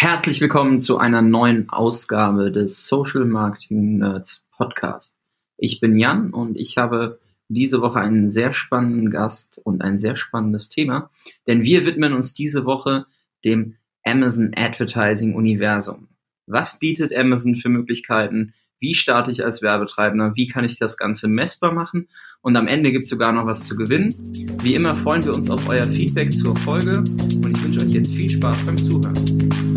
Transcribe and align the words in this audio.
Herzlich 0.00 0.40
willkommen 0.40 0.78
zu 0.78 0.98
einer 0.98 1.22
neuen 1.22 1.70
Ausgabe 1.70 2.52
des 2.52 2.86
Social 2.86 3.24
Marketing 3.24 3.98
Nerds 3.98 4.44
Podcast. 4.56 5.18
Ich 5.56 5.80
bin 5.80 5.98
Jan 5.98 6.30
und 6.30 6.56
ich 6.56 6.78
habe 6.78 7.18
diese 7.48 7.80
Woche 7.80 7.98
einen 7.98 8.30
sehr 8.30 8.52
spannenden 8.52 9.10
Gast 9.10 9.60
und 9.64 9.82
ein 9.82 9.98
sehr 9.98 10.14
spannendes 10.14 10.68
Thema, 10.68 11.10
denn 11.48 11.64
wir 11.64 11.84
widmen 11.84 12.12
uns 12.12 12.32
diese 12.32 12.64
Woche 12.64 13.06
dem 13.44 13.74
Amazon 14.04 14.52
Advertising 14.54 15.34
Universum. 15.34 16.06
Was 16.46 16.78
bietet 16.78 17.12
Amazon 17.12 17.56
für 17.56 17.68
Möglichkeiten? 17.68 18.54
Wie 18.78 18.94
starte 18.94 19.32
ich 19.32 19.44
als 19.44 19.62
Werbetreibender? 19.62 20.36
Wie 20.36 20.46
kann 20.46 20.64
ich 20.64 20.78
das 20.78 20.96
Ganze 20.96 21.26
messbar 21.26 21.72
machen? 21.72 22.08
Und 22.40 22.54
am 22.54 22.68
Ende 22.68 22.92
gibt 22.92 23.06
es 23.06 23.10
sogar 23.10 23.32
noch 23.32 23.46
was 23.46 23.66
zu 23.66 23.74
gewinnen. 23.74 24.14
Wie 24.62 24.76
immer 24.76 24.96
freuen 24.96 25.24
wir 25.24 25.34
uns 25.34 25.50
auf 25.50 25.68
euer 25.68 25.82
Feedback 25.82 26.32
zur 26.32 26.54
Folge 26.54 26.98
und 26.98 27.50
ich 27.50 27.64
wünsche 27.64 27.80
euch 27.80 27.90
jetzt 27.90 28.14
viel 28.14 28.30
Spaß 28.30 28.64
beim 28.64 28.78
Zuhören. 28.78 29.67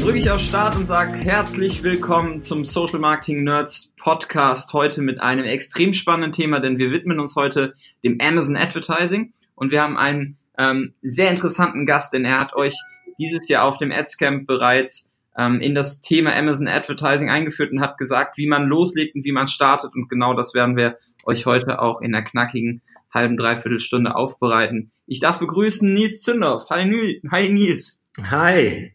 Dann 0.00 0.06
drücke 0.06 0.18
ich 0.20 0.30
auf 0.30 0.40
Start 0.40 0.76
und 0.76 0.86
sage 0.86 1.12
herzlich 1.12 1.82
willkommen 1.82 2.40
zum 2.40 2.64
Social 2.64 3.00
Marketing 3.00 3.44
Nerds 3.44 3.92
Podcast 3.98 4.72
heute 4.72 5.02
mit 5.02 5.20
einem 5.20 5.44
extrem 5.44 5.92
spannenden 5.92 6.32
Thema, 6.32 6.58
denn 6.58 6.78
wir 6.78 6.90
widmen 6.90 7.20
uns 7.20 7.36
heute 7.36 7.74
dem 8.02 8.16
Amazon 8.18 8.56
Advertising 8.56 9.34
und 9.56 9.70
wir 9.70 9.82
haben 9.82 9.98
einen 9.98 10.38
ähm, 10.56 10.94
sehr 11.02 11.30
interessanten 11.30 11.84
Gast, 11.84 12.14
denn 12.14 12.24
er 12.24 12.40
hat 12.40 12.54
euch 12.54 12.74
dieses 13.18 13.46
Jahr 13.50 13.64
auf 13.64 13.76
dem 13.76 13.92
Adscamp 13.92 14.46
bereits 14.46 15.10
ähm, 15.36 15.60
in 15.60 15.74
das 15.74 16.00
Thema 16.00 16.34
Amazon 16.34 16.66
Advertising 16.66 17.28
eingeführt 17.28 17.70
und 17.70 17.82
hat 17.82 17.98
gesagt, 17.98 18.38
wie 18.38 18.46
man 18.46 18.68
loslegt 18.68 19.14
und 19.16 19.24
wie 19.26 19.32
man 19.32 19.48
startet 19.48 19.94
und 19.94 20.08
genau 20.08 20.32
das 20.32 20.54
werden 20.54 20.78
wir 20.78 20.96
euch 21.26 21.44
heute 21.44 21.78
auch 21.78 22.00
in 22.00 22.12
der 22.12 22.24
knackigen 22.24 22.80
halben, 23.12 23.36
dreiviertel 23.36 23.80
Stunde 23.80 24.16
aufbereiten. 24.16 24.92
Ich 25.04 25.20
darf 25.20 25.38
begrüßen 25.38 25.92
Nils 25.92 26.22
Zündorf. 26.22 26.70
Hi 26.70 26.86
Nils. 26.86 28.00
Hi. 28.30 28.94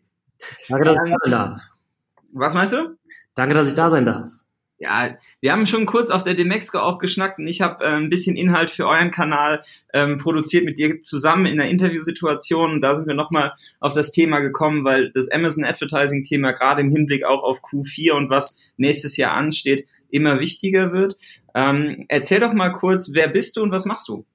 Danke, 0.70 0.86
dass 0.86 0.96
ich 0.96 1.12
da 1.12 1.18
sein 1.22 1.32
darf. 1.32 1.62
Was 2.34 2.54
meinst 2.54 2.74
du? 2.74 2.98
Danke, 3.34 3.56
dass 3.56 3.70
ich 3.70 3.76
da 3.76 3.90
sein 3.90 4.06
darf. 4.06 4.30
Ja, 4.78 5.18
wir 5.40 5.54
haben 5.54 5.68
schon 5.68 5.86
kurz 5.86 6.12
auf 6.12 6.24
der 6.24 6.34
Demexco 6.34 6.80
auch 6.80 7.00
geschnackt 7.00 7.40
und 7.40 7.48
ich 7.48 7.62
habe 7.62 7.84
äh, 7.86 7.96
ein 7.96 8.10
bisschen 8.10 8.36
Inhalt 8.36 8.72
für 8.72 8.86
euren 8.86 9.10
Kanal 9.10 9.64
ähm, 9.94 10.18
produziert 10.18 10.66
mit 10.66 10.78
dir 10.78 11.00
zusammen 11.00 11.46
in 11.46 11.60
einer 11.60 11.70
Interviewsituation. 11.70 12.72
Und 12.72 12.82
da 12.82 12.96
sind 12.96 13.08
wir 13.08 13.16
nochmal 13.16 13.54
auf 13.80 13.94
das 13.94 14.12
Thema 14.12 14.40
gekommen, 14.40 14.84
weil 14.84 15.12
das 15.12 15.30
Amazon 15.32 15.64
Advertising 15.64 16.26
Thema 16.26 16.52
gerade 16.52 16.82
im 16.82 16.92
Hinblick 16.92 17.24
auch 17.24 17.42
auf 17.42 17.64
Q4 17.64 18.12
und 18.14 18.30
was 18.30 18.58
nächstes 18.76 19.16
Jahr 19.16 19.34
ansteht, 19.34 19.88
immer 20.10 20.42
wichtiger 20.42 20.92
wird. 20.92 21.16
Ähm, 21.54 22.06
erzähl 22.10 22.42
doch 22.42 22.52
mal 22.52 22.74
kurz, 22.74 23.12
wer 23.14 23.30
bist 23.30 23.56
du 23.56 23.64
und 23.64 23.72
was 23.72 23.86
machst 23.86 24.10
du? 24.10 24.26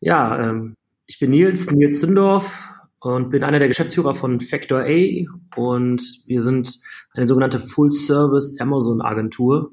Ja, 0.00 0.50
ähm, 0.50 0.74
ich 1.06 1.18
bin 1.18 1.30
Nils, 1.30 1.70
Nils 1.70 2.00
Zündorf, 2.00 2.77
und 3.00 3.30
bin 3.30 3.44
einer 3.44 3.58
der 3.58 3.68
Geschäftsführer 3.68 4.14
von 4.14 4.40
Factor 4.40 4.80
A 4.80 5.24
und 5.56 6.02
wir 6.26 6.40
sind 6.40 6.78
eine 7.14 7.26
sogenannte 7.26 7.58
Full-Service 7.58 8.56
Amazon-Agentur. 8.58 9.72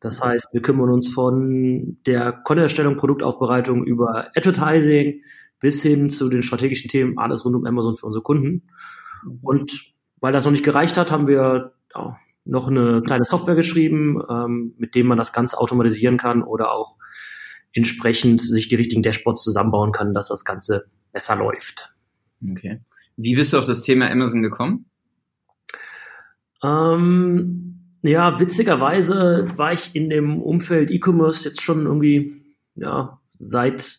Das 0.00 0.22
heißt, 0.22 0.48
wir 0.52 0.62
kümmern 0.62 0.90
uns 0.90 1.08
von 1.08 1.98
der 2.06 2.32
Content-Erstellung, 2.32 2.96
Produktaufbereitung 2.96 3.84
über 3.84 4.28
Advertising 4.36 5.22
bis 5.60 5.82
hin 5.82 6.08
zu 6.08 6.28
den 6.28 6.42
strategischen 6.42 6.88
Themen, 6.88 7.18
alles 7.18 7.44
rund 7.44 7.56
um 7.56 7.66
Amazon 7.66 7.96
für 7.96 8.06
unsere 8.06 8.22
Kunden. 8.22 8.68
Und 9.42 9.92
weil 10.20 10.32
das 10.32 10.44
noch 10.44 10.52
nicht 10.52 10.64
gereicht 10.64 10.96
hat, 10.96 11.10
haben 11.10 11.26
wir 11.26 11.72
noch 12.44 12.68
eine 12.68 13.02
kleine 13.02 13.24
Software 13.24 13.54
geschrieben, 13.54 14.22
ähm, 14.30 14.74
mit 14.78 14.94
dem 14.94 15.06
man 15.06 15.18
das 15.18 15.32
Ganze 15.32 15.58
automatisieren 15.58 16.16
kann 16.16 16.42
oder 16.42 16.72
auch 16.72 16.96
entsprechend 17.72 18.40
sich 18.40 18.68
die 18.68 18.76
richtigen 18.76 19.02
Dashboards 19.02 19.42
zusammenbauen 19.42 19.92
kann, 19.92 20.14
dass 20.14 20.28
das 20.28 20.44
Ganze 20.44 20.86
besser 21.12 21.36
läuft. 21.36 21.92
Okay. 22.42 22.80
Wie 23.16 23.34
bist 23.34 23.52
du 23.52 23.58
auf 23.58 23.64
das 23.66 23.82
Thema 23.82 24.10
Amazon 24.10 24.42
gekommen? 24.42 24.86
Ähm, 26.62 27.90
ja, 28.02 28.38
witzigerweise 28.38 29.46
war 29.56 29.72
ich 29.72 29.94
in 29.94 30.10
dem 30.10 30.40
Umfeld 30.40 30.90
E-Commerce 30.90 31.48
jetzt 31.48 31.62
schon 31.62 31.86
irgendwie 31.86 32.42
ja, 32.74 33.20
seit 33.34 33.98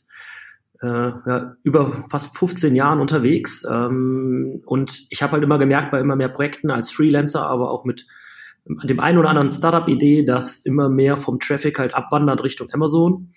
äh, 0.81 0.88
ja, 0.88 1.55
über 1.63 1.91
fast 2.09 2.38
15 2.38 2.75
Jahren 2.75 3.01
unterwegs. 3.01 3.66
Ähm, 3.69 4.61
und 4.66 5.06
ich 5.09 5.21
habe 5.21 5.33
halt 5.33 5.44
immer 5.44 5.57
gemerkt 5.57 5.91
bei 5.91 6.00
immer 6.00 6.16
mehr 6.16 6.29
Projekten 6.29 6.71
als 6.71 6.91
Freelancer, 6.91 7.45
aber 7.47 7.71
auch 7.71 7.85
mit 7.85 8.06
dem 8.66 9.00
einen 9.00 9.18
oder 9.18 9.30
anderen 9.30 9.52
Startup-Idee, 9.52 10.24
dass 10.24 10.58
immer 10.58 10.90
mehr 10.90 11.18
vom 11.18 11.40
Traffic 11.40 11.80
halt 11.80 11.94
abwandert 11.94 12.44
Richtung 12.44 12.70
Amazon. 12.72 13.31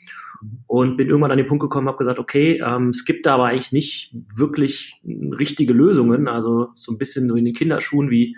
Und 0.66 0.96
bin 0.96 1.08
irgendwann 1.08 1.30
an 1.30 1.36
den 1.36 1.46
Punkt 1.46 1.62
gekommen, 1.62 1.86
habe 1.86 1.98
gesagt, 1.98 2.18
okay, 2.18 2.60
ähm, 2.66 2.88
es 2.88 3.04
gibt 3.04 3.26
da 3.26 3.34
aber 3.34 3.46
eigentlich 3.46 3.70
nicht 3.70 4.12
wirklich 4.34 5.00
richtige 5.04 5.72
Lösungen, 5.72 6.26
also 6.26 6.70
so 6.74 6.90
ein 6.90 6.98
bisschen 6.98 7.28
so 7.28 7.36
in 7.36 7.44
den 7.44 7.54
Kinderschuhen 7.54 8.10
wie 8.10 8.36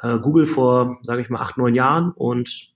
äh, 0.00 0.18
Google 0.20 0.44
vor, 0.44 0.98
sage 1.02 1.22
ich 1.22 1.30
mal, 1.30 1.40
acht, 1.40 1.58
neun 1.58 1.74
Jahren. 1.74 2.12
Und 2.12 2.68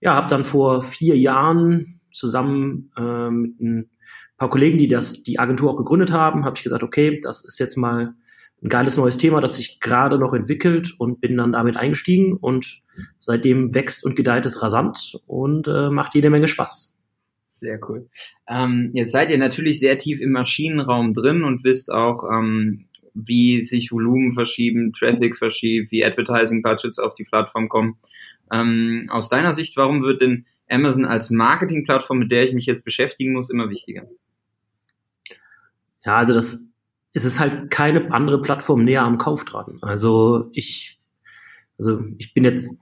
ja, 0.00 0.14
habe 0.14 0.28
dann 0.28 0.44
vor 0.44 0.82
vier 0.82 1.18
Jahren 1.18 2.00
zusammen 2.12 2.92
äh, 2.96 3.30
mit 3.30 3.60
ein 3.60 3.90
paar 4.36 4.50
Kollegen, 4.50 4.78
die 4.78 4.88
das 4.88 5.24
die 5.24 5.38
Agentur 5.40 5.72
auch 5.72 5.76
gegründet 5.76 6.12
haben, 6.12 6.44
habe 6.44 6.56
ich 6.56 6.62
gesagt, 6.62 6.84
okay, 6.84 7.18
das 7.20 7.44
ist 7.44 7.58
jetzt 7.58 7.76
mal 7.76 8.14
ein 8.62 8.68
geiles 8.68 8.96
neues 8.96 9.18
Thema, 9.18 9.40
das 9.40 9.56
sich 9.56 9.80
gerade 9.80 10.18
noch 10.18 10.32
entwickelt 10.32 10.94
und 10.98 11.20
bin 11.20 11.36
dann 11.36 11.52
damit 11.52 11.76
eingestiegen 11.76 12.34
und 12.34 12.82
seitdem 13.18 13.74
wächst 13.74 14.04
und 14.04 14.16
gedeiht 14.16 14.46
es 14.46 14.62
rasant 14.62 15.20
und 15.26 15.68
äh, 15.68 15.90
macht 15.90 16.14
jede 16.14 16.30
Menge 16.30 16.48
Spaß. 16.48 16.96
Sehr 17.48 17.78
cool. 17.88 18.08
Ähm, 18.48 18.90
jetzt 18.92 19.12
seid 19.12 19.30
ihr 19.30 19.38
natürlich 19.38 19.80
sehr 19.80 19.98
tief 19.98 20.20
im 20.20 20.32
Maschinenraum 20.32 21.14
drin 21.14 21.44
und 21.44 21.64
wisst 21.64 21.90
auch, 21.90 22.24
ähm, 22.30 22.86
wie 23.14 23.64
sich 23.64 23.92
Volumen 23.92 24.34
verschieben, 24.34 24.92
Traffic 24.92 25.36
verschiebt, 25.36 25.90
wie 25.90 26.04
Advertising 26.04 26.62
Budgets 26.62 26.98
auf 26.98 27.14
die 27.14 27.24
Plattform 27.24 27.68
kommen. 27.68 27.96
Ähm, 28.52 29.06
aus 29.08 29.28
deiner 29.28 29.54
Sicht, 29.54 29.76
warum 29.76 30.02
wird 30.02 30.20
denn 30.20 30.46
Amazon 30.68 31.04
als 31.04 31.30
Marketingplattform, 31.30 32.18
mit 32.18 32.30
der 32.30 32.46
ich 32.46 32.54
mich 32.54 32.66
jetzt 32.66 32.84
beschäftigen 32.84 33.32
muss, 33.32 33.50
immer 33.50 33.70
wichtiger? 33.70 34.06
Ja, 36.04 36.16
also 36.16 36.34
das 36.34 36.66
es 37.16 37.24
ist 37.24 37.40
halt 37.40 37.70
keine 37.70 38.12
andere 38.12 38.42
Plattform 38.42 38.84
näher 38.84 39.02
am 39.02 39.16
Kauf 39.16 39.46
dran. 39.46 39.78
Also 39.80 40.50
ich, 40.52 41.00
also 41.78 42.00
ich 42.18 42.34
bin 42.34 42.44
jetzt 42.44 42.76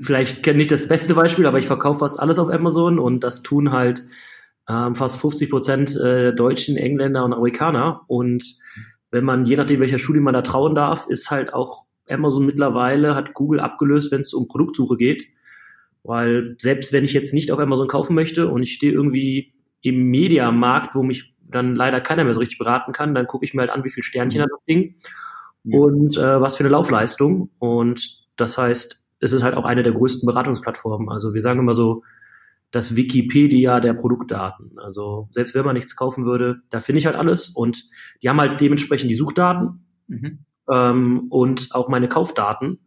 vielleicht 0.00 0.46
ich 0.46 0.66
das 0.66 0.88
beste 0.88 1.14
Beispiel, 1.14 1.44
aber 1.44 1.58
ich 1.58 1.66
verkaufe 1.66 1.98
fast 1.98 2.18
alles 2.18 2.38
auf 2.38 2.48
Amazon 2.48 2.98
und 2.98 3.22
das 3.24 3.42
tun 3.42 3.72
halt 3.72 4.02
ähm, 4.70 4.94
fast 4.94 5.20
50 5.20 5.50
Prozent 5.50 5.96
äh, 5.96 6.34
Deutschen, 6.34 6.78
Engländer 6.78 7.26
und 7.26 7.34
Amerikaner. 7.34 8.00
Und 8.06 8.56
wenn 9.10 9.24
man, 9.24 9.44
je 9.44 9.56
nachdem, 9.56 9.80
welcher 9.80 9.98
Studie 9.98 10.20
man 10.20 10.32
da 10.32 10.40
trauen 10.40 10.74
darf, 10.74 11.06
ist 11.06 11.30
halt 11.30 11.52
auch 11.52 11.84
Amazon 12.08 12.46
mittlerweile, 12.46 13.14
hat 13.14 13.34
Google 13.34 13.60
abgelöst, 13.60 14.12
wenn 14.12 14.20
es 14.20 14.32
um 14.32 14.48
Produktsuche 14.48 14.96
geht. 14.96 15.26
Weil 16.04 16.56
selbst 16.58 16.94
wenn 16.94 17.04
ich 17.04 17.12
jetzt 17.12 17.34
nicht 17.34 17.52
auf 17.52 17.58
Amazon 17.58 17.86
kaufen 17.86 18.14
möchte 18.14 18.48
und 18.48 18.62
ich 18.62 18.72
stehe 18.72 18.94
irgendwie 18.94 19.52
im 19.82 20.04
Mediamarkt, 20.04 20.94
wo 20.94 21.02
mich 21.02 21.35
dann 21.50 21.74
leider 21.74 22.00
keiner 22.00 22.24
mehr 22.24 22.34
so 22.34 22.40
richtig 22.40 22.58
beraten 22.58 22.92
kann, 22.92 23.14
dann 23.14 23.26
gucke 23.26 23.44
ich 23.44 23.54
mir 23.54 23.60
halt 23.60 23.70
an, 23.70 23.84
wie 23.84 23.90
viel 23.90 24.02
Sternchen 24.02 24.42
hat 24.42 24.50
das 24.50 24.64
Ding 24.64 24.96
ja. 25.64 25.78
und 25.78 26.16
äh, 26.16 26.40
was 26.40 26.56
für 26.56 26.64
eine 26.64 26.70
Laufleistung. 26.70 27.50
Und 27.58 28.24
das 28.36 28.58
heißt, 28.58 29.02
es 29.20 29.32
ist 29.32 29.42
halt 29.42 29.54
auch 29.54 29.64
eine 29.64 29.82
der 29.82 29.92
größten 29.92 30.26
Beratungsplattformen. 30.26 31.08
Also 31.08 31.34
wir 31.34 31.40
sagen 31.40 31.60
immer 31.60 31.74
so, 31.74 32.02
das 32.70 32.96
Wikipedia 32.96 33.80
der 33.80 33.94
Produktdaten. 33.94 34.78
Also 34.78 35.28
selbst 35.30 35.54
wenn 35.54 35.64
man 35.64 35.74
nichts 35.74 35.96
kaufen 35.96 36.24
würde, 36.24 36.60
da 36.70 36.80
finde 36.80 36.98
ich 36.98 37.06
halt 37.06 37.16
alles 37.16 37.48
und 37.48 37.88
die 38.22 38.28
haben 38.28 38.40
halt 38.40 38.60
dementsprechend 38.60 39.10
die 39.10 39.14
Suchdaten 39.14 39.86
mhm. 40.08 40.38
ähm, 40.70 41.26
und 41.30 41.68
auch 41.72 41.88
meine 41.88 42.08
Kaufdaten. 42.08 42.80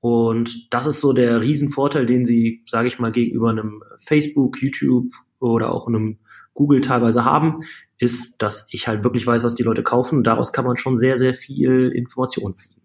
Und 0.00 0.72
das 0.74 0.86
ist 0.86 1.00
so 1.00 1.12
der 1.12 1.40
Riesenvorteil, 1.40 2.06
den 2.06 2.24
sie, 2.24 2.62
sage 2.66 2.88
ich 2.88 2.98
mal, 2.98 3.12
gegenüber 3.12 3.50
einem 3.50 3.82
Facebook, 3.98 4.60
YouTube 4.60 5.10
oder 5.38 5.72
auch 5.72 5.86
einem 5.86 6.18
Google 6.54 6.80
teilweise 6.80 7.24
haben, 7.24 7.60
ist, 7.98 8.40
dass 8.42 8.66
ich 8.70 8.88
halt 8.88 9.04
wirklich 9.04 9.26
weiß, 9.26 9.44
was 9.44 9.54
die 9.54 9.62
Leute 9.62 9.82
kaufen. 9.82 10.18
Und 10.18 10.26
daraus 10.26 10.52
kann 10.52 10.64
man 10.64 10.76
schon 10.76 10.96
sehr, 10.96 11.16
sehr 11.16 11.34
viel 11.34 11.90
Information 11.90 12.52
ziehen. 12.52 12.80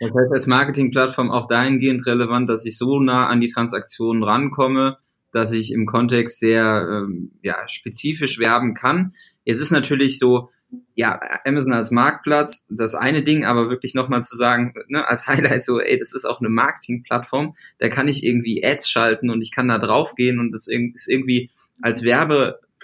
Das 0.00 0.10
heißt, 0.10 0.32
als 0.32 0.46
Marketingplattform 0.46 1.30
auch 1.30 1.46
dahingehend 1.48 2.06
relevant, 2.06 2.50
dass 2.50 2.64
ich 2.64 2.76
so 2.76 3.00
nah 3.00 3.28
an 3.28 3.40
die 3.40 3.52
Transaktionen 3.52 4.24
rankomme, 4.24 4.98
dass 5.32 5.52
ich 5.52 5.72
im 5.72 5.86
Kontext 5.86 6.40
sehr 6.40 6.86
ähm, 6.90 7.32
ja, 7.42 7.66
spezifisch 7.68 8.38
werben 8.38 8.74
kann. 8.74 9.14
Jetzt 9.44 9.60
ist 9.60 9.70
natürlich 9.70 10.18
so, 10.18 10.50
ja, 10.94 11.20
Amazon 11.44 11.72
als 11.72 11.90
Marktplatz, 11.90 12.66
das 12.68 12.94
eine 12.94 13.22
Ding, 13.22 13.44
aber 13.44 13.68
wirklich 13.68 13.94
nochmal 13.94 14.22
zu 14.22 14.36
sagen, 14.36 14.74
ne, 14.88 15.06
als 15.08 15.26
Highlight 15.28 15.64
so, 15.64 15.80
ey, 15.80 15.98
das 15.98 16.14
ist 16.14 16.24
auch 16.24 16.40
eine 16.40 16.48
Marketingplattform, 16.48 17.56
da 17.78 17.88
kann 17.88 18.08
ich 18.08 18.24
irgendwie 18.24 18.64
Ads 18.64 18.88
schalten 18.88 19.30
und 19.30 19.42
ich 19.42 19.52
kann 19.52 19.68
da 19.68 19.78
draufgehen 19.78 20.40
und 20.40 20.52
das 20.52 20.66
ist 20.66 21.08
irgendwie 21.08 21.50
als 21.80 22.02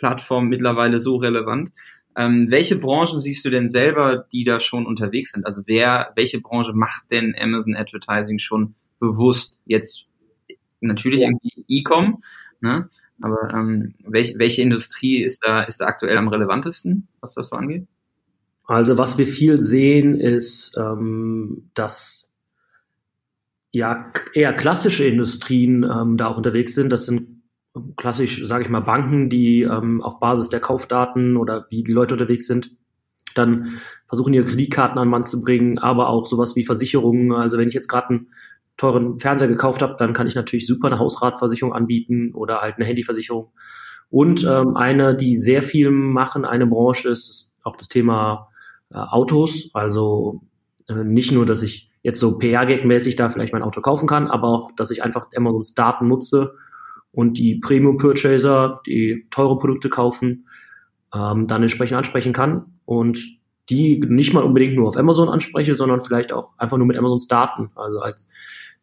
Werbeplattform 0.01 0.49
mittlerweile 0.49 1.01
so 1.01 1.17
relevant. 1.17 1.71
Ähm, 2.17 2.51
welche 2.51 2.79
Branchen 2.79 3.21
siehst 3.21 3.45
du 3.45 3.51
denn 3.51 3.69
selber, 3.69 4.27
die 4.33 4.45
da 4.45 4.61
schon 4.61 4.87
unterwegs 4.87 5.33
sind? 5.33 5.47
Also 5.47 5.63
wer, 5.67 6.13
welche 6.17 6.41
Branche 6.41 6.73
macht 6.73 7.11
denn 7.11 7.35
Amazon 7.39 7.77
Advertising 7.77 8.39
schon 8.39 8.75
bewusst 8.99 9.57
jetzt 9.65 10.07
natürlich 10.81 11.21
ja. 11.21 11.29
irgendwie 11.29 11.65
E-Com, 11.69 12.23
ne? 12.61 12.89
Aber 13.23 13.53
ähm, 13.53 13.95
welch, 14.05 14.39
welche 14.39 14.63
Industrie 14.63 15.23
ist 15.23 15.45
da, 15.45 15.63
ist 15.63 15.83
da 15.83 15.87
aktuell 15.87 16.17
am 16.17 16.29
relevantesten, 16.29 17.07
was 17.21 17.35
das 17.35 17.49
so 17.49 17.57
angeht? 17.57 17.87
Also 18.65 18.97
was 18.97 19.19
wir 19.19 19.27
viel 19.27 19.61
sehen, 19.61 20.15
ist, 20.15 20.77
ähm, 20.79 21.69
dass 21.75 22.33
ja 23.73 24.11
eher 24.33 24.55
klassische 24.55 25.05
Industrien 25.05 25.85
ähm, 25.85 26.17
da 26.17 26.29
auch 26.29 26.39
unterwegs 26.39 26.75
sind. 26.75 26.91
Das 26.91 27.05
sind 27.05 27.40
klassisch, 27.97 28.45
sage 28.45 28.65
ich 28.65 28.71
mal, 28.71 28.81
Banken, 28.81 29.29
die 29.29 29.63
ähm, 29.63 30.03
auf 30.03 30.19
Basis 30.21 30.49
der 30.49 30.61
Kaufdaten 30.61 31.37
oder 31.37 31.67
wie 31.71 31.83
die 31.85 31.93
Leute 31.93 32.15
unterwegs 32.15 32.47
sind, 32.47 32.73
dann 33.35 33.81
versuchen 34.09 34.35
ihre 34.35 34.45
Kreditkarten 34.45 34.99
an 34.99 35.09
Mann 35.09 35.23
zu 35.23 35.41
bringen, 35.41 35.79
aber 35.79 36.09
auch 36.09 36.27
sowas 36.27 36.57
wie 36.57 36.65
Versicherungen. 36.65 37.33
Also 37.33 37.59
wenn 37.59 37.69
ich 37.69 37.75
jetzt 37.75 37.89
gerade 37.89 38.09
einen 38.09 38.27
teuren 38.77 39.19
Fernseher 39.19 39.49
gekauft 39.49 39.83
habe, 39.83 39.95
dann 39.99 40.13
kann 40.13 40.27
ich 40.27 40.35
natürlich 40.35 40.67
super 40.67 40.89
eine 40.89 40.99
Hausratversicherung 40.99 41.73
anbieten 41.73 42.33
oder 42.35 42.61
halt 42.61 42.77
eine 42.77 42.87
Handyversicherung. 42.87 43.53
Und 44.09 44.45
ähm, 44.45 44.77
eine, 44.77 45.15
die 45.15 45.37
sehr 45.37 45.63
viel 45.63 45.91
machen, 45.91 46.45
eine 46.45 46.67
Branche 46.67 47.09
ist, 47.09 47.31
ist 47.31 47.55
auch 47.63 47.77
das 47.77 47.89
Thema 47.89 48.49
äh, 48.93 48.97
Autos. 48.97 49.71
Also 49.73 50.41
äh, 50.89 51.05
nicht 51.05 51.31
nur, 51.31 51.47
dass 51.47 51.63
ich 51.63 51.91
jetzt 52.03 52.19
so 52.19 52.39
PR-Gag-mäßig 52.39 53.15
da 53.15 53.29
vielleicht 53.29 53.53
mein 53.53 53.63
Auto 53.63 53.81
kaufen 53.81 54.09
kann, 54.09 54.27
aber 54.27 54.49
auch, 54.49 54.73
dass 54.73 54.91
ich 54.91 55.05
einfach 55.05 55.29
Amazons 55.37 55.75
Daten 55.75 56.09
nutze 56.09 56.55
und 57.13 57.39
die 57.39 57.57
Premium-Purchaser, 57.57 58.81
die 58.87 59.27
teure 59.31 59.59
Produkte 59.59 59.89
kaufen, 59.89 60.47
ähm, 61.15 61.47
dann 61.47 61.63
entsprechend 61.63 61.97
ansprechen 61.97 62.33
kann 62.33 62.79
und 62.85 63.41
die 63.69 64.01
nicht 64.01 64.33
mal 64.33 64.43
unbedingt 64.43 64.75
nur 64.75 64.89
auf 64.89 64.97
Amazon 64.97 65.29
anspreche, 65.29 65.75
sondern 65.75 66.01
vielleicht 66.01 66.33
auch 66.33 66.59
einfach 66.59 66.77
nur 66.77 66.87
mit 66.87 66.97
Amazons 66.97 67.29
Daten, 67.29 67.71
also 67.77 68.01
als 68.01 68.29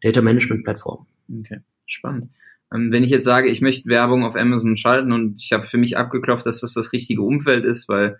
Data 0.01 0.21
Management 0.21 0.63
Plattform. 0.63 1.07
Okay, 1.29 1.59
spannend. 1.85 2.29
Ähm, 2.73 2.91
wenn 2.91 3.03
ich 3.03 3.09
jetzt 3.09 3.25
sage, 3.25 3.49
ich 3.49 3.61
möchte 3.61 3.89
Werbung 3.89 4.23
auf 4.23 4.35
Amazon 4.35 4.77
schalten 4.77 5.11
und 5.11 5.39
ich 5.41 5.51
habe 5.51 5.65
für 5.65 5.77
mich 5.77 5.97
abgeklopft, 5.97 6.45
dass 6.45 6.61
das 6.61 6.73
das 6.73 6.93
richtige 6.93 7.21
Umfeld 7.21 7.65
ist, 7.65 7.87
weil 7.89 8.19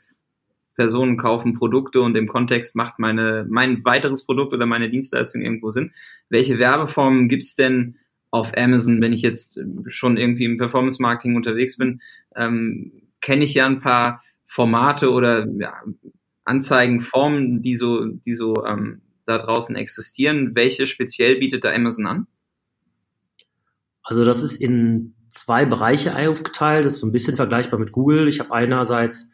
Personen 0.76 1.18
kaufen 1.18 1.56
Produkte 1.56 2.02
und 2.02 2.16
im 2.16 2.28
Kontext 2.28 2.76
macht 2.76 3.00
meine, 3.00 3.46
mein 3.50 3.84
weiteres 3.84 4.26
Produkt 4.26 4.54
oder 4.54 4.66
meine 4.66 4.90
Dienstleistung 4.90 5.42
irgendwo 5.42 5.72
Sinn. 5.72 5.92
Welche 6.30 6.60
Werbeformen 6.60 7.30
gibt's 7.30 7.56
denn 7.56 7.98
auf 8.32 8.52
Amazon, 8.58 9.02
wenn 9.02 9.14
ich 9.14 9.22
jetzt 9.22 9.60
schon 9.88 10.18
irgendwie 10.18 10.46
im 10.46 10.58
Performance 10.58 11.02
Marketing 11.02 11.36
unterwegs 11.36 11.78
bin? 11.78 12.02
Ähm, 12.36 12.92
Kenne 13.22 13.46
ich 13.46 13.54
ja 13.54 13.66
ein 13.66 13.80
paar 13.80 14.24
Formate 14.46 15.12
oder 15.12 15.48
ja, 15.60 15.74
Anzeigenformen, 16.46 17.62
die 17.62 17.76
so, 17.78 18.06
die 18.06 18.36
so 18.36 18.54
ähm, 18.66 19.02
da 19.26 19.38
draußen 19.40 19.76
existieren. 19.76 20.56
Welche 20.56 20.88
speziell 20.88 21.38
bietet 21.38 21.64
da 21.64 21.74
Amazon 21.74 22.08
an? 22.08 22.28
Also 24.04 24.24
das 24.24 24.42
ist 24.42 24.56
in 24.56 25.16
zwei 25.28 25.66
Bereiche 25.66 26.16
aufgeteilt. 26.16 26.86
Das 26.86 26.96
ist 26.96 27.00
so 27.02 27.08
ein 27.08 27.12
bisschen 27.12 27.36
vergleichbar 27.36 27.80
mit 27.80 27.92
Google. 27.92 28.28
Ich 28.28 28.40
habe 28.40 28.54
einerseits 28.54 29.32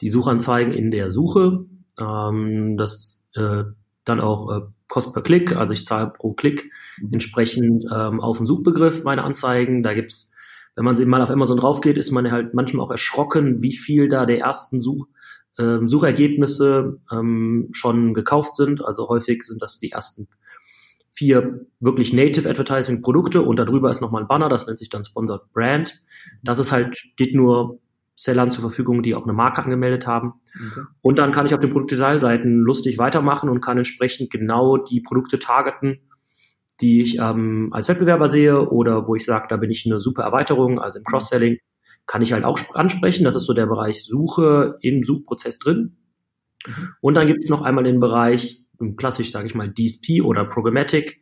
die 0.00 0.10
Suchanzeigen 0.10 0.72
in 0.72 0.90
der 0.90 1.10
Suche. 1.10 1.66
Ähm, 1.98 2.76
das 2.76 2.96
ist 2.96 3.24
äh, 3.34 3.64
dann 4.04 4.20
auch 4.20 4.50
äh, 4.50 4.60
Kost 4.92 5.14
per 5.14 5.22
Klick, 5.22 5.56
also 5.56 5.72
ich 5.72 5.86
zahle 5.86 6.12
pro 6.14 6.34
Klick 6.34 6.70
mhm. 7.00 7.14
entsprechend 7.14 7.86
ähm, 7.90 8.20
auf 8.20 8.36
den 8.36 8.46
Suchbegriff 8.46 9.04
meine 9.04 9.24
Anzeigen. 9.24 9.82
Da 9.82 9.94
gibt's, 9.94 10.34
wenn 10.76 10.84
man 10.84 11.02
mal 11.08 11.22
auf 11.22 11.30
Amazon 11.30 11.56
drauf 11.56 11.80
geht, 11.80 11.96
ist 11.96 12.10
man 12.10 12.30
halt 12.30 12.52
manchmal 12.52 12.84
auch 12.84 12.90
erschrocken, 12.90 13.62
wie 13.62 13.74
viel 13.74 14.08
da 14.08 14.26
der 14.26 14.40
ersten 14.40 14.78
Such, 14.78 15.06
ähm, 15.58 15.88
Suchergebnisse 15.88 17.00
ähm, 17.10 17.68
schon 17.72 18.12
gekauft 18.12 18.54
sind. 18.54 18.84
Also 18.84 19.08
häufig 19.08 19.44
sind 19.44 19.62
das 19.62 19.80
die 19.80 19.92
ersten 19.92 20.28
vier 21.10 21.64
wirklich 21.80 22.12
Native 22.12 22.46
Advertising 22.46 23.00
Produkte 23.00 23.40
und 23.40 23.58
darüber 23.58 23.90
ist 23.90 24.02
nochmal 24.02 24.24
ein 24.24 24.28
Banner, 24.28 24.50
das 24.50 24.66
nennt 24.66 24.78
sich 24.78 24.90
dann 24.90 25.04
Sponsored 25.04 25.50
Brand. 25.54 26.02
Das 26.42 26.58
ist 26.58 26.70
halt, 26.70 26.98
steht 26.98 27.34
nur 27.34 27.78
Sellern 28.14 28.50
zur 28.50 28.60
Verfügung, 28.60 29.02
die 29.02 29.14
auch 29.14 29.24
eine 29.24 29.32
Marke 29.32 29.62
angemeldet 29.62 30.06
haben. 30.06 30.34
Okay. 30.54 30.86
Und 31.00 31.18
dann 31.18 31.32
kann 31.32 31.46
ich 31.46 31.54
auf 31.54 31.60
den 31.60 31.70
Produktdesignseiten 31.70 32.60
lustig 32.60 32.98
weitermachen 32.98 33.48
und 33.48 33.60
kann 33.60 33.78
entsprechend 33.78 34.30
genau 34.30 34.76
die 34.76 35.00
Produkte 35.00 35.38
targeten, 35.38 36.00
die 36.80 37.00
ich 37.00 37.18
ähm, 37.18 37.70
als 37.72 37.88
Wettbewerber 37.88 38.28
sehe 38.28 38.68
oder 38.68 39.08
wo 39.08 39.14
ich 39.14 39.24
sage, 39.24 39.46
da 39.48 39.56
bin 39.56 39.70
ich 39.70 39.86
eine 39.86 39.98
super 39.98 40.22
Erweiterung, 40.22 40.78
also 40.78 40.98
im 40.98 41.04
Cross-Selling 41.04 41.58
kann 42.06 42.22
ich 42.22 42.32
halt 42.32 42.44
auch 42.44 42.58
ansprechen. 42.74 43.24
Das 43.24 43.34
ist 43.34 43.44
so 43.44 43.54
der 43.54 43.66
Bereich 43.66 44.04
Suche 44.04 44.78
im 44.82 45.02
Suchprozess 45.04 45.58
drin. 45.58 45.96
Mhm. 46.66 46.88
Und 47.00 47.14
dann 47.14 47.26
gibt 47.26 47.44
es 47.44 47.50
noch 47.50 47.62
einmal 47.62 47.84
den 47.84 48.00
Bereich, 48.00 48.62
klassisch 48.96 49.30
sage 49.30 49.46
ich 49.46 49.54
mal 49.54 49.72
DSP 49.72 50.22
oder 50.22 50.44
Programmatic, 50.44 51.20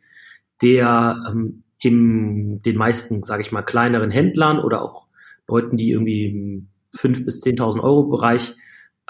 der 0.61 1.17
ähm, 1.29 1.63
in 1.79 2.61
den 2.61 2.77
meisten, 2.77 3.23
sage 3.23 3.41
ich 3.41 3.51
mal, 3.51 3.63
kleineren 3.63 4.11
Händlern 4.11 4.59
oder 4.59 4.83
auch 4.83 5.07
Leuten, 5.47 5.77
die 5.77 5.91
irgendwie 5.91 6.67
5.000 6.95 7.25
bis 7.25 7.43
10.000 7.43 7.81
Euro 7.81 8.03
Bereich 8.03 8.55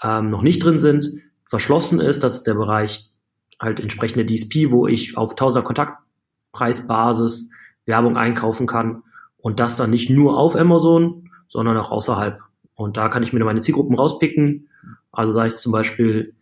ähm, 0.03 0.29
noch 0.29 0.41
nicht 0.41 0.63
drin 0.63 0.77
sind, 0.77 1.09
verschlossen 1.49 1.99
ist. 1.99 2.23
Das 2.23 2.43
der 2.43 2.53
Bereich 2.53 3.11
halt 3.59 3.79
entsprechende 3.79 4.25
DSP, 4.25 4.71
wo 4.71 4.87
ich 4.87 5.17
auf 5.17 5.35
1000er 5.35 5.61
Kontaktpreisbasis 5.61 7.51
Werbung 7.85 8.17
einkaufen 8.17 8.67
kann 8.67 9.03
und 9.37 9.59
das 9.59 9.77
dann 9.77 9.89
nicht 9.89 10.09
nur 10.09 10.37
auf 10.37 10.55
Amazon, 10.55 11.29
sondern 11.47 11.77
auch 11.77 11.91
außerhalb. 11.91 12.39
Und 12.75 12.97
da 12.97 13.09
kann 13.09 13.23
ich 13.23 13.33
mir 13.33 13.43
meine 13.43 13.61
Zielgruppen 13.61 13.95
rauspicken. 13.95 14.69
Also 15.11 15.31
sage 15.31 15.49
ich 15.49 15.55
zum 15.55 15.71
Beispiel 15.71 16.35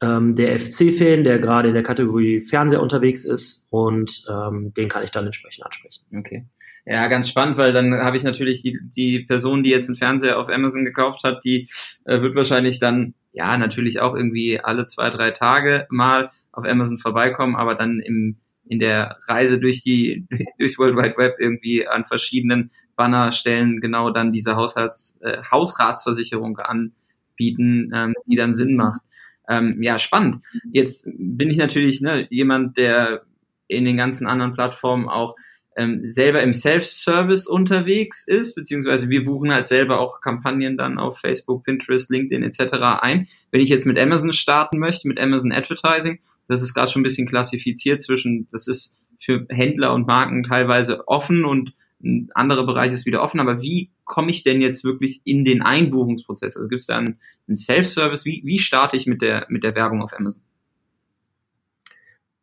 ähm, 0.00 0.34
der 0.34 0.58
FC-Fan, 0.58 1.24
der 1.24 1.38
gerade 1.38 1.68
in 1.68 1.74
der 1.74 1.82
Kategorie 1.82 2.40
Fernseher 2.40 2.82
unterwegs 2.82 3.24
ist 3.24 3.68
und 3.70 4.24
ähm, 4.28 4.72
den 4.74 4.88
kann 4.88 5.04
ich 5.04 5.10
dann 5.10 5.26
entsprechend 5.26 5.64
ansprechen. 5.64 6.04
Okay. 6.16 6.46
Ja, 6.88 7.08
ganz 7.08 7.28
spannend, 7.28 7.56
weil 7.56 7.72
dann 7.72 7.92
habe 7.94 8.16
ich 8.16 8.22
natürlich 8.22 8.62
die, 8.62 8.78
die 8.96 9.18
Person, 9.18 9.64
die 9.64 9.70
jetzt 9.70 9.88
einen 9.88 9.98
Fernseher 9.98 10.38
auf 10.38 10.48
Amazon 10.48 10.84
gekauft 10.84 11.24
hat, 11.24 11.42
die 11.44 11.68
äh, 12.04 12.20
wird 12.20 12.36
wahrscheinlich 12.36 12.78
dann, 12.78 13.14
ja, 13.32 13.56
natürlich 13.58 13.98
auch 13.98 14.14
irgendwie 14.14 14.60
alle 14.60 14.86
zwei, 14.86 15.10
drei 15.10 15.32
Tage 15.32 15.88
mal 15.90 16.30
auf 16.52 16.64
Amazon 16.64 16.98
vorbeikommen, 16.98 17.56
aber 17.56 17.74
dann 17.74 17.98
im, 17.98 18.36
in 18.68 18.78
der 18.78 19.18
Reise 19.26 19.58
durch 19.58 19.82
die, 19.82 20.28
durch 20.60 20.78
World 20.78 20.96
Wide 20.96 21.16
Web 21.16 21.34
irgendwie 21.40 21.88
an 21.88 22.06
verschiedenen 22.06 22.70
Bannerstellen 22.94 23.80
genau 23.80 24.10
dann 24.10 24.32
diese 24.32 24.54
Haushalts, 24.54 25.16
äh, 25.22 25.42
Hausratsversicherung 25.50 26.56
anbieten, 26.58 27.90
ähm, 27.92 28.14
die 28.26 28.36
dann 28.36 28.54
Sinn 28.54 28.76
macht. 28.76 29.00
Ähm, 29.48 29.82
ja, 29.82 29.98
spannend. 29.98 30.44
Jetzt 30.72 31.04
bin 31.06 31.50
ich 31.50 31.56
natürlich 31.56 32.00
ne, 32.00 32.28
jemand, 32.30 32.76
der 32.76 33.22
in 33.66 33.84
den 33.84 33.96
ganzen 33.96 34.28
anderen 34.28 34.54
Plattformen 34.54 35.08
auch 35.08 35.34
ähm, 35.76 36.08
selber 36.08 36.42
im 36.42 36.52
Self-Service 36.52 37.46
unterwegs 37.46 38.26
ist, 38.26 38.54
beziehungsweise 38.54 39.10
wir 39.10 39.24
buchen 39.24 39.52
halt 39.52 39.66
selber 39.66 40.00
auch 40.00 40.20
Kampagnen 40.20 40.76
dann 40.76 40.98
auf 40.98 41.18
Facebook, 41.18 41.64
Pinterest, 41.64 42.10
LinkedIn 42.10 42.42
etc. 42.42 42.78
ein. 43.00 43.28
Wenn 43.50 43.60
ich 43.60 43.68
jetzt 43.68 43.86
mit 43.86 43.98
Amazon 43.98 44.32
starten 44.32 44.78
möchte, 44.78 45.06
mit 45.06 45.20
Amazon 45.20 45.52
Advertising, 45.52 46.18
das 46.48 46.62
ist 46.62 46.74
gerade 46.74 46.90
schon 46.90 47.00
ein 47.00 47.04
bisschen 47.04 47.28
klassifiziert 47.28 48.02
zwischen, 48.02 48.48
das 48.50 48.68
ist 48.68 48.94
für 49.20 49.46
Händler 49.50 49.92
und 49.92 50.06
Marken 50.06 50.44
teilweise 50.44 51.06
offen 51.08 51.44
und 51.44 51.74
ein 52.02 52.30
anderer 52.34 52.64
Bereich 52.64 52.92
ist 52.92 53.06
wieder 53.06 53.22
offen, 53.22 53.40
aber 53.40 53.62
wie 53.62 53.90
komme 54.04 54.30
ich 54.30 54.44
denn 54.44 54.60
jetzt 54.60 54.84
wirklich 54.84 55.22
in 55.24 55.44
den 55.44 55.62
Einbuchungsprozess? 55.62 56.56
Also 56.56 56.68
gibt 56.68 56.80
es 56.80 56.86
da 56.86 56.98
einen, 56.98 57.18
einen 57.48 57.56
Self-Service? 57.56 58.24
Wie, 58.26 58.42
wie 58.44 58.58
starte 58.58 58.96
ich 58.96 59.06
mit 59.06 59.22
der, 59.22 59.46
mit 59.48 59.64
der 59.64 59.74
Werbung 59.74 60.02
auf 60.02 60.12
Amazon? 60.12 60.42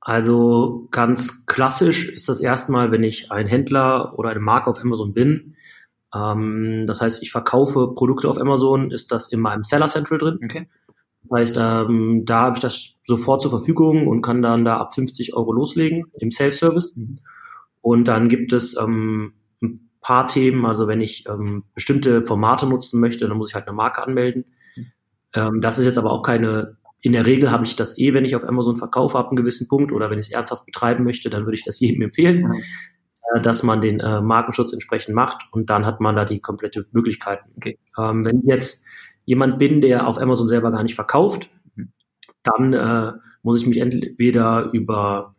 Also 0.06 0.90
ganz 0.92 1.46
klassisch 1.46 2.10
ist 2.10 2.28
das 2.28 2.42
erstmal, 2.42 2.92
wenn 2.92 3.04
ich 3.04 3.32
ein 3.32 3.48
Händler 3.48 4.20
oder 4.20 4.30
eine 4.30 4.42
Marke 4.42 4.70
auf 4.70 4.82
Amazon 4.82 5.14
bin. 5.14 5.56
Ähm, 6.14 6.84
das 6.86 7.00
heißt, 7.00 7.24
ich 7.24 7.32
verkaufe 7.32 7.94
Produkte 7.96 8.28
auf 8.28 8.38
Amazon, 8.38 8.92
ist 8.92 9.14
das 9.14 9.32
in 9.32 9.40
meinem 9.40 9.64
Seller 9.64 9.88
Central 9.88 10.18
drin. 10.18 10.40
Okay. 10.44 10.68
Das 11.24 11.40
heißt, 11.40 11.58
ähm, 11.58 12.24
da 12.26 12.42
habe 12.42 12.58
ich 12.58 12.62
das 12.62 12.96
sofort 13.02 13.42
zur 13.42 13.52
Verfügung 13.52 14.08
und 14.10 14.22
kann 14.22 14.42
dann 14.42 14.66
da 14.66 14.76
ab 14.76 14.94
50 14.94 15.36
Euro 15.36 15.54
loslegen 15.54 16.04
im 16.20 16.32
Self-Service. 16.32 16.98
Mhm. 16.98 17.16
Und 17.80 18.10
dann 18.10 18.28
gibt 18.28 18.52
es 18.52 18.76
ähm, 18.78 19.36
ein 19.62 19.90
paar 20.02 20.28
Themen, 20.28 20.66
also 20.66 20.90
wenn 20.90 21.00
ich 21.00 21.26
ähm, 21.30 21.64
bestimmte 21.76 22.24
Formate 22.24 22.68
nutzen 22.68 23.00
möchte, 23.00 23.26
dann 23.26 23.38
muss 23.38 23.52
ich 23.52 23.56
halt 23.56 23.70
eine 23.70 23.76
Marke 23.76 24.04
anmelden. 24.04 24.44
Mhm. 24.76 24.86
Ähm, 25.34 25.62
das 25.62 25.80
ist 25.80 25.86
jetzt 25.86 25.98
aber 25.98 26.12
auch 26.12 26.24
keine 26.24 26.76
in 27.04 27.12
der 27.12 27.26
Regel 27.26 27.52
habe 27.52 27.66
ich 27.66 27.76
das 27.76 27.98
eh, 28.00 28.14
wenn 28.14 28.24
ich 28.24 28.36
auf 28.36 28.48
Amazon 28.48 28.78
verkaufe, 28.78 29.20
ab 29.20 29.28
einem 29.28 29.36
gewissen 29.36 29.68
Punkt 29.68 29.92
oder 29.92 30.10
wenn 30.10 30.18
ich 30.18 30.28
es 30.28 30.32
ernsthaft 30.32 30.66
betreiben 30.66 31.04
möchte, 31.04 31.30
dann 31.30 31.46
würde 31.46 31.56
ich 31.56 31.66
das 31.66 31.80
jedem 31.82 32.02
empfehlen, 32.02 32.48
mhm. 32.48 32.64
äh, 33.34 33.42
dass 33.42 33.62
man 33.62 33.82
den 33.82 34.00
äh, 34.00 34.22
Markenschutz 34.22 34.72
entsprechend 34.72 35.14
macht 35.14 35.46
und 35.52 35.70
dann 35.70 35.86
hat 35.86 36.00
man 36.00 36.16
da 36.16 36.24
die 36.24 36.40
komplette 36.40 36.84
Möglichkeit. 36.94 37.42
Okay. 37.58 37.78
Ähm, 38.00 38.26
wenn 38.26 38.40
ich 38.40 38.46
jetzt 38.46 38.86
jemand 39.26 39.60
bin, 39.60 39.82
der 39.82 40.08
auf 40.08 40.18
Amazon 40.18 40.48
selber 40.48 40.72
gar 40.72 40.82
nicht 40.82 40.96
verkauft, 40.96 41.50
mhm. 41.76 41.92
dann 42.42 42.74
äh, 42.74 43.12
muss 43.44 43.62
ich 43.62 43.68
mich 43.68 43.80
entweder 43.80 44.70
über 44.72 45.36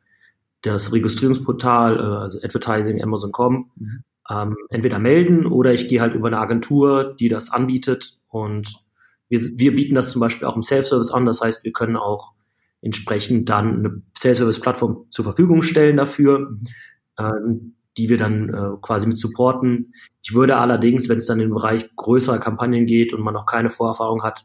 das 0.60 0.92
Registrierungsportal, 0.92 1.98
äh, 1.98 2.02
also 2.02 2.38
Advertising, 2.42 3.02
Amazon.com, 3.02 3.70
mhm. 3.74 4.04
ähm, 4.30 4.56
entweder 4.68 4.98
melden 4.98 5.46
oder 5.46 5.72
ich 5.72 5.88
gehe 5.88 6.02
halt 6.02 6.14
über 6.14 6.26
eine 6.26 6.38
Agentur, 6.38 7.16
die 7.18 7.30
das 7.30 7.50
anbietet 7.50 8.18
und 8.28 8.83
wir, 9.28 9.40
wir 9.54 9.74
bieten 9.74 9.94
das 9.94 10.10
zum 10.10 10.20
Beispiel 10.20 10.46
auch 10.46 10.56
im 10.56 10.62
Self-Service 10.62 11.10
an. 11.10 11.26
Das 11.26 11.40
heißt, 11.40 11.64
wir 11.64 11.72
können 11.72 11.96
auch 11.96 12.32
entsprechend 12.82 13.48
dann 13.48 13.78
eine 13.78 14.02
Self-Service-Plattform 14.18 15.06
zur 15.10 15.24
Verfügung 15.24 15.62
stellen 15.62 15.96
dafür. 15.96 16.58
ähm, 17.18 17.74
die 17.96 18.08
wir 18.08 18.16
dann 18.16 18.48
äh, 18.48 18.76
quasi 18.80 19.06
mit 19.06 19.18
supporten. 19.18 19.92
Ich 20.22 20.34
würde 20.34 20.56
allerdings, 20.56 21.08
wenn 21.08 21.18
es 21.18 21.26
dann 21.26 21.40
in 21.40 21.48
den 21.48 21.54
Bereich 21.54 21.94
größerer 21.96 22.38
Kampagnen 22.38 22.86
geht 22.86 23.12
und 23.12 23.22
man 23.22 23.34
noch 23.34 23.46
keine 23.46 23.70
Vorerfahrung 23.70 24.22
hat, 24.22 24.44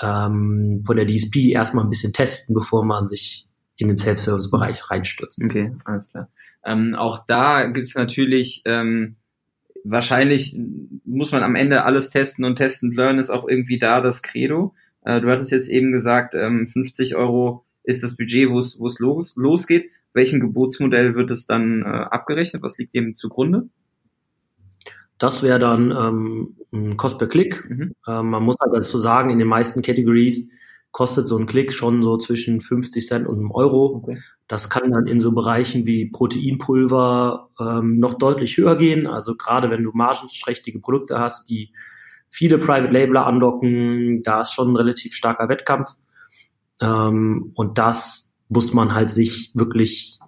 ähm, 0.00 0.82
von 0.84 0.96
der 0.96 1.06
DSP 1.06 1.52
erstmal 1.52 1.84
ein 1.84 1.90
bisschen 1.90 2.12
testen, 2.12 2.54
bevor 2.54 2.84
man 2.84 3.06
sich 3.06 3.46
in 3.76 3.88
den 3.88 3.96
Self-Service-Bereich 3.96 4.90
reinstürzt. 4.90 5.40
Okay, 5.44 5.74
alles 5.84 6.10
klar. 6.10 6.28
Ähm, 6.64 6.94
auch 6.94 7.24
da 7.26 7.66
gibt 7.66 7.88
es 7.88 7.94
natürlich 7.94 8.62
ähm, 8.64 9.16
wahrscheinlich 9.84 10.58
muss 11.04 11.32
man 11.32 11.42
am 11.42 11.54
Ende 11.54 11.84
alles 11.84 12.10
testen 12.10 12.44
und 12.44 12.56
testen 12.56 12.92
learn 12.92 13.18
ist 13.18 13.30
auch 13.30 13.48
irgendwie 13.48 13.78
da 13.78 14.00
das 14.00 14.22
Credo. 14.22 14.74
Äh, 15.04 15.20
du 15.20 15.28
hattest 15.28 15.52
jetzt 15.52 15.68
eben 15.68 15.92
gesagt, 15.92 16.34
ähm, 16.34 16.68
50 16.68 17.16
Euro 17.16 17.64
ist 17.84 18.02
das 18.02 18.16
Budget, 18.16 18.50
wo 18.50 18.58
es 18.58 18.98
los, 18.98 19.34
losgeht. 19.36 19.90
Welchem 20.14 20.40
Geburtsmodell 20.40 21.14
wird 21.14 21.30
es 21.30 21.46
dann 21.46 21.82
äh, 21.82 21.86
abgerechnet? 21.86 22.62
Was 22.62 22.78
liegt 22.78 22.94
dem 22.94 23.16
zugrunde? 23.16 23.68
Das 25.18 25.42
wäre 25.42 25.58
dann 25.58 25.90
ähm, 25.90 26.56
ein 26.72 26.96
Cost 26.96 27.18
per 27.18 27.28
Klick. 27.28 27.68
Mhm. 27.68 27.94
Ähm, 28.06 28.30
man 28.30 28.42
muss 28.42 28.56
halt 28.60 28.74
dazu 28.74 28.98
sagen, 28.98 29.30
in 29.30 29.38
den 29.38 29.48
meisten 29.48 29.82
Categories 29.82 30.52
kostet 30.92 31.26
so 31.26 31.36
ein 31.38 31.46
Klick 31.46 31.72
schon 31.72 32.02
so 32.02 32.18
zwischen 32.18 32.60
50 32.60 33.04
Cent 33.04 33.26
und 33.26 33.38
einem 33.38 33.50
Euro. 33.50 34.02
Okay. 34.02 34.18
Das 34.46 34.68
kann 34.68 34.90
dann 34.90 35.06
in 35.06 35.18
so 35.18 35.32
Bereichen 35.32 35.86
wie 35.86 36.10
Proteinpulver 36.10 37.48
ähm, 37.58 37.98
noch 37.98 38.14
deutlich 38.14 38.58
höher 38.58 38.76
gehen. 38.76 39.06
Also 39.06 39.34
gerade 39.34 39.70
wenn 39.70 39.82
du 39.82 39.90
margenträchtige 39.94 40.78
Produkte 40.78 41.18
hast, 41.18 41.48
die 41.48 41.72
viele 42.28 42.58
Private 42.58 42.92
Labeler 42.92 43.26
andocken, 43.26 44.22
da 44.22 44.42
ist 44.42 44.52
schon 44.52 44.72
ein 44.72 44.76
relativ 44.76 45.14
starker 45.14 45.48
Wettkampf. 45.48 45.88
Ähm, 46.80 47.52
und 47.54 47.78
das 47.78 48.34
muss 48.48 48.74
man 48.74 48.92
halt 48.92 49.10
sich 49.10 49.50
wirklich 49.54 50.18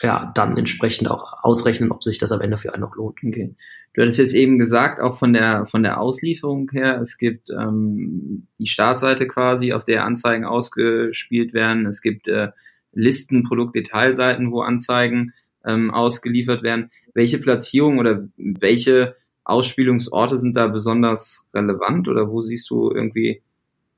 ja, 0.00 0.30
dann 0.34 0.56
entsprechend 0.56 1.10
auch 1.10 1.42
ausrechnen, 1.42 1.90
ob 1.90 2.04
sich 2.04 2.18
das 2.18 2.32
am 2.32 2.40
Ende 2.40 2.58
für 2.58 2.72
einen 2.72 2.82
noch 2.82 2.94
lohnt. 2.94 3.18
Okay. 3.24 3.54
Du 3.94 4.02
hattest 4.02 4.18
jetzt 4.18 4.34
eben 4.34 4.58
gesagt, 4.58 5.00
auch 5.00 5.18
von 5.18 5.32
der 5.32 5.66
von 5.66 5.82
der 5.82 6.00
Auslieferung 6.00 6.70
her, 6.70 7.00
es 7.00 7.18
gibt 7.18 7.50
ähm, 7.50 8.46
die 8.58 8.68
Startseite 8.68 9.26
quasi, 9.26 9.72
auf 9.72 9.84
der 9.84 10.04
Anzeigen 10.04 10.44
ausgespielt 10.44 11.52
werden. 11.52 11.86
Es 11.86 12.00
gibt 12.00 12.28
äh, 12.28 12.48
Listen, 12.92 13.44
Produktdetailseiten, 13.44 14.52
wo 14.52 14.60
Anzeigen 14.60 15.32
ähm, 15.64 15.92
ausgeliefert 15.92 16.62
werden. 16.62 16.90
Welche 17.14 17.38
Platzierung 17.38 17.98
oder 17.98 18.28
welche 18.36 19.16
Ausspielungsorte 19.44 20.38
sind 20.38 20.54
da 20.56 20.68
besonders 20.68 21.44
relevant 21.54 22.06
oder 22.08 22.30
wo 22.30 22.42
siehst 22.42 22.70
du 22.70 22.90
irgendwie 22.90 23.42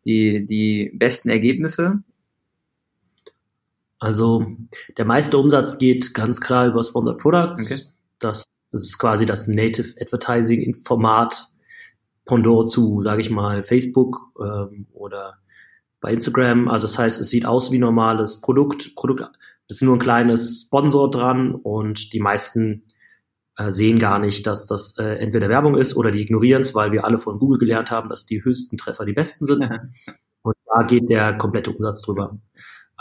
die, 0.05 0.47
die 0.47 0.91
besten 0.95 1.29
Ergebnisse? 1.29 2.03
Also 4.01 4.47
der 4.97 5.05
meiste 5.05 5.39
Umsatz 5.39 5.79
geht 5.79 6.15
ganz 6.15 6.41
klar 6.41 6.67
über 6.67 6.83
Sponsored 6.83 7.19
Products. 7.19 7.71
Okay. 7.71 7.83
Das, 8.19 8.45
das 8.73 8.83
ist 8.83 8.99
quasi 8.99 9.27
das 9.27 9.47
Native 9.47 9.95
Advertising 10.01 10.75
Format 10.75 11.49
Pendant 12.25 12.69
zu, 12.69 13.01
sage 13.03 13.21
ich 13.21 13.31
mal, 13.31 13.63
Facebook 13.63 14.19
ähm, 14.41 14.87
oder 14.93 15.39
bei 16.01 16.13
Instagram. 16.13 16.69
Also 16.69 16.87
das 16.87 16.99
heißt, 16.99 17.21
es 17.21 17.29
sieht 17.29 17.45
aus 17.45 17.71
wie 17.73 17.79
normales 17.79 18.41
Produkt. 18.41 18.95
Produkt, 18.95 19.29
ist 19.69 19.83
nur 19.83 19.97
ein 19.97 20.01
kleines 20.01 20.63
Sponsor 20.63 21.11
dran 21.11 21.55
und 21.55 22.13
die 22.13 22.21
meisten 22.21 22.85
äh, 23.57 23.71
sehen 23.71 23.99
gar 23.99 24.19
nicht, 24.19 24.47
dass 24.47 24.67
das 24.67 24.97
äh, 24.99 25.17
entweder 25.17 25.49
Werbung 25.49 25.77
ist 25.77 25.97
oder 25.97 26.11
die 26.11 26.23
ignorieren 26.23 26.63
es, 26.63 26.75
weil 26.75 26.93
wir 26.93 27.05
alle 27.05 27.19
von 27.19 27.39
Google 27.39 27.59
gelernt 27.59 27.91
haben, 27.91 28.09
dass 28.09 28.27
die 28.27 28.43
höchsten 28.43 28.79
Treffer 28.79 29.05
die 29.05 29.13
besten 29.13 29.47
sind. 29.47 29.63
Und 30.43 30.57
da 30.75 30.83
geht 30.85 31.09
der 31.11 31.37
komplette 31.37 31.71
Umsatz 31.71 32.03
drüber. 32.03 32.39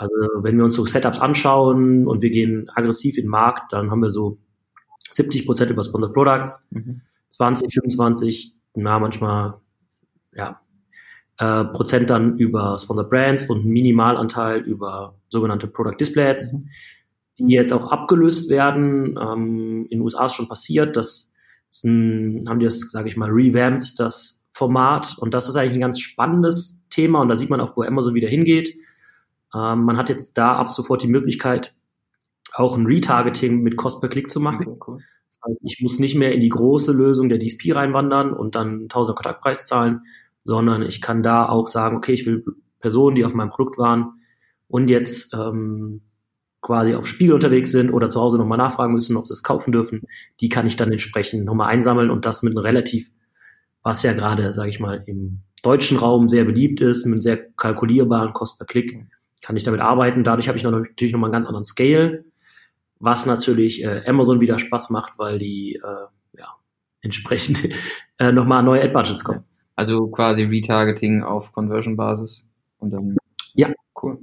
Also 0.00 0.14
wenn 0.42 0.56
wir 0.56 0.64
uns 0.64 0.76
so 0.76 0.86
Setups 0.86 1.18
anschauen 1.18 2.06
und 2.06 2.22
wir 2.22 2.30
gehen 2.30 2.70
aggressiv 2.74 3.18
in 3.18 3.24
den 3.24 3.30
Markt, 3.30 3.74
dann 3.74 3.90
haben 3.90 4.00
wir 4.00 4.08
so 4.08 4.38
70 5.10 5.44
Prozent 5.44 5.70
über 5.70 5.84
Sponsored 5.84 6.14
Products, 6.14 6.66
mhm. 6.70 7.02
20, 7.28 7.70
25, 7.70 8.54
na 8.76 8.98
manchmal 8.98 9.58
ja 10.34 10.58
äh, 11.36 11.64
Prozent 11.66 12.08
dann 12.08 12.38
über 12.38 12.78
Sponsored 12.78 13.10
Brands 13.10 13.44
und 13.50 13.60
einen 13.60 13.72
Minimalanteil 13.72 14.60
über 14.60 15.18
sogenannte 15.28 15.66
Product 15.66 15.96
Display 16.00 16.30
Ads, 16.30 16.54
mhm. 16.54 16.68
die 17.38 17.52
jetzt 17.52 17.72
auch 17.74 17.92
abgelöst 17.92 18.48
werden. 18.48 19.18
Ähm, 19.20 19.84
in 19.90 19.98
den 19.98 20.00
USA 20.00 20.24
ist 20.24 20.34
schon 20.34 20.48
passiert, 20.48 20.96
das 20.96 21.30
ist 21.68 21.84
ein, 21.84 22.42
haben 22.48 22.58
die 22.58 22.64
das, 22.64 22.80
sage 22.80 23.08
ich 23.08 23.18
mal, 23.18 23.28
revamped, 23.28 24.00
das 24.00 24.48
Format. 24.54 25.18
Und 25.18 25.34
das 25.34 25.46
ist 25.46 25.56
eigentlich 25.56 25.74
ein 25.74 25.80
ganz 25.80 26.00
spannendes 26.00 26.82
Thema 26.88 27.20
und 27.20 27.28
da 27.28 27.36
sieht 27.36 27.50
man 27.50 27.60
auch, 27.60 27.76
wo 27.76 27.82
Amazon 27.82 28.14
wieder 28.14 28.30
hingeht. 28.30 28.74
Ähm, 29.54 29.84
man 29.84 29.96
hat 29.96 30.08
jetzt 30.08 30.38
da 30.38 30.56
ab 30.56 30.68
sofort 30.68 31.02
die 31.02 31.08
Möglichkeit, 31.08 31.74
auch 32.52 32.76
ein 32.76 32.86
Retargeting 32.86 33.62
mit 33.62 33.76
Cost 33.76 34.00
per 34.00 34.10
Klick 34.10 34.30
zu 34.30 34.40
machen. 34.40 34.66
Okay, 34.66 34.80
cool. 34.86 34.98
Das 35.28 35.38
heißt, 35.46 35.60
ich 35.62 35.80
muss 35.82 35.98
nicht 35.98 36.16
mehr 36.16 36.32
in 36.32 36.40
die 36.40 36.48
große 36.48 36.92
Lösung 36.92 37.28
der 37.28 37.38
DSP 37.38 37.72
reinwandern 37.74 38.32
und 38.32 38.54
dann 38.54 38.82
1000 38.82 39.16
Kontaktpreis 39.16 39.66
zahlen, 39.66 40.02
sondern 40.44 40.82
ich 40.82 41.00
kann 41.00 41.22
da 41.22 41.48
auch 41.48 41.68
sagen, 41.68 41.96
okay, 41.96 42.12
ich 42.12 42.26
will 42.26 42.44
Personen, 42.80 43.14
die 43.14 43.24
auf 43.24 43.34
meinem 43.34 43.50
Produkt 43.50 43.78
waren 43.78 44.14
und 44.68 44.90
jetzt 44.90 45.34
ähm, 45.34 46.02
quasi 46.60 46.94
auf 46.94 47.06
Spiel 47.06 47.32
unterwegs 47.32 47.70
sind 47.70 47.90
oder 47.90 48.10
zu 48.10 48.20
Hause 48.20 48.38
nochmal 48.38 48.58
nachfragen 48.58 48.92
müssen, 48.92 49.16
ob 49.16 49.26
sie 49.26 49.32
es 49.32 49.42
kaufen 49.42 49.72
dürfen, 49.72 50.02
die 50.40 50.48
kann 50.48 50.66
ich 50.66 50.76
dann 50.76 50.90
entsprechend 50.90 51.44
nochmal 51.44 51.68
einsammeln 51.68 52.10
und 52.10 52.26
das 52.26 52.42
mit 52.42 52.52
einem 52.52 52.64
relativ, 52.64 53.10
was 53.82 54.02
ja 54.02 54.12
gerade, 54.12 54.52
sage 54.52 54.70
ich 54.70 54.80
mal, 54.80 55.02
im 55.06 55.40
deutschen 55.62 55.98
Raum 55.98 56.28
sehr 56.28 56.44
beliebt 56.44 56.80
ist, 56.80 57.04
mit 57.04 57.14
einem 57.14 57.22
sehr 57.22 57.50
kalkulierbaren 57.52 58.32
Kost 58.32 58.58
per 58.58 58.66
Klick 58.66 59.06
kann 59.42 59.56
ich 59.56 59.64
damit 59.64 59.80
arbeiten. 59.80 60.24
Dadurch 60.24 60.48
habe 60.48 60.58
ich 60.58 60.64
noch, 60.64 60.70
natürlich 60.70 61.12
nochmal 61.12 61.28
einen 61.28 61.34
ganz 61.34 61.46
anderen 61.46 61.64
Scale, 61.64 62.24
was 62.98 63.26
natürlich 63.26 63.82
äh, 63.84 64.02
Amazon 64.06 64.40
wieder 64.40 64.58
Spaß 64.58 64.90
macht, 64.90 65.14
weil 65.18 65.38
die 65.38 65.80
äh, 65.82 66.38
ja, 66.38 66.54
entsprechend 67.00 67.68
äh, 68.18 68.32
nochmal 68.32 68.62
neue 68.62 68.82
Ad-Budgets 68.82 69.24
kommen. 69.24 69.44
Also 69.76 70.08
quasi 70.08 70.42
Retargeting 70.42 71.22
auf 71.22 71.52
Conversion-Basis 71.52 72.44
und 72.78 72.90
dann. 72.90 73.16
Ja. 73.54 73.72
Cool. 74.00 74.18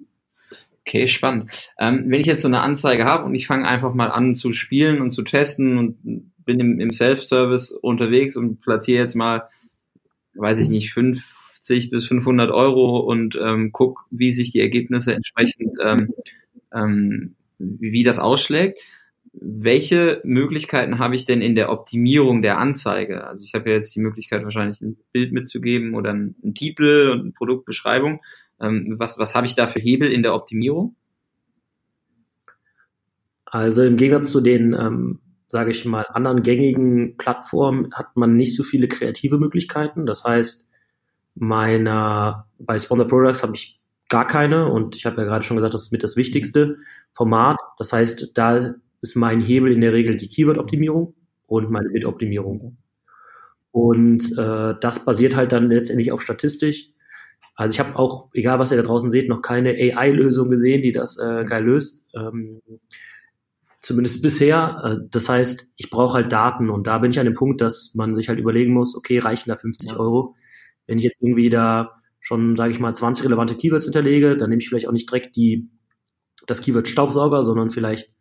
Okay, 0.82 1.08
spannend. 1.08 1.52
Ähm, 1.78 2.06
wenn 2.08 2.22
ich 2.22 2.28
jetzt 2.28 2.44
so 2.44 2.48
eine 2.48 2.62
Anzeige 2.62 3.06
habe 3.06 3.26
und 3.26 3.36
ich 3.36 3.48
fange 3.48 3.68
einfach 3.68 3.94
mal 3.94 4.10
an 4.10 4.36
zu 4.36 4.54
spielen 4.54 5.02
und 5.02 5.12
zu 5.12 5.24
testen 5.24 5.78
und 5.78 6.32
bin 6.46 6.60
im, 6.60 6.80
im 6.80 6.92
Self-Service 6.92 7.72
unterwegs 7.72 8.38
und 8.38 8.62
platziere 8.62 9.02
jetzt 9.02 9.16
mal, 9.16 9.50
weiß 10.36 10.60
ich 10.60 10.70
nicht, 10.70 10.94
fünf 10.94 11.37
50 11.68 11.90
bis 11.92 12.08
500 12.08 12.52
Euro 12.52 13.00
und 13.00 13.38
ähm, 13.42 13.72
guck, 13.72 14.06
wie 14.10 14.34
sich 14.34 14.52
die 14.52 14.62
Ergebnisse 14.62 15.14
entsprechend, 15.14 15.74
ähm, 15.84 16.14
ähm, 16.74 17.36
wie 17.60 18.04
das 18.04 18.20
ausschlägt. 18.20 18.80
Welche 19.34 20.22
Möglichkeiten 20.24 20.98
habe 20.98 21.16
ich 21.16 21.26
denn 21.26 21.42
in 21.42 21.56
der 21.56 21.72
Optimierung 21.72 22.42
der 22.42 22.58
Anzeige? 22.58 23.28
Also 23.28 23.44
ich 23.44 23.54
habe 23.54 23.70
ja 23.70 23.76
jetzt 23.76 23.96
die 23.96 24.00
Möglichkeit, 24.00 24.44
wahrscheinlich 24.44 24.82
ein 24.82 24.98
Bild 25.12 25.32
mitzugeben 25.32 25.94
oder 25.94 26.12
einen 26.12 26.54
Titel 26.56 27.12
und 27.12 27.22
eine 27.22 27.32
Produktbeschreibung. 27.32 28.22
Ähm, 28.60 28.96
was, 28.98 29.20
was 29.20 29.36
habe 29.36 29.46
ich 29.46 29.56
da 29.56 29.68
für 29.68 29.80
Hebel 29.80 30.12
in 30.12 30.24
der 30.24 30.34
Optimierung? 30.34 30.96
Also 33.46 33.84
im 33.84 33.98
Gegensatz 33.98 34.32
zu 34.32 34.42
den, 34.42 34.74
ähm, 34.74 35.20
sage 35.48 35.72
ich 35.72 35.86
mal, 35.86 36.06
anderen 36.10 36.42
gängigen 36.42 37.16
Plattformen 37.18 37.94
hat 37.94 38.18
man 38.18 38.36
nicht 38.36 38.56
so 38.56 38.64
viele 38.64 38.88
kreative 38.88 39.38
Möglichkeiten. 39.38 40.06
Das 40.06 40.24
heißt, 40.26 40.67
meiner, 41.40 42.48
bei 42.60 42.80
Sponsor 42.80 43.08
Products 43.08 43.44
habe 43.44 43.56
ich 43.56 43.80
gar 44.10 44.26
keine 44.26 44.72
und 44.72 44.96
ich 44.96 45.06
habe 45.06 45.22
ja 45.22 45.28
gerade 45.28 45.44
schon 45.44 45.58
gesagt, 45.58 45.74
das 45.74 45.84
ist 45.84 45.92
mit 45.92 46.04
das 46.04 46.16
wichtigste 46.16 46.78
Format. 47.14 47.58
Das 47.78 47.94
heißt, 47.94 48.32
da 48.36 48.76
ist 49.02 49.16
mein 49.16 49.42
Hebel 49.42 49.72
in 49.72 49.82
der 49.82 49.94
Regel 49.94 50.18
die 50.18 50.30
Keyword-Optimierung 50.30 51.14
und 51.46 51.70
meine 51.72 51.90
Bid-Optimierung. 51.90 52.78
Und 53.72 54.38
äh, 54.38 54.76
das 54.80 55.06
basiert 55.06 55.36
halt 55.36 55.52
dann 55.52 55.70
letztendlich 55.70 56.12
auf 56.12 56.22
Statistisch. 56.22 56.90
Also 57.56 57.74
ich 57.74 57.80
habe 57.80 57.98
auch, 57.98 58.30
egal 58.34 58.60
was 58.60 58.72
ihr 58.72 58.78
da 58.78 58.84
draußen 58.84 59.12
seht, 59.12 59.30
noch 59.30 59.42
keine 59.42 59.72
AI-Lösung 59.72 60.50
gesehen, 60.50 60.82
die 60.82 60.92
das 60.92 61.18
äh, 61.18 61.44
geil 61.46 61.66
löst. 61.66 62.08
Ähm, 62.16 62.62
zumindest 63.82 64.22
bisher. 64.22 64.82
Äh, 64.84 65.08
das 65.12 65.30
heißt, 65.30 65.68
ich 65.76 65.90
brauche 65.90 66.16
halt 66.16 66.32
Daten 66.32 66.70
und 66.70 66.88
da 66.88 66.98
bin 66.98 67.12
ich 67.12 67.20
an 67.20 67.26
dem 67.26 67.34
Punkt, 67.34 67.62
dass 67.62 67.94
man 67.96 68.16
sich 68.16 68.30
halt 68.30 68.40
überlegen 68.40 68.74
muss, 68.74 68.96
okay, 68.96 69.20
reichen 69.20 69.50
da 69.50 69.58
50 69.58 69.92
ja. 69.92 69.98
Euro? 69.98 70.36
Wenn 70.88 70.98
ich 70.98 71.04
jetzt 71.04 71.22
irgendwie 71.22 71.50
da 71.50 72.02
schon, 72.20 72.56
sage 72.56 72.72
ich 72.72 72.80
mal, 72.80 72.94
20 72.94 73.26
relevante 73.26 73.56
Keywords 73.56 73.86
hinterlege, 73.86 74.38
dann 74.38 74.50
nehme 74.50 74.62
ich 74.62 74.68
vielleicht 74.68 74.88
auch 74.88 74.94
nicht 74.94 75.10
direkt 75.10 75.36
die, 75.36 75.70
das 76.46 76.62
Keyword 76.62 76.88
Staubsauger, 76.88 77.44
sondern 77.44 77.70
vielleicht 77.70 78.12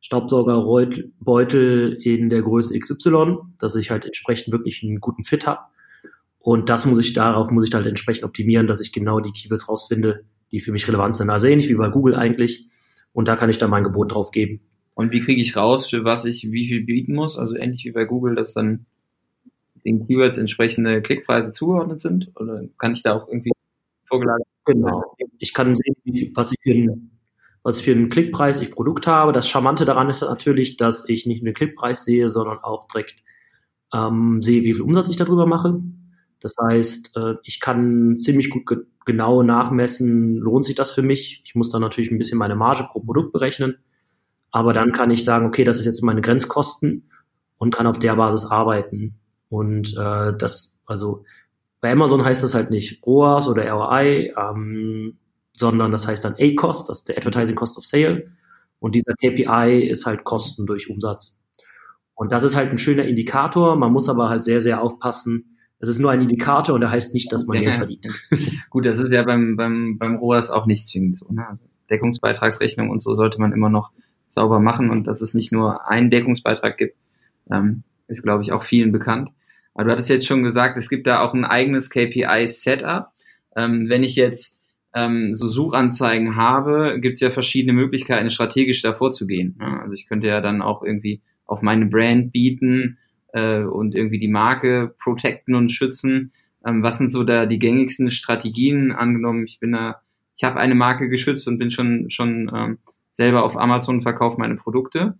Staubsaugerbeutel 0.00 1.98
in 2.02 2.28
der 2.28 2.42
Größe 2.42 2.78
XY, 2.78 3.38
dass 3.58 3.76
ich 3.76 3.90
halt 3.90 4.04
entsprechend 4.04 4.52
wirklich 4.52 4.82
einen 4.82 5.00
guten 5.00 5.24
Fit 5.24 5.46
habe. 5.46 5.60
Und 6.38 6.68
das 6.68 6.86
muss 6.86 6.98
ich, 7.00 7.12
darauf 7.12 7.50
muss 7.50 7.66
ich 7.66 7.74
halt 7.74 7.86
entsprechend 7.86 8.24
optimieren, 8.24 8.66
dass 8.66 8.80
ich 8.80 8.92
genau 8.92 9.20
die 9.20 9.32
Keywords 9.32 9.68
rausfinde, 9.68 10.24
die 10.52 10.60
für 10.60 10.70
mich 10.70 10.86
relevant 10.86 11.16
sind. 11.16 11.30
Also 11.30 11.46
ähnlich 11.46 11.68
wie 11.68 11.74
bei 11.74 11.88
Google 11.88 12.14
eigentlich. 12.14 12.68
Und 13.12 13.26
da 13.26 13.36
kann 13.36 13.50
ich 13.50 13.58
dann 13.58 13.70
mein 13.70 13.84
Gebot 13.84 14.12
drauf 14.12 14.30
geben. 14.30 14.60
Und 14.94 15.10
wie 15.10 15.20
kriege 15.20 15.40
ich 15.40 15.56
raus, 15.56 15.90
für 15.90 16.04
was 16.04 16.24
ich 16.24 16.50
wie 16.52 16.68
viel 16.68 16.84
bieten 16.84 17.14
muss? 17.14 17.36
Also 17.36 17.56
ähnlich 17.56 17.84
wie 17.84 17.90
bei 17.90 18.04
Google, 18.04 18.34
dass 18.34 18.54
dann 18.54 18.86
den 19.86 20.06
Keywords 20.06 20.36
entsprechende 20.36 21.00
Klickpreise 21.00 21.52
zugeordnet 21.52 22.00
sind? 22.00 22.30
Oder 22.36 22.62
kann 22.78 22.92
ich 22.92 23.02
da 23.02 23.14
auch 23.14 23.28
irgendwie 23.28 23.52
vorgelagert? 24.06 24.46
Genau. 24.66 25.16
Ich 25.38 25.54
kann 25.54 25.74
sehen, 25.74 25.94
was 26.34 26.52
ich 26.52 26.58
für 26.62 26.72
ein, 26.72 27.10
was 27.62 27.80
für 27.80 27.92
einen 27.92 28.08
Klickpreis 28.08 28.60
ich 28.60 28.72
Produkt 28.72 29.06
habe. 29.06 29.32
Das 29.32 29.48
Charmante 29.48 29.84
daran 29.84 30.10
ist 30.10 30.22
natürlich, 30.22 30.76
dass 30.76 31.08
ich 31.08 31.26
nicht 31.26 31.42
nur 31.42 31.52
den 31.52 31.56
Klickpreis 31.56 32.04
sehe, 32.04 32.28
sondern 32.28 32.58
auch 32.58 32.88
direkt 32.88 33.22
ähm, 33.94 34.42
sehe, 34.42 34.64
wie 34.64 34.74
viel 34.74 34.82
Umsatz 34.82 35.08
ich 35.08 35.16
darüber 35.16 35.46
mache. 35.46 35.80
Das 36.40 36.54
heißt, 36.60 37.16
äh, 37.16 37.34
ich 37.44 37.60
kann 37.60 38.16
ziemlich 38.16 38.50
gut 38.50 38.66
ge 38.66 38.78
genau 39.04 39.44
nachmessen, 39.44 40.34
lohnt 40.38 40.64
sich 40.64 40.74
das 40.74 40.90
für 40.90 41.02
mich. 41.02 41.40
Ich 41.44 41.54
muss 41.54 41.70
dann 41.70 41.80
natürlich 41.80 42.10
ein 42.10 42.18
bisschen 42.18 42.38
meine 42.38 42.56
Marge 42.56 42.88
pro 42.90 42.98
Produkt 42.98 43.32
berechnen. 43.32 43.76
Aber 44.50 44.72
dann 44.72 44.90
kann 44.90 45.12
ich 45.12 45.22
sagen, 45.22 45.46
okay, 45.46 45.62
das 45.62 45.78
ist 45.78 45.86
jetzt 45.86 46.02
meine 46.02 46.20
Grenzkosten 46.20 47.08
und 47.56 47.72
kann 47.72 47.86
auf 47.86 48.00
der 48.00 48.16
Basis 48.16 48.44
arbeiten. 48.44 49.14
Und 49.48 49.96
äh, 49.96 50.36
das, 50.36 50.76
also 50.86 51.24
bei 51.80 51.92
Amazon 51.92 52.24
heißt 52.24 52.42
das 52.42 52.54
halt 52.54 52.70
nicht 52.70 53.04
ROAS 53.06 53.48
oder 53.48 53.70
ROI, 53.70 54.32
ähm, 54.36 55.18
sondern 55.52 55.92
das 55.92 56.06
heißt 56.06 56.24
dann 56.24 56.34
A-Cost, 56.38 56.88
das 56.88 56.98
ist 56.98 57.08
der 57.08 57.16
Advertising 57.16 57.54
Cost 57.54 57.78
of 57.78 57.84
Sale. 57.84 58.30
Und 58.78 58.94
dieser 58.94 59.14
KPI 59.14 59.88
ist 59.88 60.06
halt 60.06 60.24
Kosten 60.24 60.66
durch 60.66 60.90
Umsatz. 60.90 61.40
Und 62.14 62.32
das 62.32 62.42
ist 62.42 62.56
halt 62.56 62.70
ein 62.70 62.78
schöner 62.78 63.04
Indikator. 63.04 63.76
Man 63.76 63.92
muss 63.92 64.08
aber 64.08 64.28
halt 64.28 64.42
sehr, 64.42 64.60
sehr 64.60 64.82
aufpassen. 64.82 65.56
Es 65.78 65.88
ist 65.88 65.98
nur 65.98 66.10
ein 66.10 66.22
Indikator 66.22 66.74
und 66.74 66.80
der 66.80 66.90
heißt 66.90 67.12
nicht, 67.12 67.32
dass 67.32 67.46
man 67.46 67.58
ja. 67.58 67.64
Geld 67.64 67.76
verdient. 67.76 68.06
Gut, 68.70 68.86
das 68.86 68.98
ist 68.98 69.12
ja 69.12 69.22
beim, 69.22 69.56
beim, 69.56 69.98
beim 69.98 70.16
ROAS 70.16 70.50
auch 70.50 70.66
nicht 70.66 70.88
zwingend 70.88 71.18
so. 71.18 71.30
Ne? 71.30 71.46
Also 71.46 71.64
Deckungsbeitragsrechnung 71.90 72.90
und 72.90 73.00
so 73.02 73.14
sollte 73.14 73.40
man 73.40 73.52
immer 73.52 73.68
noch 73.68 73.92
sauber 74.26 74.60
machen 74.60 74.90
und 74.90 75.06
dass 75.06 75.20
es 75.20 75.34
nicht 75.34 75.52
nur 75.52 75.88
einen 75.88 76.10
Deckungsbeitrag 76.10 76.76
gibt, 76.76 76.96
ähm, 77.50 77.82
ist, 78.08 78.22
glaube 78.22 78.42
ich, 78.42 78.52
auch 78.52 78.62
vielen 78.62 78.92
bekannt. 78.92 79.30
Aber 79.76 79.84
du 79.84 79.92
hattest 79.92 80.08
jetzt 80.08 80.26
schon 80.26 80.42
gesagt, 80.42 80.78
es 80.78 80.88
gibt 80.88 81.06
da 81.06 81.20
auch 81.20 81.34
ein 81.34 81.44
eigenes 81.44 81.90
KPI-Setup. 81.90 83.08
Ähm, 83.54 83.88
wenn 83.90 84.02
ich 84.02 84.16
jetzt 84.16 84.60
ähm, 84.94 85.36
so 85.36 85.48
Suchanzeigen 85.48 86.34
habe, 86.34 86.98
gibt 87.00 87.16
es 87.16 87.20
ja 87.20 87.30
verschiedene 87.30 87.74
Möglichkeiten, 87.74 88.30
strategisch 88.30 88.80
davor 88.80 89.12
zu 89.12 89.26
gehen. 89.26 89.58
Ja? 89.60 89.80
Also 89.82 89.92
ich 89.92 90.06
könnte 90.06 90.28
ja 90.28 90.40
dann 90.40 90.62
auch 90.62 90.82
irgendwie 90.82 91.20
auf 91.44 91.60
meine 91.60 91.84
Brand 91.84 92.32
bieten 92.32 92.96
äh, 93.34 93.60
und 93.60 93.94
irgendwie 93.94 94.18
die 94.18 94.28
Marke 94.28 94.94
protecten 94.98 95.54
und 95.54 95.70
schützen. 95.70 96.32
Ähm, 96.64 96.82
was 96.82 96.96
sind 96.96 97.12
so 97.12 97.22
da 97.22 97.44
die 97.44 97.58
gängigsten 97.58 98.10
Strategien 98.10 98.92
angenommen? 98.92 99.44
Ich 99.44 99.60
bin 99.60 99.72
da, 99.72 100.00
ich 100.36 100.44
habe 100.44 100.58
eine 100.58 100.74
Marke 100.74 101.10
geschützt 101.10 101.46
und 101.48 101.58
bin 101.58 101.70
schon 101.70 102.08
schon 102.08 102.50
ähm, 102.54 102.78
selber 103.12 103.44
auf 103.44 103.58
Amazon 103.58 103.96
und 103.96 104.02
verkaufe 104.02 104.40
meine 104.40 104.56
Produkte. 104.56 105.18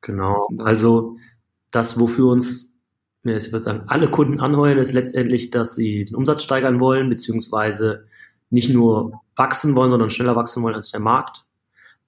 Genau. 0.00 0.48
Also 0.58 1.16
das, 1.70 2.00
wofür 2.00 2.26
uns, 2.26 2.72
ich 3.28 3.52
würde 3.52 3.62
sagen, 3.62 3.84
alle 3.86 4.10
Kunden 4.10 4.40
anheuern, 4.40 4.78
ist 4.78 4.92
letztendlich, 4.92 5.50
dass 5.50 5.74
sie 5.74 6.04
den 6.04 6.16
Umsatz 6.16 6.42
steigern 6.42 6.80
wollen, 6.80 7.08
beziehungsweise 7.08 8.06
nicht 8.50 8.70
nur 8.70 9.20
wachsen 9.34 9.76
wollen, 9.76 9.90
sondern 9.90 10.10
schneller 10.10 10.36
wachsen 10.36 10.62
wollen 10.62 10.74
als 10.74 10.90
der 10.90 11.00
Markt. 11.00 11.44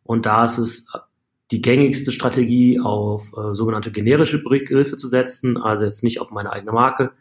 Und 0.04 0.26
da 0.26 0.44
ist 0.44 0.58
es 0.58 0.86
die 1.50 1.62
gängigste 1.62 2.12
Strategie, 2.12 2.80
auf 2.80 3.32
äh, 3.36 3.54
sogenannte 3.54 3.90
generische 3.90 4.42
Begriffe 4.42 4.96
zu 4.96 5.08
setzen, 5.08 5.56
also 5.56 5.84
jetzt 5.84 6.04
nicht 6.04 6.20
auf 6.20 6.30
meine 6.30 6.52
eigene 6.52 6.72
Marke. 6.72 7.12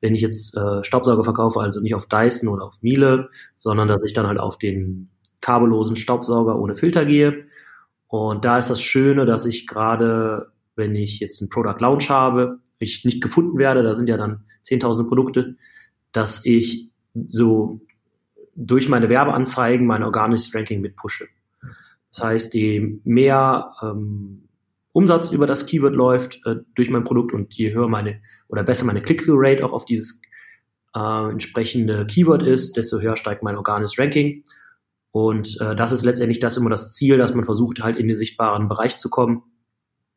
Wenn 0.00 0.14
ich 0.14 0.22
jetzt 0.22 0.56
äh, 0.56 0.82
Staubsauger 0.82 1.24
verkaufe, 1.24 1.60
also 1.60 1.80
nicht 1.80 1.94
auf 1.94 2.06
Dyson 2.06 2.48
oder 2.48 2.64
auf 2.64 2.82
Miele, 2.82 3.28
sondern 3.56 3.86
dass 3.86 4.02
ich 4.02 4.12
dann 4.12 4.26
halt 4.26 4.38
auf 4.38 4.58
den 4.58 5.10
kabellosen 5.40 5.96
Staubsauger 5.96 6.58
ohne 6.58 6.74
Filter 6.74 7.04
gehe. 7.04 7.46
Und 8.08 8.44
da 8.44 8.58
ist 8.58 8.70
das 8.70 8.82
Schöne, 8.82 9.24
dass 9.24 9.46
ich 9.46 9.66
gerade, 9.66 10.52
wenn 10.74 10.94
ich 10.94 11.20
jetzt 11.20 11.40
einen 11.40 11.50
Product 11.50 11.80
Launch 11.80 12.10
habe, 12.10 12.58
ich 12.80 13.04
nicht 13.04 13.22
gefunden 13.22 13.58
werde, 13.58 13.82
da 13.82 13.94
sind 13.94 14.08
ja 14.08 14.16
dann 14.16 14.44
10.000 14.66 15.08
Produkte, 15.08 15.56
dass 16.12 16.44
ich 16.44 16.90
so 17.28 17.80
durch 18.56 18.88
meine 18.88 19.08
Werbeanzeigen 19.08 19.86
mein 19.86 20.02
organisches 20.02 20.54
Ranking 20.54 20.80
mitpushe. 20.80 21.28
Das 22.10 22.24
heißt, 22.24 22.54
je 22.54 22.98
mehr 23.04 23.72
ähm, 23.82 24.48
Umsatz 24.92 25.30
über 25.30 25.46
das 25.46 25.66
Keyword 25.66 25.94
läuft 25.94 26.40
äh, 26.44 26.56
durch 26.74 26.90
mein 26.90 27.04
Produkt 27.04 27.32
und 27.32 27.54
je 27.54 27.72
höher 27.72 27.88
meine 27.88 28.20
oder 28.48 28.64
besser 28.64 28.84
meine 28.84 29.00
Click-through-Rate 29.00 29.64
auch 29.64 29.72
auf 29.72 29.84
dieses 29.84 30.20
äh, 30.94 31.30
entsprechende 31.30 32.06
Keyword 32.06 32.42
ist, 32.42 32.76
desto 32.76 33.00
höher 33.00 33.16
steigt 33.16 33.42
mein 33.42 33.56
organisches 33.56 33.98
Ranking. 33.98 34.44
Und 35.12 35.60
äh, 35.60 35.74
das 35.74 35.92
ist 35.92 36.04
letztendlich 36.04 36.40
das 36.40 36.56
immer 36.56 36.70
das 36.70 36.94
Ziel, 36.94 37.18
dass 37.18 37.34
man 37.34 37.44
versucht, 37.44 37.82
halt 37.82 37.96
in 37.96 38.08
den 38.08 38.16
sichtbaren 38.16 38.68
Bereich 38.68 38.96
zu 38.96 39.08
kommen. 39.10 39.42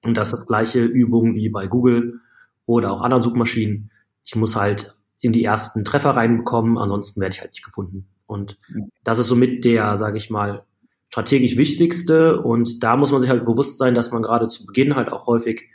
Und 0.03 0.17
das 0.17 0.29
ist 0.29 0.39
das 0.39 0.47
gleiche 0.47 0.83
Übung 0.83 1.35
wie 1.35 1.49
bei 1.49 1.67
Google 1.67 2.19
oder 2.65 2.91
auch 2.91 3.01
anderen 3.01 3.23
Suchmaschinen. 3.23 3.91
Ich 4.23 4.35
muss 4.35 4.55
halt 4.55 4.95
in 5.19 5.31
die 5.31 5.43
ersten 5.43 5.83
Treffer 5.83 6.11
reinbekommen, 6.11 6.77
ansonsten 6.77 7.21
werde 7.21 7.33
ich 7.33 7.41
halt 7.41 7.51
nicht 7.51 7.63
gefunden. 7.63 8.07
Und 8.25 8.59
das 9.03 9.19
ist 9.19 9.27
somit 9.27 9.63
der, 9.63 9.95
sage 9.97 10.17
ich 10.17 10.29
mal, 10.29 10.63
strategisch 11.09 11.57
wichtigste. 11.57 12.41
Und 12.41 12.83
da 12.83 12.95
muss 12.97 13.11
man 13.11 13.21
sich 13.21 13.29
halt 13.29 13.45
bewusst 13.45 13.77
sein, 13.77 13.95
dass 13.95 14.11
man 14.11 14.21
gerade 14.21 14.47
zu 14.47 14.65
Beginn 14.65 14.95
halt 14.95 15.11
auch 15.11 15.27
häufig 15.27 15.69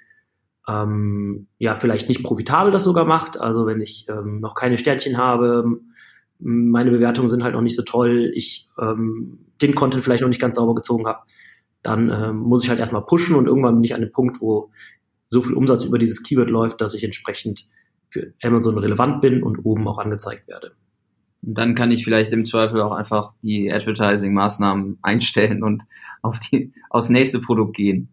ähm, 0.66 1.46
ja 1.58 1.74
vielleicht 1.74 2.08
nicht 2.08 2.22
profitabel 2.22 2.72
das 2.72 2.84
sogar 2.84 3.04
macht. 3.04 3.40
Also 3.40 3.66
wenn 3.66 3.80
ich 3.80 4.06
ähm, 4.08 4.40
noch 4.40 4.54
keine 4.54 4.78
Sternchen 4.78 5.16
habe, 5.16 5.78
meine 6.40 6.90
Bewertungen 6.90 7.28
sind 7.28 7.42
halt 7.42 7.54
noch 7.54 7.62
nicht 7.62 7.76
so 7.76 7.82
toll, 7.82 8.30
ich 8.34 8.68
ähm, 8.80 9.46
den 9.62 9.74
Content 9.74 10.04
vielleicht 10.04 10.22
noch 10.22 10.28
nicht 10.28 10.40
ganz 10.40 10.56
sauber 10.56 10.74
gezogen 10.74 11.06
habe, 11.06 11.20
dann 11.82 12.10
ähm, 12.10 12.38
muss 12.38 12.64
ich 12.64 12.70
halt 12.70 12.80
erstmal 12.80 13.06
pushen 13.06 13.34
und 13.34 13.46
irgendwann 13.46 13.76
bin 13.76 13.84
ich 13.84 13.94
an 13.94 14.00
dem 14.00 14.12
Punkt, 14.12 14.40
wo 14.40 14.70
so 15.30 15.42
viel 15.42 15.54
Umsatz 15.54 15.84
über 15.84 15.98
dieses 15.98 16.22
Keyword 16.22 16.50
läuft, 16.50 16.80
dass 16.80 16.94
ich 16.94 17.04
entsprechend 17.04 17.66
für 18.08 18.32
Amazon 18.42 18.78
relevant 18.78 19.20
bin 19.20 19.42
und 19.42 19.64
oben 19.64 19.86
auch 19.86 19.98
angezeigt 19.98 20.48
werde. 20.48 20.72
Und 21.42 21.56
dann 21.56 21.74
kann 21.74 21.90
ich 21.90 22.04
vielleicht 22.04 22.32
im 22.32 22.46
Zweifel 22.46 22.80
auch 22.80 22.92
einfach 22.92 23.32
die 23.42 23.72
Advertising-Maßnahmen 23.72 24.98
einstellen 25.02 25.62
und 25.62 25.82
auf 26.22 26.40
die, 26.40 26.72
aufs 26.90 27.10
nächste 27.10 27.40
Produkt 27.40 27.76
gehen. 27.76 28.08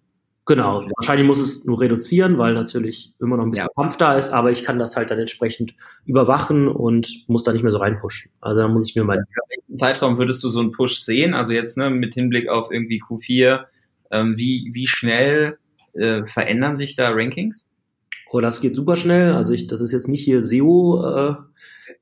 Genau, 0.47 0.87
wahrscheinlich 0.97 1.25
muss 1.25 1.39
es 1.39 1.65
nur 1.65 1.81
reduzieren, 1.81 2.37
weil 2.37 2.53
natürlich 2.53 3.15
immer 3.19 3.35
noch 3.35 3.45
ein 3.45 3.49
bisschen 3.49 3.65
ja. 3.65 3.81
Kampf 3.81 3.97
da 3.97 4.15
ist, 4.15 4.31
aber 4.31 4.51
ich 4.51 4.63
kann 4.63 4.77
das 4.77 4.95
halt 4.95 5.09
dann 5.09 5.17
entsprechend 5.17 5.73
überwachen 6.05 6.67
und 6.67 7.23
muss 7.27 7.41
da 7.41 7.51
nicht 7.51 7.63
mehr 7.63 7.71
so 7.71 7.79
reinpushen. 7.79 8.29
Also 8.41 8.61
da 8.61 8.67
muss 8.67 8.87
ich 8.87 8.95
mir 8.95 9.03
mal. 9.03 9.25
Welchen 9.49 9.75
Zeitraum 9.75 10.19
würdest 10.19 10.43
du 10.43 10.51
so 10.51 10.59
einen 10.59 10.71
Push 10.71 10.99
sehen? 10.99 11.33
Also 11.33 11.51
jetzt 11.51 11.77
ne, 11.77 11.89
mit 11.89 12.13
Hinblick 12.13 12.47
auf 12.47 12.71
irgendwie 12.71 13.01
Q4, 13.01 13.63
ähm, 14.11 14.37
wie, 14.37 14.69
wie 14.73 14.85
schnell 14.85 15.57
äh, 15.95 16.25
verändern 16.25 16.75
sich 16.75 16.95
da 16.95 17.09
Rankings? 17.11 17.65
Oh, 18.31 18.41
das 18.41 18.61
geht 18.61 18.75
super 18.75 18.95
schnell. 18.95 19.33
Also 19.33 19.53
ich, 19.53 19.67
das 19.67 19.81
ist 19.81 19.91
jetzt 19.91 20.07
nicht 20.07 20.23
hier 20.23 20.41
SEO, 20.41 21.03
äh, 21.05 21.35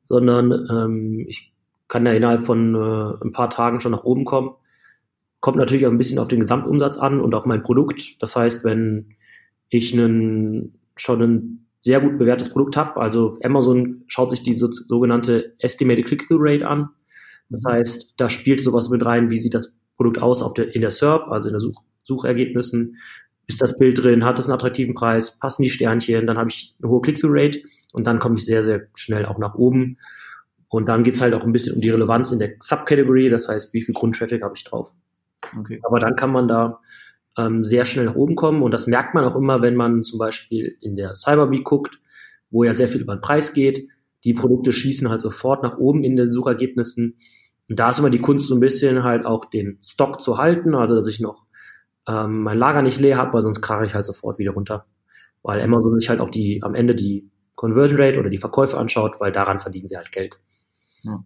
sondern 0.01 0.67
ähm, 0.71 1.25
ich 1.27 1.53
kann 1.88 2.06
ja 2.06 2.13
innerhalb 2.13 2.43
von 2.43 2.75
äh, 2.75 3.23
ein 3.23 3.32
paar 3.32 3.49
Tagen 3.49 3.79
schon 3.79 3.91
nach 3.91 4.03
oben 4.03 4.25
kommen. 4.25 4.51
Kommt 5.41 5.58
natürlich 5.58 5.86
auch 5.86 5.91
ein 5.91 5.97
bisschen 5.97 6.19
auf 6.19 6.27
den 6.27 6.39
Gesamtumsatz 6.39 6.97
an 6.97 7.19
und 7.19 7.36
auf 7.36 7.45
mein 7.45 7.62
Produkt. 7.62 8.21
Das 8.21 8.36
heißt, 8.36 8.63
wenn 8.63 9.15
ich 9.69 9.93
einen, 9.93 10.79
schon 10.95 11.21
ein 11.21 11.65
sehr 11.82 11.99
gut 11.99 12.17
bewährtes 12.17 12.49
Produkt 12.49 12.77
habe, 12.77 12.99
also 12.99 13.38
Amazon 13.43 14.03
schaut 14.08 14.32
sich 14.32 14.41
die 14.41 14.53
so, 14.53 14.71
sogenannte 14.71 15.53
Estimated 15.60 16.06
Click-Through 16.06 16.39
Rate 16.39 16.67
an. 16.67 16.89
Das 17.49 17.62
heißt, 17.67 18.13
da 18.17 18.29
spielt 18.29 18.62
sowas 18.62 18.89
mit 18.89 19.06
rein, 19.06 19.29
wie 19.29 19.38
sieht 19.38 19.53
das 19.53 19.77
Produkt 19.97 20.21
aus 20.21 20.41
auf 20.41 20.53
der, 20.53 20.73
in 20.73 20.82
der 20.82 20.89
SERP, 20.89 21.27
also 21.27 21.49
in 21.49 21.53
der 21.53 21.60
Such, 21.60 21.84
Suchergebnissen. 22.03 22.97
Ist 23.54 23.62
das 23.62 23.78
Bild 23.78 24.04
drin? 24.04 24.26
Hat 24.26 24.39
es 24.39 24.50
einen 24.50 24.56
attraktiven 24.56 24.96
Preis? 24.96 25.38
Passen 25.38 25.62
die 25.62 25.70
Sternchen? 25.70 26.26
Dann 26.26 26.39
habe 26.39 26.50
ich 26.50 26.74
eine 26.82 26.89
hohe 26.89 27.02
Click-Through-Rate 27.02 27.62
und 27.92 28.08
dann 28.08 28.18
komme 28.18 28.34
ich 28.36 28.46
sehr, 28.46 28.63
sehr 28.63 28.88
schnell 28.96 29.28
auch 29.28 29.38
nach 29.38 29.54
oben. 29.54 29.98
Und 30.70 30.88
dann 30.88 31.04
geht's 31.04 31.22
halt 31.22 31.36
auch 31.36 31.44
ein 31.44 31.52
bisschen 31.52 31.76
um 31.76 31.82
die 31.82 31.92
Relevanz 31.92 32.32
in 32.32 32.39
der 32.39 32.56
Subcategory, 32.60 33.30
das 33.30 33.48
heißt, 33.48 33.72
wie 33.76 33.82
viel 33.82 33.94
Grundtraffic 33.94 34.42
habe 34.42 34.56
ich 34.58 34.63
drauf. 34.63 34.96
Okay. 35.56 35.80
Aber 35.84 36.00
dann 36.00 36.16
kann 36.16 36.32
man 36.32 36.48
da 36.48 36.80
ähm, 37.38 37.63
sehr 37.63 37.86
schnell 37.86 38.06
nach 38.06 38.16
oben 38.16 38.36
kommen 38.36 38.63
und 38.63 38.72
das 38.72 38.88
merkt 38.88 39.13
man 39.13 39.24
auch 39.24 39.36
immer, 39.36 39.62
wenn 39.62 39.76
man 39.76 40.02
zum 40.02 40.18
Beispiel 40.18 40.76
in 40.82 40.96
der 40.96 41.13
Cyberbeak 41.13 41.63
guckt, 41.63 42.00
wo 42.50 42.63
ja 42.63 42.74
sehr 42.74 42.88
viel 42.88 43.02
über 43.02 43.16
den 43.16 43.22
Preis 43.22 43.54
geht. 43.54 43.88
Die 44.24 44.34
Produkte 44.34 44.72
schießen 44.72 45.10
halt 45.10 45.22
sofort 45.22 45.62
nach 45.62 45.78
oben 45.78 46.04
in 46.04 46.16
den 46.16 46.28
Suchergebnissen. 46.28 47.20
Und 47.70 47.80
da 47.80 47.92
ist 47.92 48.00
immer 48.00 48.10
die 48.10 48.18
Kunst 48.18 48.48
so 48.48 48.56
ein 48.56 48.60
bisschen 48.60 49.04
halt 49.04 49.28
auch 49.28 49.46
den 49.46 49.78
Stock 49.84 50.22
zu 50.22 50.39
halten, 50.39 50.74
also 50.74 50.96
dass 50.96 51.06
ich 51.06 51.20
noch 51.20 51.46
ähm, 52.08 52.44
mein 52.44 52.58
Lager 52.58 52.82
nicht 52.82 53.00
leer 53.00 53.18
habe, 53.18 53.34
weil 53.34 53.42
sonst 53.42 53.62
krache 53.62 53.86
ich 53.86 53.96
halt 53.96 54.06
sofort 54.06 54.39
wieder 54.39 54.52
runter. 54.52 54.86
Weil 55.42 55.62
Amazon 55.62 56.00
sich 56.00 56.10
halt 56.10 56.20
auch 56.20 56.30
die 56.30 56.62
am 56.63 56.76
Ende 56.76 56.96
die 56.96 57.30
Conversion 57.56 58.00
Rate 58.00 58.20
oder 58.20 58.30
die 58.30 58.38
Verkäufe 58.38 58.78
anschaut, 58.78 59.20
weil 59.20 59.32
daran 59.32 59.60
verdienen 59.60 59.88
sie 59.88 59.98
halt 59.98 60.12
Geld. 60.12 60.39
Ja. 61.04 61.24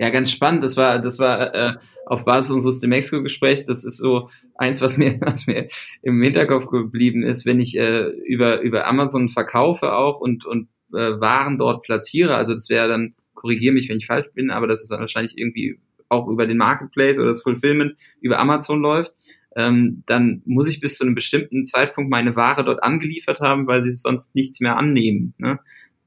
Ja, 0.00 0.10
ganz 0.10 0.30
spannend. 0.30 0.62
Das 0.62 0.76
war, 0.76 1.00
das 1.00 1.18
war 1.18 1.54
äh, 1.54 1.74
auf 2.06 2.24
Basis 2.24 2.52
unseres 2.52 2.78
Demexco-Gesprächs. 2.78 3.66
Das 3.66 3.84
ist 3.84 3.96
so 3.96 4.30
eins, 4.54 4.80
was 4.80 4.96
mir, 4.96 5.20
was 5.20 5.46
mir 5.46 5.68
im 6.02 6.22
Hinterkopf 6.22 6.66
geblieben 6.66 7.24
ist, 7.24 7.46
wenn 7.46 7.60
ich 7.60 7.76
äh, 7.76 8.04
über 8.26 8.60
über 8.60 8.86
Amazon 8.86 9.28
verkaufe 9.28 9.92
auch 9.92 10.20
und 10.20 10.46
und 10.46 10.68
äh, 10.92 11.20
Waren 11.20 11.58
dort 11.58 11.82
platziere. 11.82 12.36
Also 12.36 12.54
das 12.54 12.68
wäre 12.68 12.88
dann, 12.88 13.14
korrigiere 13.34 13.74
mich, 13.74 13.88
wenn 13.88 13.98
ich 13.98 14.06
falsch 14.06 14.30
bin, 14.34 14.50
aber 14.50 14.66
das 14.66 14.82
ist 14.82 14.90
dann 14.90 15.00
wahrscheinlich 15.00 15.36
irgendwie 15.36 15.78
auch 16.08 16.28
über 16.28 16.46
den 16.46 16.56
Marketplace 16.56 17.18
oder 17.18 17.28
das 17.28 17.42
Fulfillment 17.42 17.96
über 18.20 18.38
Amazon 18.38 18.80
läuft. 18.80 19.12
Ähm, 19.58 20.04
dann 20.06 20.40
muss 20.46 20.68
ich 20.68 20.80
bis 20.80 20.96
zu 20.96 21.04
einem 21.04 21.16
bestimmten 21.16 21.64
Zeitpunkt 21.64 22.10
meine 22.10 22.36
Ware 22.36 22.64
dort 22.64 22.84
angeliefert 22.84 23.40
haben, 23.40 23.66
weil 23.66 23.82
sie 23.82 23.96
sonst 23.96 24.36
nichts 24.36 24.60
mehr 24.60 24.76
annehmen. 24.76 25.34
Ne? 25.38 25.58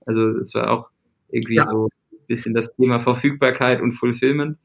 Also 0.05 0.31
das 0.31 0.55
war 0.55 0.71
auch 0.71 0.89
irgendwie 1.29 1.55
ja. 1.55 1.65
so 1.65 1.89
bisschen 2.27 2.53
das 2.53 2.73
Thema 2.75 3.01
Verfügbarkeit 3.01 3.81
und 3.81 3.91
Fulfillment. 3.91 4.57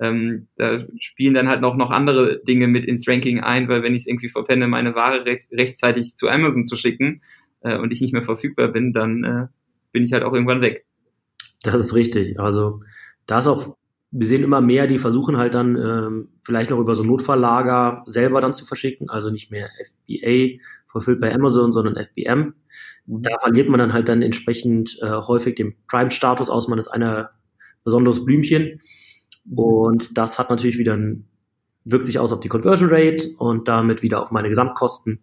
ähm, 0.00 0.48
da 0.56 0.84
spielen 0.98 1.34
dann 1.34 1.48
halt 1.48 1.60
noch, 1.60 1.76
noch 1.76 1.90
andere 1.90 2.42
Dinge 2.42 2.66
mit 2.66 2.84
ins 2.84 3.06
Ranking 3.06 3.38
ein, 3.38 3.68
weil 3.68 3.84
wenn 3.84 3.94
ich 3.94 4.02
es 4.02 4.06
irgendwie 4.08 4.28
verpenne, 4.28 4.66
meine 4.66 4.96
Ware 4.96 5.24
recht, 5.24 5.52
rechtzeitig 5.52 6.16
zu 6.16 6.28
Amazon 6.28 6.64
zu 6.64 6.76
schicken 6.76 7.22
äh, 7.60 7.78
und 7.78 7.92
ich 7.92 8.00
nicht 8.00 8.12
mehr 8.12 8.24
verfügbar 8.24 8.68
bin, 8.68 8.92
dann 8.92 9.22
äh, 9.22 9.46
bin 9.92 10.02
ich 10.02 10.12
halt 10.12 10.24
auch 10.24 10.32
irgendwann 10.32 10.62
weg. 10.62 10.84
Das 11.62 11.76
ist 11.76 11.94
richtig. 11.94 12.40
Also 12.40 12.80
da 13.26 13.38
ist 13.38 13.46
auch, 13.46 13.76
wir 14.14 14.26
sehen 14.26 14.44
immer 14.44 14.60
mehr, 14.60 14.86
die 14.86 14.98
versuchen 14.98 15.38
halt 15.38 15.54
dann 15.54 15.76
ähm, 15.76 16.28
vielleicht 16.42 16.70
noch 16.70 16.78
über 16.78 16.94
so 16.94 17.02
Notfalllager 17.02 18.02
selber 18.06 18.42
dann 18.42 18.52
zu 18.52 18.66
verschicken, 18.66 19.08
also 19.08 19.30
nicht 19.30 19.50
mehr 19.50 19.70
FBA 19.82 20.62
verfüllt 20.86 21.20
bei 21.20 21.34
Amazon, 21.34 21.72
sondern 21.72 21.96
FBM. 21.96 22.54
Da 23.06 23.38
verliert 23.40 23.70
man 23.70 23.80
dann 23.80 23.94
halt 23.94 24.08
dann 24.08 24.20
entsprechend 24.20 24.98
äh, 25.00 25.10
häufig 25.10 25.54
den 25.54 25.74
Prime-Status 25.88 26.50
aus, 26.50 26.68
man 26.68 26.78
ist 26.78 26.88
einer 26.88 27.30
besonderes 27.84 28.22
Blümchen. 28.24 28.80
Und 29.50 30.16
das 30.18 30.38
hat 30.38 30.50
natürlich 30.50 30.76
wieder 30.76 30.94
ein, 30.94 31.26
wirkt 31.84 32.04
sich 32.04 32.18
aus 32.18 32.32
auf 32.32 32.40
die 32.40 32.48
Conversion 32.48 32.90
Rate 32.92 33.28
und 33.38 33.66
damit 33.66 34.02
wieder 34.02 34.20
auf 34.20 34.30
meine 34.30 34.50
Gesamtkosten. 34.50 35.20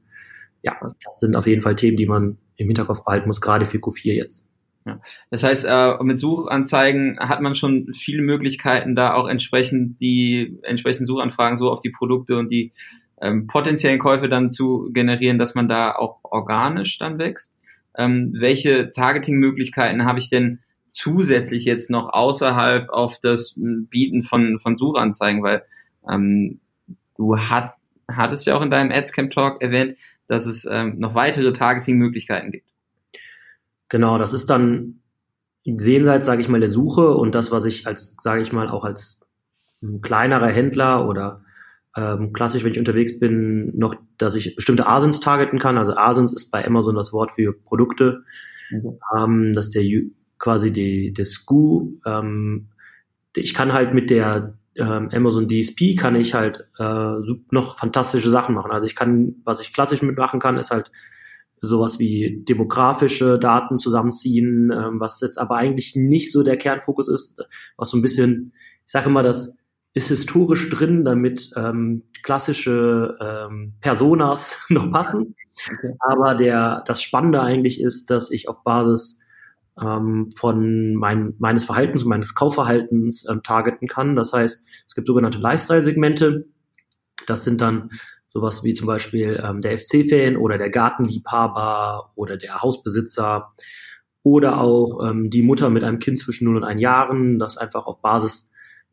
Ja, 0.63 0.75
das 0.81 1.19
sind 1.19 1.35
auf 1.35 1.45
jeden 1.45 1.61
Fall 1.61 1.75
Themen, 1.75 1.95
die 1.95 2.07
man 2.07 2.39
im 2.55 2.67
Hinterkopf 2.67 3.05
behalten 3.05 3.27
muss, 3.27 3.39
gerade 3.39 3.67
für 3.67 3.77
Q4 3.77 4.13
jetzt. 4.13 4.48
Ja. 4.85 5.01
Das 5.29 5.43
heißt, 5.43 5.65
äh, 5.67 6.03
mit 6.03 6.19
Suchanzeigen 6.19 7.19
hat 7.19 7.41
man 7.41 7.55
schon 7.55 7.93
viele 7.93 8.21
Möglichkeiten, 8.21 8.95
da 8.95 9.13
auch 9.13 9.27
entsprechend 9.27 9.99
die 9.99 10.57
entsprechenden 10.63 11.05
Suchanfragen 11.05 11.57
so 11.57 11.69
auf 11.69 11.81
die 11.81 11.91
Produkte 11.91 12.37
und 12.37 12.49
die 12.49 12.71
ähm, 13.21 13.47
potenziellen 13.47 13.99
Käufe 13.99 14.29
dann 14.29 14.51
zu 14.51 14.89
generieren, 14.93 15.37
dass 15.37 15.55
man 15.55 15.67
da 15.67 15.93
auch 15.93 16.19
organisch 16.23 16.97
dann 16.97 17.19
wächst. 17.19 17.53
Ähm, 17.97 18.33
welche 18.37 18.91
Targeting-Möglichkeiten 18.91 20.05
habe 20.05 20.19
ich 20.19 20.29
denn 20.29 20.59
zusätzlich 20.89 21.65
jetzt 21.65 21.89
noch 21.89 22.13
außerhalb 22.13 22.89
auf 22.89 23.19
das 23.19 23.53
Bieten 23.57 24.23
von, 24.23 24.59
von 24.59 24.77
Suchanzeigen, 24.77 25.43
weil 25.43 25.63
ähm, 26.09 26.59
du 27.17 27.37
hat, 27.37 27.73
hattest 28.09 28.47
ja 28.47 28.55
auch 28.55 28.61
in 28.61 28.71
deinem 28.71 28.91
Adscamp 28.91 29.31
Talk 29.31 29.61
erwähnt, 29.61 29.97
dass 30.27 30.45
es 30.45 30.65
ähm, 30.69 30.99
noch 30.99 31.15
weitere 31.15 31.53
Targeting-Möglichkeiten 31.53 32.51
gibt. 32.51 32.68
Genau, 33.89 34.17
das 34.17 34.33
ist 34.33 34.49
dann 34.49 35.01
jenseits, 35.63 36.25
sage 36.25 36.41
ich 36.41 36.47
mal, 36.47 36.59
der 36.59 36.69
Suche 36.69 37.13
und 37.15 37.35
das, 37.35 37.51
was 37.51 37.65
ich 37.65 37.85
als, 37.85 38.15
sage 38.19 38.41
ich 38.41 38.53
mal, 38.53 38.69
auch 38.69 38.85
als 38.85 39.21
kleinerer 40.01 40.47
Händler 40.47 41.07
oder 41.07 41.43
ähm, 41.95 42.33
klassisch, 42.33 42.63
wenn 42.63 42.71
ich 42.71 42.79
unterwegs 42.79 43.19
bin, 43.19 43.77
noch, 43.77 43.95
dass 44.17 44.35
ich 44.35 44.55
bestimmte 44.55 44.87
Asins 44.87 45.19
targeten 45.19 45.59
kann. 45.59 45.77
Also 45.77 45.95
Asins 45.95 46.31
ist 46.31 46.51
bei 46.51 46.65
Amazon 46.65 46.95
das 46.95 47.13
Wort 47.13 47.31
für 47.31 47.53
Produkte. 47.53 48.23
Mhm. 48.69 48.99
Ähm, 49.17 49.53
dass 49.53 49.69
der 49.69 49.83
quasi 50.37 50.71
die, 50.71 51.13
das 51.13 51.31
SKU. 51.31 51.99
Ähm, 52.05 52.69
ich 53.35 53.53
kann 53.53 53.73
halt 53.73 53.93
mit 53.93 54.09
der 54.09 54.57
ähm, 54.75 55.09
Amazon 55.11 55.47
DSP 55.47 55.95
kann 55.95 56.15
ich 56.15 56.33
halt 56.33 56.67
äh, 56.77 57.13
noch 57.51 57.77
fantastische 57.77 58.29
Sachen 58.29 58.55
machen. 58.55 58.71
Also 58.71 58.85
ich 58.85 58.95
kann, 58.95 59.35
was 59.43 59.59
ich 59.59 59.73
klassisch 59.73 60.01
mitmachen 60.01 60.39
kann, 60.39 60.57
ist 60.57 60.71
halt 60.71 60.91
sowas 61.61 61.99
wie 61.99 62.43
demografische 62.47 63.37
Daten 63.37 63.79
zusammenziehen, 63.79 64.71
ähm, 64.71 64.99
was 64.99 65.19
jetzt 65.21 65.37
aber 65.37 65.55
eigentlich 65.55 65.95
nicht 65.95 66.31
so 66.31 66.43
der 66.43 66.57
Kernfokus 66.57 67.09
ist, 67.09 67.41
was 67.77 67.89
so 67.89 67.97
ein 67.97 68.01
bisschen, 68.01 68.53
ich 68.85 68.91
sage 68.91 69.09
immer, 69.09 69.23
das 69.23 69.55
ist 69.93 70.09
historisch 70.09 70.69
drin, 70.69 71.03
damit 71.03 71.51
ähm, 71.55 72.03
klassische 72.23 73.17
ähm, 73.21 73.73
Personas 73.81 74.65
noch 74.69 74.91
passen. 74.91 75.35
Okay. 75.67 75.95
Aber 75.99 76.35
der, 76.35 76.83
das 76.85 77.01
Spannende 77.01 77.41
eigentlich 77.41 77.81
ist, 77.81 78.09
dass 78.09 78.31
ich 78.31 78.47
auf 78.47 78.63
Basis 78.63 79.21
ähm, 79.81 80.29
von 80.35 80.95
mein, 80.95 81.33
meines 81.39 81.65
Verhaltens 81.65 82.03
und 82.03 82.09
meines 82.09 82.35
Kaufverhaltens 82.35 83.27
ähm, 83.29 83.43
targeten 83.43 83.87
kann. 83.87 84.15
Das 84.15 84.33
heißt, 84.33 84.65
es 84.87 84.95
gibt 84.95 85.07
sogenannte 85.07 85.39
Lifestyle-Segmente. 85.39 86.45
Das 87.25 87.43
sind 87.43 87.61
dann 87.61 87.89
sowas 88.33 88.63
wie 88.63 88.73
zum 88.73 88.87
Beispiel 88.87 89.41
ähm, 89.43 89.61
der 89.61 89.77
FC-Fan 89.77 90.37
oder 90.37 90.57
der 90.57 90.69
Gartenliebhaber 90.69 92.11
oder 92.15 92.37
der 92.37 92.61
Hausbesitzer 92.61 93.51
oder 94.23 94.59
auch 94.59 95.07
ähm, 95.07 95.29
die 95.29 95.41
Mutter 95.41 95.69
mit 95.69 95.83
einem 95.83 95.99
Kind 95.99 96.19
zwischen 96.19 96.45
0 96.45 96.57
und 96.57 96.63
1 96.63 96.81
Jahren, 96.81 97.39
das 97.39 97.57
einfach 97.57 97.85
auf 97.85 98.01
Basis 98.01 98.51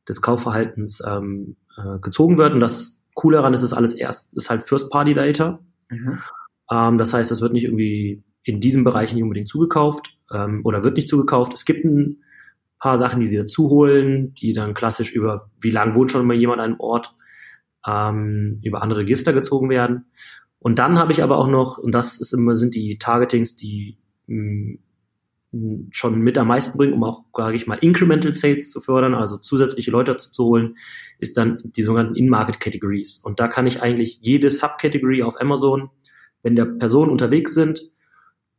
des 0.08 0.22
Kaufverhaltens 0.22 1.02
ähm, 1.06 1.56
äh, 1.76 1.98
gezogen 2.00 2.38
wird. 2.38 2.52
Und 2.54 2.60
das 2.60 3.04
Coole 3.14 3.38
daran 3.38 3.54
ist, 3.54 3.62
ist 3.62 3.72
alles 3.72 3.94
erst, 3.94 4.36
ist 4.36 4.50
halt 4.50 4.62
First-Party-Data. 4.62 5.58
Mhm. 5.90 6.18
Ähm, 6.70 6.98
das 6.98 7.12
heißt, 7.12 7.30
das 7.30 7.40
wird 7.40 7.52
nicht 7.52 7.64
irgendwie 7.64 8.22
in 8.44 8.60
diesem 8.60 8.84
Bereich 8.84 9.12
nicht 9.12 9.22
unbedingt 9.22 9.48
zugekauft 9.48 10.16
ähm, 10.32 10.60
oder 10.64 10.84
wird 10.84 10.96
nicht 10.96 11.08
zugekauft. 11.08 11.52
Es 11.54 11.64
gibt 11.64 11.84
ein 11.84 12.22
paar 12.78 12.98
Sachen, 12.98 13.20
die 13.20 13.26
sie 13.26 13.36
dazu 13.36 13.68
holen, 13.68 14.34
die 14.34 14.52
dann 14.52 14.74
klassisch 14.74 15.12
über, 15.12 15.50
wie 15.60 15.70
lange 15.70 15.94
wohnt 15.94 16.12
schon 16.12 16.22
immer 16.22 16.34
jemand 16.34 16.60
an 16.60 16.72
einem 16.72 16.80
Ort, 16.80 17.14
ähm, 17.86 18.60
über 18.62 18.82
andere 18.82 19.00
Register 19.00 19.32
gezogen 19.32 19.70
werden. 19.70 20.06
Und 20.58 20.78
dann 20.78 20.98
habe 20.98 21.12
ich 21.12 21.22
aber 21.22 21.38
auch 21.38 21.48
noch, 21.48 21.78
und 21.78 21.94
das 21.94 22.20
ist 22.20 22.32
immer, 22.32 22.54
sind 22.54 22.74
die 22.74 22.98
Targetings, 22.98 23.56
die 23.56 23.98
mh, 24.26 24.78
mm, 25.52 25.88
schon 25.90 26.20
mit 26.20 26.36
am 26.38 26.48
meisten 26.48 26.76
bringen, 26.76 26.92
um 26.92 27.04
auch, 27.04 27.24
sage 27.34 27.56
ich 27.56 27.66
mal, 27.66 27.76
Incremental 27.76 28.32
Sales 28.32 28.70
zu 28.70 28.80
fördern, 28.80 29.14
also 29.14 29.36
zusätzliche 29.36 29.90
Leute 29.90 30.12
dazu 30.12 30.30
zu 30.30 30.44
holen, 30.44 30.76
ist 31.18 31.36
dann 31.36 31.60
die 31.64 31.82
sogenannten 31.82 32.16
In-Market 32.16 32.60
Categories. 32.60 33.18
Und 33.24 33.40
da 33.40 33.48
kann 33.48 33.66
ich 33.66 33.80
eigentlich 33.80 34.18
jede 34.22 34.50
Subcategory 34.50 35.22
auf 35.22 35.40
Amazon, 35.40 35.90
wenn 36.42 36.56
der 36.56 36.66
Personen 36.66 37.10
unterwegs 37.10 37.54
sind, 37.54 37.90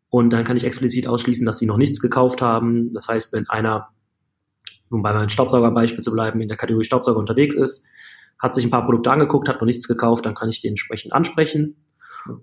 und 0.09 0.31
dann 0.31 0.43
kann 0.43 0.57
ich 0.57 0.63
explizit 0.63 1.07
ausschließen, 1.07 1.45
dass 1.45 1.59
sie 1.59 1.65
noch 1.65 1.77
nichts 1.77 1.99
gekauft 1.99 2.41
haben. 2.41 2.93
Das 2.93 3.07
heißt, 3.07 3.33
wenn 3.33 3.47
einer, 3.49 3.89
um 4.89 5.03
bei 5.03 5.13
meinem 5.13 5.29
Staubsaugerbeispiel 5.29 6.01
zu 6.01 6.13
bleiben, 6.13 6.39
in 6.39 6.47
der 6.47 6.57
Kategorie 6.57 6.85
Staubsauger 6.85 7.19
unterwegs 7.19 7.55
ist, 7.55 7.85
hat 8.39 8.55
sich 8.55 8.65
ein 8.65 8.71
paar 8.71 8.85
Produkte 8.85 9.11
angeguckt, 9.11 9.49
hat 9.49 9.61
noch 9.61 9.65
nichts 9.65 9.87
gekauft, 9.87 10.25
dann 10.25 10.35
kann 10.35 10.49
ich 10.49 10.61
die 10.61 10.67
entsprechend 10.67 11.13
ansprechen. 11.13 11.75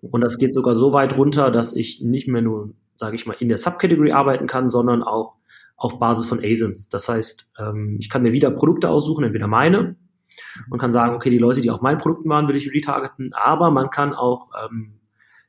Und 0.01 0.21
das 0.23 0.39
geht 0.39 0.55
sogar 0.55 0.75
so 0.75 0.93
weit 0.93 1.17
runter, 1.17 1.51
dass 1.51 1.77
ich 1.77 2.01
nicht 2.01 2.27
mehr 2.29 2.43
nur, 2.43 2.75
sage 2.97 3.17
ich 3.17 3.27
mal, 3.27 3.37
in 3.39 3.49
der 3.49 3.59
Subcategory 3.59 4.13
arbeiten 4.13 4.47
kann, 4.47 4.69
sondern 4.69 5.03
auch 5.03 5.35
auf 5.77 5.99
Basis 5.99 6.27
von 6.27 6.41
ASINs. 6.43 6.89
Das 6.89 7.09
heißt, 7.09 7.47
ähm, 7.59 7.97
ich 8.01 8.09
kann 8.09 8.23
mir 8.23 8.33
wieder 8.33 8.51
Produkte 8.51 8.89
aussuchen, 8.89 9.25
entweder 9.25 9.47
meine, 9.47 9.97
und 10.71 10.79
kann 10.79 10.93
sagen, 10.93 11.15
okay, 11.15 11.31
die 11.31 11.39
Leute, 11.39 11.61
die 11.61 11.71
auf 11.71 11.81
meinen 11.81 11.99
Produkten 11.99 12.29
waren, 12.29 12.49
will 12.49 12.57
ich 12.57 12.73
retargeten, 12.73 13.33
aber 13.35 13.71
man 13.71 13.91
kann 13.91 14.15
auch 14.15 14.51
ähm, 14.65 15.01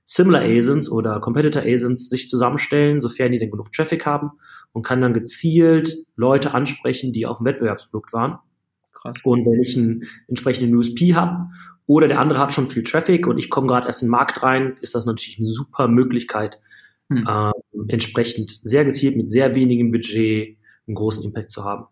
Similar 0.04 0.44
ASINs 0.44 0.90
oder 0.90 1.20
Competitor 1.20 1.64
ASINs 1.64 2.10
sich 2.10 2.30
zusammenstellen, 2.30 3.02
sofern 3.02 3.32
die 3.32 3.40
denn 3.40 3.50
genug 3.50 3.72
Traffic 3.72 4.06
haben 4.06 4.32
und 4.72 4.86
kann 4.86 5.02
dann 5.02 5.14
gezielt 5.14 5.96
Leute 6.16 6.54
ansprechen, 6.54 7.12
die 7.12 7.26
auf 7.26 7.40
dem 7.40 7.46
Wettbewerbsprodukt 7.46 8.14
waren. 8.14 8.38
Krass. 9.06 9.18
Und 9.24 9.46
wenn 9.46 9.62
ich 9.62 9.78
einen 9.78 10.04
entsprechenden 10.28 10.76
USP 10.76 11.14
habe 11.14 11.48
oder 11.86 12.08
der 12.08 12.20
andere 12.20 12.40
hat 12.40 12.54
schon 12.54 12.68
viel 12.68 12.84
Traffic 12.84 13.28
und 13.28 13.38
ich 13.38 13.50
komme 13.50 13.68
gerade 13.68 13.88
erst 13.88 14.02
in 14.02 14.08
den 14.08 14.12
Markt 14.12 14.42
rein, 14.42 14.78
ist 14.82 14.96
das 14.96 15.06
natürlich 15.06 15.38
eine 15.38 15.48
super 15.48 15.88
Möglichkeit, 15.88 16.60
hm. 17.10 17.28
äh, 17.28 17.52
entsprechend 17.88 18.50
sehr 18.50 18.84
gezielt 18.84 19.16
mit 19.16 19.30
sehr 19.30 19.54
wenigem 19.54 19.92
Budget 19.92 20.58
einen 20.88 20.96
großen 20.96 21.24
Impact 21.24 21.52
zu 21.52 21.64
haben. 21.64 21.86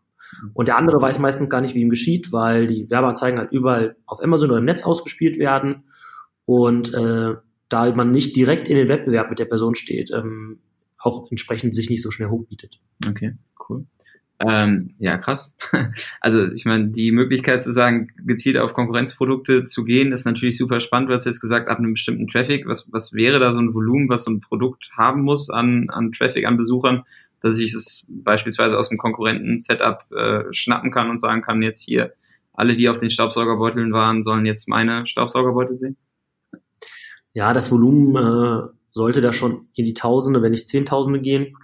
Und 0.53 0.67
der 0.67 0.77
andere 0.77 0.99
weiß 0.99 1.19
meistens 1.19 1.49
gar 1.49 1.61
nicht, 1.61 1.75
wie 1.75 1.81
ihm 1.81 1.91
geschieht, 1.91 2.31
weil 2.31 2.65
die 2.65 2.89
Werbeanzeigen 2.89 3.37
halt 3.37 3.51
überall 3.51 3.95
auf 4.07 4.23
Amazon 4.23 4.49
oder 4.49 4.59
im 4.59 4.65
Netz 4.65 4.83
ausgespielt 4.83 5.37
werden 5.37 5.83
und 6.45 6.91
äh, 6.93 7.35
da 7.69 7.95
man 7.95 8.09
nicht 8.09 8.35
direkt 8.35 8.67
in 8.67 8.75
den 8.75 8.89
Wettbewerb 8.89 9.29
mit 9.29 9.37
der 9.37 9.45
Person 9.45 9.75
steht, 9.75 10.09
ähm, 10.11 10.59
auch 10.97 11.29
entsprechend 11.29 11.75
sich 11.75 11.89
nicht 11.91 12.01
so 12.01 12.09
schnell 12.09 12.29
hochbietet. 12.29 12.79
Okay, 13.07 13.35
cool. 13.69 13.85
Ähm, 14.45 14.95
ja, 14.99 15.17
krass. 15.17 15.51
Also 16.19 16.51
ich 16.51 16.65
meine, 16.65 16.89
die 16.89 17.11
Möglichkeit 17.11 17.63
zu 17.63 17.71
sagen, 17.71 18.09
gezielt 18.25 18.57
auf 18.57 18.73
Konkurrenzprodukte 18.73 19.65
zu 19.65 19.83
gehen, 19.83 20.11
ist 20.11 20.25
natürlich 20.25 20.57
super 20.57 20.79
spannend. 20.79 21.09
Du 21.09 21.15
hast 21.15 21.25
jetzt 21.25 21.41
gesagt, 21.41 21.69
ab 21.69 21.79
einem 21.79 21.93
bestimmten 21.93 22.27
Traffic, 22.27 22.67
was, 22.67 22.85
was 22.91 23.13
wäre 23.13 23.39
da 23.39 23.53
so 23.53 23.59
ein 23.59 23.73
Volumen, 23.73 24.09
was 24.09 24.25
so 24.25 24.31
ein 24.31 24.41
Produkt 24.41 24.89
haben 24.97 25.21
muss 25.21 25.49
an, 25.49 25.89
an 25.89 26.11
Traffic, 26.11 26.45
an 26.45 26.57
Besuchern, 26.57 27.03
dass 27.41 27.59
ich 27.59 27.73
es 27.73 28.05
beispielsweise 28.07 28.77
aus 28.77 28.89
dem 28.89 28.97
Konkurrenten-Setup 28.97 30.11
äh, 30.11 30.43
schnappen 30.51 30.91
kann 30.91 31.09
und 31.09 31.21
sagen 31.21 31.41
kann, 31.41 31.61
jetzt 31.61 31.81
hier, 31.81 32.13
alle, 32.53 32.75
die 32.75 32.89
auf 32.89 32.99
den 32.99 33.09
Staubsaugerbeuteln 33.09 33.93
waren, 33.93 34.23
sollen 34.23 34.45
jetzt 34.45 34.67
meine 34.67 35.07
Staubsaugerbeutel 35.07 35.77
sehen? 35.77 35.97
Ja, 37.33 37.53
das 37.53 37.71
Volumen 37.71 38.15
äh, 38.15 38.67
sollte 38.91 39.21
da 39.21 39.33
schon 39.33 39.67
in 39.73 39.85
die 39.85 39.93
Tausende, 39.93 40.41
wenn 40.41 40.51
nicht 40.51 40.67
Zehntausende 40.67 41.19
gehen 41.19 41.55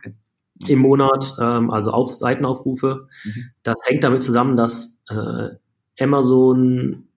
im 0.68 0.80
Monat, 0.80 1.36
ähm, 1.40 1.72
also 1.72 1.92
auf 1.92 2.14
Seitenaufrufe. 2.14 3.08
Mhm. 3.24 3.52
Das 3.64 3.80
hängt 3.86 4.04
damit 4.04 4.24
zusammen, 4.24 4.58
dass 4.58 4.98
äh, 5.10 5.50
Amazon 6.00 7.08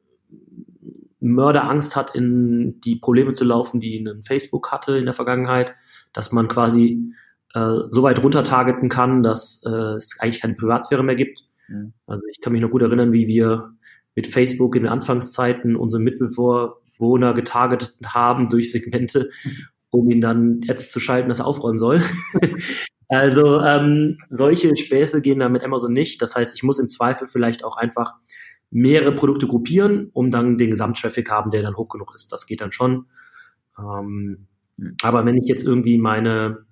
Mörderangst 1.21 1.95
hat, 1.95 2.15
in 2.15 2.81
die 2.81 2.97
Probleme 2.97 3.33
zu 3.33 3.45
laufen, 3.45 3.81
die 3.81 3.99
ein 3.99 4.23
Facebook 4.23 4.73
hatte 4.73 4.97
in 4.97 5.05
der 5.05 5.15
Vergangenheit, 5.15 5.75
dass 6.13 6.33
man 6.33 6.49
quasi 6.49 7.15
äh, 7.55 7.79
so 7.89 8.03
weit 8.03 8.23
runter 8.23 8.43
targeten 8.45 8.89
kann, 8.89 9.23
dass 9.23 9.63
äh, 9.65 9.97
es 9.97 10.19
eigentlich 10.19 10.41
keine 10.41 10.55
Privatsphäre 10.55 11.05
mehr 11.05 11.15
gibt. 11.15 11.45
Mhm. 11.69 11.93
Also 12.07 12.27
ich 12.29 12.41
kann 12.41 12.53
mich 12.53 12.63
noch 12.63 12.71
gut 12.71 12.83
erinnern, 12.83 13.13
wie 13.13 13.29
wir 13.29 13.73
mit 14.15 14.27
Facebook 14.27 14.75
in 14.77 14.83
den 14.83 14.93
Anfangszeiten 14.93 15.77
unsere 15.77 16.03
Mitbewohner 16.03 16.75
Bewohner 17.03 17.35
getargetet 17.35 17.97
haben 18.05 18.49
durch 18.49 18.71
Segmente, 18.71 19.31
um 19.91 20.09
ihn 20.09 20.21
dann 20.21 20.61
jetzt 20.63 20.93
zu 20.93 21.01
schalten, 21.01 21.29
dass 21.29 21.41
er 21.41 21.47
aufräumen 21.47 21.79
soll. 21.79 22.01
also 23.19 23.61
ähm, 23.61 24.17
solche 24.31 24.75
Späße 24.75 25.21
gehen 25.21 25.41
da 25.41 25.49
mit 25.49 25.63
Amazon 25.63 25.93
nicht. 25.93 26.23
Das 26.23 26.35
heißt, 26.35 26.55
ich 26.55 26.63
muss 26.63 26.79
im 26.79 26.89
Zweifel 26.89 27.27
vielleicht 27.27 27.65
auch 27.65 27.77
einfach 27.77 28.15
mehrere 28.71 29.13
Produkte 29.13 29.47
gruppieren, 29.47 30.11
um 30.15 30.31
dann 30.31 30.57
den 30.57 30.71
Gesamttraffic 30.71 31.31
haben, 31.31 31.51
der 31.51 31.63
dann 31.63 31.77
hoch 31.77 31.89
genug 31.89 32.15
ist. 32.15 32.33
Das 32.33 32.47
geht 32.47 32.61
dann 32.61 32.73
schon. 32.73 33.07
Ähm, 33.79 34.47
aber 35.03 35.27
wenn 35.27 35.37
ich 35.37 35.47
jetzt 35.47 35.65
irgendwie 35.65 35.99
meine 35.99 36.65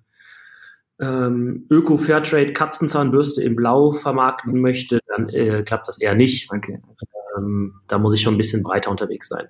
ähm, 0.99 1.67
Öko-Fairtrade 1.69 2.53
Katzenzahnbürste 2.53 3.43
in 3.43 3.55
Blau 3.55 3.91
vermarkten 3.91 4.59
möchte, 4.59 4.99
dann 5.07 5.29
äh, 5.29 5.63
klappt 5.63 5.87
das 5.87 6.01
eher 6.01 6.15
nicht. 6.15 6.51
Okay. 6.51 6.81
Ähm, 7.37 7.75
da 7.87 7.99
muss 7.99 8.15
ich 8.15 8.21
schon 8.21 8.35
ein 8.35 8.37
bisschen 8.37 8.63
breiter 8.63 8.89
unterwegs 8.89 9.29
sein. 9.29 9.47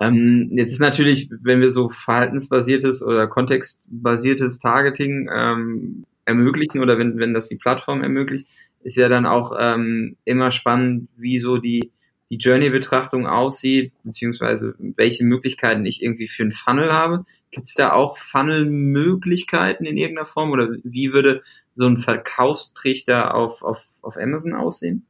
Ähm, 0.00 0.50
jetzt 0.52 0.72
ist 0.72 0.80
natürlich, 0.80 1.30
wenn 1.42 1.60
wir 1.60 1.72
so 1.72 1.88
verhaltensbasiertes 1.88 3.02
oder 3.02 3.26
kontextbasiertes 3.26 4.58
Targeting 4.58 5.28
ähm, 5.32 6.04
ermöglichen 6.24 6.80
oder 6.80 6.98
wenn, 6.98 7.18
wenn 7.18 7.34
das 7.34 7.48
die 7.48 7.56
Plattform 7.56 8.02
ermöglicht, 8.02 8.48
ist 8.82 8.96
ja 8.96 9.08
dann 9.08 9.26
auch 9.26 9.52
ähm, 9.58 10.16
immer 10.24 10.50
spannend, 10.50 11.08
wie 11.16 11.38
so 11.38 11.58
die, 11.58 11.92
die 12.30 12.36
Journey-Betrachtung 12.36 13.26
aussieht, 13.26 13.92
beziehungsweise 14.04 14.74
welche 14.78 15.24
Möglichkeiten 15.24 15.84
ich 15.84 16.02
irgendwie 16.02 16.28
für 16.28 16.42
einen 16.42 16.52
Funnel 16.52 16.92
habe. 16.92 17.24
Gibt 17.50 17.66
es 17.66 17.74
da 17.74 17.92
auch 17.92 18.16
Funnel-Möglichkeiten 18.16 19.84
in 19.84 19.96
irgendeiner 19.96 20.26
Form 20.26 20.50
oder 20.50 20.68
wie 20.82 21.12
würde 21.12 21.42
so 21.76 21.86
ein 21.86 21.98
Verkaufstrichter 21.98 23.34
auf, 23.34 23.62
auf, 23.62 23.84
auf 24.00 24.16
Amazon 24.16 24.54
aussehen? 24.54 25.06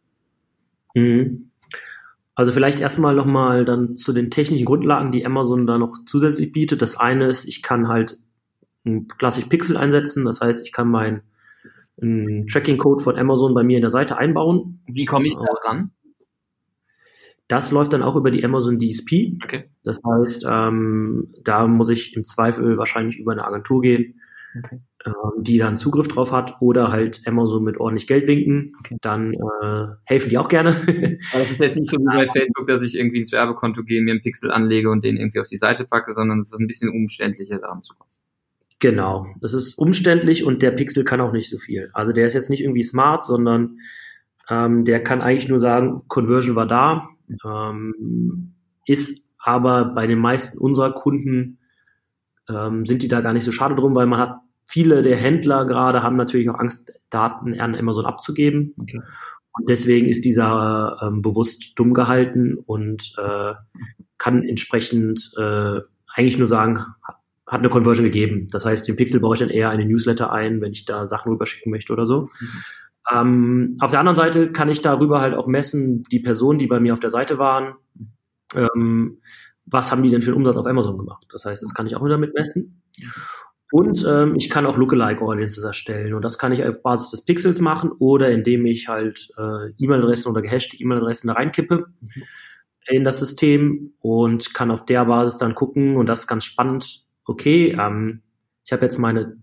Mhm. 0.95 1.51
Also 2.35 2.51
vielleicht 2.51 2.81
erstmal 2.81 3.15
nochmal 3.15 3.65
dann 3.65 3.95
zu 3.95 4.13
den 4.13 4.31
technischen 4.31 4.65
Grundlagen, 4.65 5.13
die 5.13 5.27
Amazon 5.27 5.67
da 5.67 5.79
noch 5.79 5.99
zusätzlich 6.07 6.51
bietet. 6.51 6.81
Das 6.81 6.97
eine 6.97 7.29
ist, 7.29 7.45
ich 7.45 7.63
kann 7.63 7.89
halt 7.89 8.19
klassisch 9.19 9.47
Pixel 9.47 9.77
einsetzen. 9.77 10.25
Das 10.25 10.41
heißt, 10.41 10.65
ich 10.65 10.73
kann 10.73 10.89
meinen 10.89 11.23
Tracking-Code 12.01 13.03
von 13.03 13.17
Amazon 13.17 13.55
bei 13.55 13.63
mir 13.63 13.77
in 13.77 13.83
der 13.83 13.91
Seite 13.91 14.19
einbauen. 14.19 14.81
Wie 14.87 15.05
komme 15.05 15.29
ich 15.29 15.35
da 15.35 15.45
ran? 15.65 15.93
Das 17.49 17.71
läuft 17.71 17.93
dann 17.93 18.03
auch 18.03 18.17
über 18.17 18.31
die 18.31 18.45
Amazon 18.45 18.79
DSP. 18.79 19.39
Okay. 19.45 19.71
Das 19.85 20.01
heißt, 20.03 20.47
ähm, 20.49 21.35
da 21.45 21.67
muss 21.67 21.91
ich 21.91 22.17
im 22.17 22.25
Zweifel 22.25 22.79
wahrscheinlich 22.79 23.19
über 23.19 23.33
eine 23.33 23.45
Agentur 23.45 23.83
gehen, 23.83 24.21
okay. 24.57 24.81
ähm, 25.05 25.43
die 25.43 25.59
dann 25.59 25.77
Zugriff 25.77 26.09
drauf 26.09 26.33
hat 26.33 26.57
oder 26.61 26.91
halt 26.93 27.21
Amazon 27.27 27.63
mit 27.63 27.79
ordentlich 27.79 28.07
Geld 28.07 28.27
winken. 28.27 28.75
Okay. 28.79 28.97
Dann 29.03 29.35
äh, 29.35 29.87
helfen 30.05 30.31
die 30.31 30.39
auch 30.39 30.49
gerne. 30.49 30.71
Aber 31.35 31.45
das 31.45 31.51
ist 31.51 31.61
jetzt 31.61 31.79
nicht 31.79 31.91
so 31.91 31.99
wie 31.99 32.17
bei 32.17 32.27
Facebook, 32.33 32.67
dass 32.69 32.81
ich 32.81 32.97
irgendwie 32.97 33.19
ins 33.19 33.33
Werbekonto 33.33 33.83
gehe, 33.83 34.01
mir 34.01 34.13
einen 34.13 34.23
Pixel 34.23 34.51
anlege 34.51 34.91
und 34.91 35.05
den 35.05 35.19
irgendwie 35.19 35.41
auf 35.41 35.49
die 35.49 35.59
Seite 35.59 35.85
packe, 35.85 36.15
sondern 36.15 36.41
es 36.41 36.53
ist 36.53 36.59
ein 36.59 36.67
bisschen 36.67 36.89
umständlicher, 36.89 37.59
daran 37.59 37.83
zu 37.83 37.95
kommen. 37.95 38.12
Genau, 38.83 39.29
das 39.41 39.55
ist 39.55 39.79
umständlich 39.79 40.45
und 40.45 40.61
der 40.61 40.73
Pixel 40.73 41.05
kann 41.05 41.21
auch 41.21 41.31
nicht 41.31 41.49
so 41.49 41.57
viel. 41.57 41.91
Also 41.93 42.11
der 42.11 42.27
ist 42.27 42.35
jetzt 42.35 42.51
nicht 42.51 42.63
irgendwie 42.63 42.83
smart, 42.83 43.23
sondern 43.23 43.79
ähm, 44.51 44.85
der 44.85 45.01
kann 45.05 45.23
eigentlich 45.23 45.49
nur 45.49 45.61
sagen, 45.61 46.03
Conversion 46.09 46.57
war 46.57 46.67
da, 46.67 47.09
ähm, 47.47 48.55
ist 48.85 49.31
aber 49.39 49.85
bei 49.85 50.09
den 50.09 50.19
meisten 50.19 50.59
unserer 50.59 50.91
Kunden 50.91 51.59
ähm, 52.49 52.85
sind 52.85 53.03
die 53.03 53.09
da 53.09 53.21
gar 53.21 53.33
nicht 53.33 53.45
so 53.45 53.53
schade 53.53 53.77
drum, 53.77 53.95
weil 53.95 54.07
man 54.07 54.19
hat 54.19 54.39
viele 54.65 55.03
der 55.03 55.17
Händler 55.17 55.65
gerade 55.65 56.03
haben 56.03 56.17
natürlich 56.17 56.51
auch 56.51 56.59
Angst, 56.59 56.93
Daten 57.09 57.61
an 57.61 57.77
Amazon 57.77 58.05
abzugeben. 58.05 58.75
Okay. 58.81 59.01
Und 59.53 59.69
deswegen 59.69 60.09
ist 60.09 60.25
dieser 60.25 60.99
ähm, 61.03 61.23
bewusst 61.23 61.79
dumm 61.79 61.95
gehalten 61.95 62.57
und 62.67 63.15
äh, 63.17 63.53
kann 64.19 64.43
entsprechend 64.43 65.31
äh, 65.39 65.83
eigentlich 66.17 66.39
nur 66.39 66.49
sagen, 66.49 66.81
hat 67.53 67.61
eine 67.61 67.69
Conversion 67.69 68.05
gegeben. 68.05 68.49
Das 68.51 68.65
heißt, 68.65 68.89
den 68.89 68.97
Pixel 68.97 69.21
baue 69.21 69.35
ich 69.35 69.41
dann 69.41 69.51
eher 69.51 69.71
eine 69.71 69.85
Newsletter 69.85 70.33
ein, 70.33 70.63
wenn 70.63 70.73
ich 70.73 70.87
da 70.87 71.07
Sachen 71.07 71.31
rüberschicken 71.31 71.71
möchte 71.71 71.93
oder 71.93 72.07
so. 72.07 72.23
Mhm. 72.23 72.49
Ähm, 73.13 73.77
auf 73.81 73.91
der 73.91 74.01
anderen 74.01 74.17
Seite 74.17 74.53
kann 74.53 74.71
ich 74.71 74.81
darüber 74.81 75.21
halt 75.21 75.35
auch 75.35 75.47
messen, 75.47 76.03
die 76.05 76.21
Personen, 76.21 76.59
die 76.59 76.67
bei 76.67 76.81
mir 76.81 76.95
auf 76.95 77.01
der 77.01 77.11
Seite 77.11 77.39
waren, 77.39 77.75
ähm, 78.55 79.21
was 79.67 79.93
haben 79.93 80.03
die 80.03 80.09
denn 80.09 80.23
für 80.23 80.31
einen 80.31 80.39
Umsatz 80.39 80.57
auf 80.57 80.67
Amazon 80.67 80.99
gemacht? 80.99 81.27
Das 81.31 81.45
heißt, 81.45 81.63
das 81.63 81.75
kann 81.75 81.87
ich 81.87 81.95
auch 81.95 82.05
wieder 82.05 82.19
mit 82.19 82.35
messen. 82.35 82.83
Und 83.71 84.05
ähm, 84.09 84.35
ich 84.37 84.51
kann 84.51 84.67
auch 84.67 84.77
Lookalike 84.77 85.23
Audiences 85.23 85.63
erstellen. 85.63 86.15
Und 86.15 86.23
das 86.23 86.39
kann 86.39 86.53
ich 86.53 86.65
auf 86.65 86.83
Basis 86.83 87.11
des 87.11 87.25
Pixels 87.25 87.61
machen 87.61 87.91
oder 87.99 88.31
indem 88.31 88.65
ich 88.67 88.89
halt 88.89 89.29
äh, 89.37 89.73
E-Mail-Adressen 89.79 90.31
oder 90.31 90.43
gehashte 90.43 90.77
E-Mail-Adressen 90.79 91.29
da 91.29 91.35
reinkippe 91.35 91.87
mhm. 92.01 92.23
in 92.87 93.05
das 93.05 93.19
System 93.19 93.95
und 94.01 94.53
kann 94.55 94.71
auf 94.71 94.85
der 94.85 95.05
Basis 95.05 95.39
dann 95.39 95.55
gucken. 95.55 95.97
Und 95.97 96.07
das 96.09 96.21
ist 96.21 96.27
ganz 96.27 96.45
spannend. 96.45 97.07
Okay, 97.25 97.77
ähm, 97.79 98.23
ich 98.65 98.73
habe 98.73 98.83
jetzt 98.83 98.99
meine, 98.99 99.37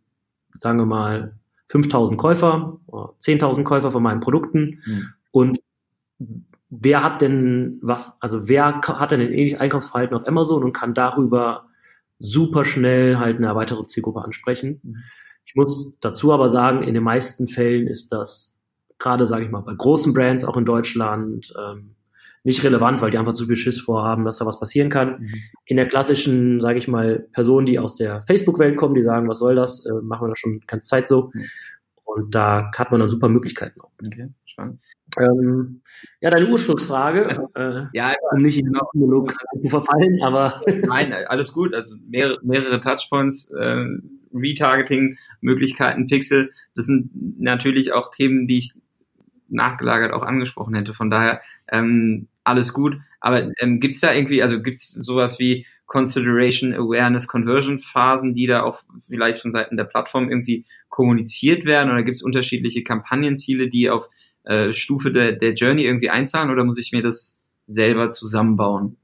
sagen 0.53 0.79
wir 0.79 0.85
mal, 0.85 1.35
5000 1.67 2.17
Käufer, 2.17 2.79
10.000 2.87 3.63
Käufer 3.63 3.91
von 3.91 4.01
meinen 4.01 4.21
Produkten 4.21 4.81
mhm. 4.85 5.13
und 5.31 5.59
wer 6.69 7.03
hat 7.03 7.21
denn 7.21 7.79
was, 7.81 8.13
also 8.19 8.47
wer 8.47 8.81
hat 8.81 9.11
denn 9.11 9.21
ein 9.21 9.31
ähnliches 9.31 9.59
Einkaufsverhalten 9.59 10.15
auf 10.15 10.27
Amazon 10.27 10.63
und 10.63 10.73
kann 10.73 10.93
darüber 10.93 11.67
super 12.17 12.65
schnell 12.65 13.17
halt 13.17 13.37
eine 13.37 13.47
erweiterte 13.47 13.85
Zielgruppe 13.87 14.21
ansprechen. 14.21 14.79
Mhm. 14.83 14.97
Ich 15.45 15.55
muss 15.55 15.93
dazu 15.99 16.31
aber 16.31 16.49
sagen, 16.49 16.83
in 16.83 16.93
den 16.93 17.03
meisten 17.03 17.47
Fällen 17.47 17.87
ist 17.87 18.11
das 18.11 18.61
gerade, 18.99 19.27
sage 19.27 19.45
ich 19.45 19.51
mal, 19.51 19.61
bei 19.61 19.73
großen 19.73 20.13
Brands 20.13 20.45
auch 20.45 20.57
in 20.57 20.65
Deutschland 20.65 21.53
ähm, 21.57 21.95
nicht 22.43 22.63
relevant, 22.63 23.01
weil 23.01 23.11
die 23.11 23.17
einfach 23.17 23.33
zu 23.33 23.45
viel 23.45 23.55
Schiss 23.55 23.79
vorhaben, 23.79 24.25
dass 24.25 24.37
da 24.37 24.45
was 24.45 24.59
passieren 24.59 24.89
kann. 24.89 25.19
Mhm. 25.19 25.33
In 25.65 25.77
der 25.77 25.87
klassischen, 25.87 26.61
sage 26.61 26.77
ich 26.77 26.87
mal, 26.87 27.27
Personen, 27.31 27.65
die 27.65 27.79
aus 27.79 27.95
der 27.95 28.21
Facebook-Welt 28.21 28.77
kommen, 28.77 28.95
die 28.95 29.03
sagen, 29.03 29.27
was 29.27 29.39
soll 29.39 29.55
das, 29.55 29.85
äh, 29.85 29.93
machen 30.01 30.25
wir 30.25 30.29
das 30.29 30.39
schon 30.39 30.61
ganz 30.65 30.87
Zeit 30.87 31.07
so. 31.07 31.31
Mhm. 31.33 31.45
Und 32.05 32.33
da 32.33 32.71
hat 32.75 32.91
man 32.91 32.99
dann 32.99 33.09
super 33.09 33.29
Möglichkeiten 33.29 33.79
auch. 33.81 33.91
Okay, 34.03 34.29
spannend. 34.45 34.79
Ähm, 35.19 35.81
ja, 36.21 36.29
deine 36.29 36.47
Ursprungsfrage, 36.47 37.47
äh, 37.55 37.83
ja, 37.93 38.13
um 38.31 38.41
nicht 38.41 38.59
in 38.59 38.65
den. 38.65 38.79
Monolog 38.93 39.31
zu 39.31 39.69
verfallen, 39.69 40.19
aber. 40.23 40.61
Nein, 40.87 41.13
alles 41.27 41.53
gut. 41.53 41.73
Also 41.73 41.95
mehrere, 42.07 42.39
mehrere 42.43 42.79
Touchpoints, 42.79 43.49
äh, 43.51 43.85
Retargeting-Möglichkeiten, 44.33 46.07
Pixel, 46.07 46.51
das 46.75 46.85
sind 46.85 47.11
natürlich 47.39 47.93
auch 47.93 48.11
Themen, 48.11 48.47
die 48.47 48.59
ich 48.59 48.73
nachgelagert 49.49 50.13
auch 50.13 50.23
angesprochen 50.23 50.75
hätte. 50.75 50.93
Von 50.93 51.09
daher 51.09 51.41
ähm, 51.67 52.27
alles 52.43 52.73
gut. 52.73 52.97
Aber 53.19 53.51
ähm, 53.59 53.79
gibt 53.79 53.95
es 53.95 54.01
da 54.01 54.13
irgendwie, 54.13 54.41
also 54.41 54.61
gibt 54.61 54.77
es 54.77 54.89
sowas 54.89 55.39
wie 55.39 55.65
Consideration, 55.85 56.73
Awareness, 56.73 57.27
Conversion 57.27 57.79
Phasen, 57.79 58.35
die 58.35 58.47
da 58.47 58.63
auch 58.63 58.81
vielleicht 59.07 59.41
von 59.41 59.51
Seiten 59.51 59.75
der 59.75 59.85
Plattform 59.85 60.29
irgendwie 60.29 60.65
kommuniziert 60.89 61.65
werden? 61.65 61.91
Oder 61.91 62.03
gibt 62.03 62.17
es 62.17 62.23
unterschiedliche 62.23 62.83
Kampagnenziele, 62.83 63.69
die 63.69 63.89
auf 63.89 64.09
äh, 64.43 64.71
Stufe 64.73 65.11
der, 65.11 65.33
der 65.33 65.53
Journey 65.53 65.83
irgendwie 65.83 66.09
einzahlen? 66.09 66.51
Oder 66.51 66.63
muss 66.63 66.77
ich 66.77 66.91
mir 66.91 67.01
das 67.01 67.39
selber 67.67 68.09
zusammenbauen? 68.09 68.97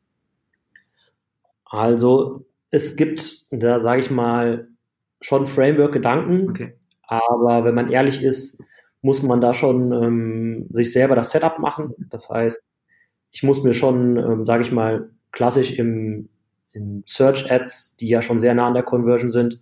Also 1.65 2.45
es 2.69 2.95
gibt, 2.95 3.45
da 3.51 3.81
sage 3.81 3.99
ich 3.99 4.11
mal, 4.11 4.67
schon 5.21 5.45
Framework-Gedanken. 5.45 6.49
Okay. 6.49 6.75
Aber 7.07 7.65
wenn 7.65 7.75
man 7.75 7.89
ehrlich 7.89 8.21
ist, 8.21 8.59
muss 9.05 9.21
man 9.21 9.39
da 9.39 9.53
schon 9.53 9.91
ähm, 9.91 10.67
sich 10.71 10.91
selber 10.91 11.15
das 11.15 11.29
Setup 11.29 11.59
machen. 11.59 11.93
Das 12.09 12.27
heißt, 12.27 12.63
ich 13.31 13.43
muss 13.43 13.61
mir 13.61 13.73
schon, 13.73 14.17
ähm, 14.17 14.45
sage 14.45 14.63
ich 14.63 14.71
mal, 14.71 15.11
klassisch 15.31 15.77
im, 15.77 16.29
im 16.71 17.03
Search 17.05 17.51
Ads, 17.51 17.97
die 17.97 18.07
ja 18.07 18.23
schon 18.23 18.39
sehr 18.39 18.55
nah 18.55 18.65
an 18.65 18.73
der 18.73 18.81
Conversion 18.81 19.29
sind, 19.29 19.61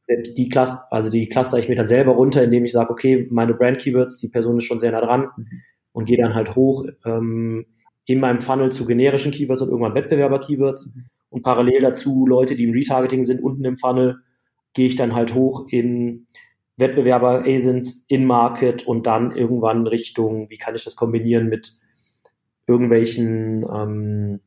selbst 0.00 0.38
die 0.38 0.48
Klasse, 0.48 0.78
also 0.92 1.10
die 1.10 1.28
cluster 1.28 1.58
ich 1.58 1.68
mir 1.68 1.74
dann 1.74 1.88
selber 1.88 2.12
runter, 2.12 2.44
indem 2.44 2.64
ich 2.64 2.70
sage, 2.70 2.90
okay, 2.90 3.26
meine 3.32 3.54
Brand 3.54 3.78
Keywords, 3.78 4.16
die 4.18 4.28
Person 4.28 4.58
ist 4.58 4.64
schon 4.64 4.78
sehr 4.78 4.92
nah 4.92 5.00
dran 5.00 5.28
und 5.90 6.04
gehe 6.04 6.18
dann 6.18 6.36
halt 6.36 6.54
hoch 6.54 6.86
ähm, 7.04 7.66
in 8.04 8.20
meinem 8.20 8.40
Funnel 8.40 8.70
zu 8.70 8.86
generischen 8.86 9.32
Keywords 9.32 9.62
und 9.62 9.70
irgendwann 9.70 9.96
Wettbewerber-Keywords 9.96 10.94
mhm. 10.94 11.06
und 11.30 11.42
parallel 11.42 11.80
dazu 11.80 12.26
Leute, 12.28 12.54
die 12.54 12.64
im 12.64 12.72
Retargeting 12.72 13.24
sind, 13.24 13.42
unten 13.42 13.64
im 13.64 13.76
Funnel, 13.76 14.18
gehe 14.72 14.86
ich 14.86 14.94
dann 14.94 15.16
halt 15.16 15.34
hoch 15.34 15.66
in 15.68 16.26
Wettbewerber, 16.76 17.44
ASINs, 17.46 18.04
In-Market 18.08 18.86
und 18.86 19.06
dann 19.06 19.32
irgendwann 19.32 19.86
Richtung, 19.86 20.50
wie 20.50 20.58
kann 20.58 20.74
ich 20.74 20.84
das 20.84 20.96
kombinieren 20.96 21.48
mit 21.48 21.78
irgendwelchen, 22.66 23.64
ähm, 23.72 24.40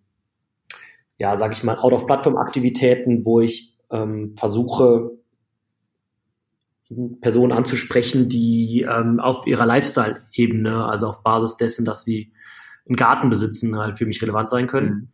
ja, 1.18 1.36
sag 1.38 1.54
ich 1.54 1.64
mal, 1.64 1.78
Out-of-Plattform-Aktivitäten, 1.78 3.26
wo 3.26 3.40
ich 3.40 3.76
ähm, 3.92 4.36
versuche, 4.38 5.18
Personen 7.20 7.52
anzusprechen, 7.52 8.30
die 8.30 8.86
ähm, 8.90 9.20
auf 9.20 9.46
ihrer 9.46 9.66
Lifestyle-Ebene, 9.66 10.86
also 10.86 11.08
auf 11.08 11.22
Basis 11.22 11.58
dessen, 11.58 11.86
dass 11.86 12.04
sie 12.04 12.32
einen 12.88 12.96
Garten 12.96 13.30
besitzen, 13.30 13.78
halt 13.78 13.98
für 13.98 14.06
mich 14.06 14.22
relevant 14.22 14.50
sein 14.50 14.68
können. 14.68 15.12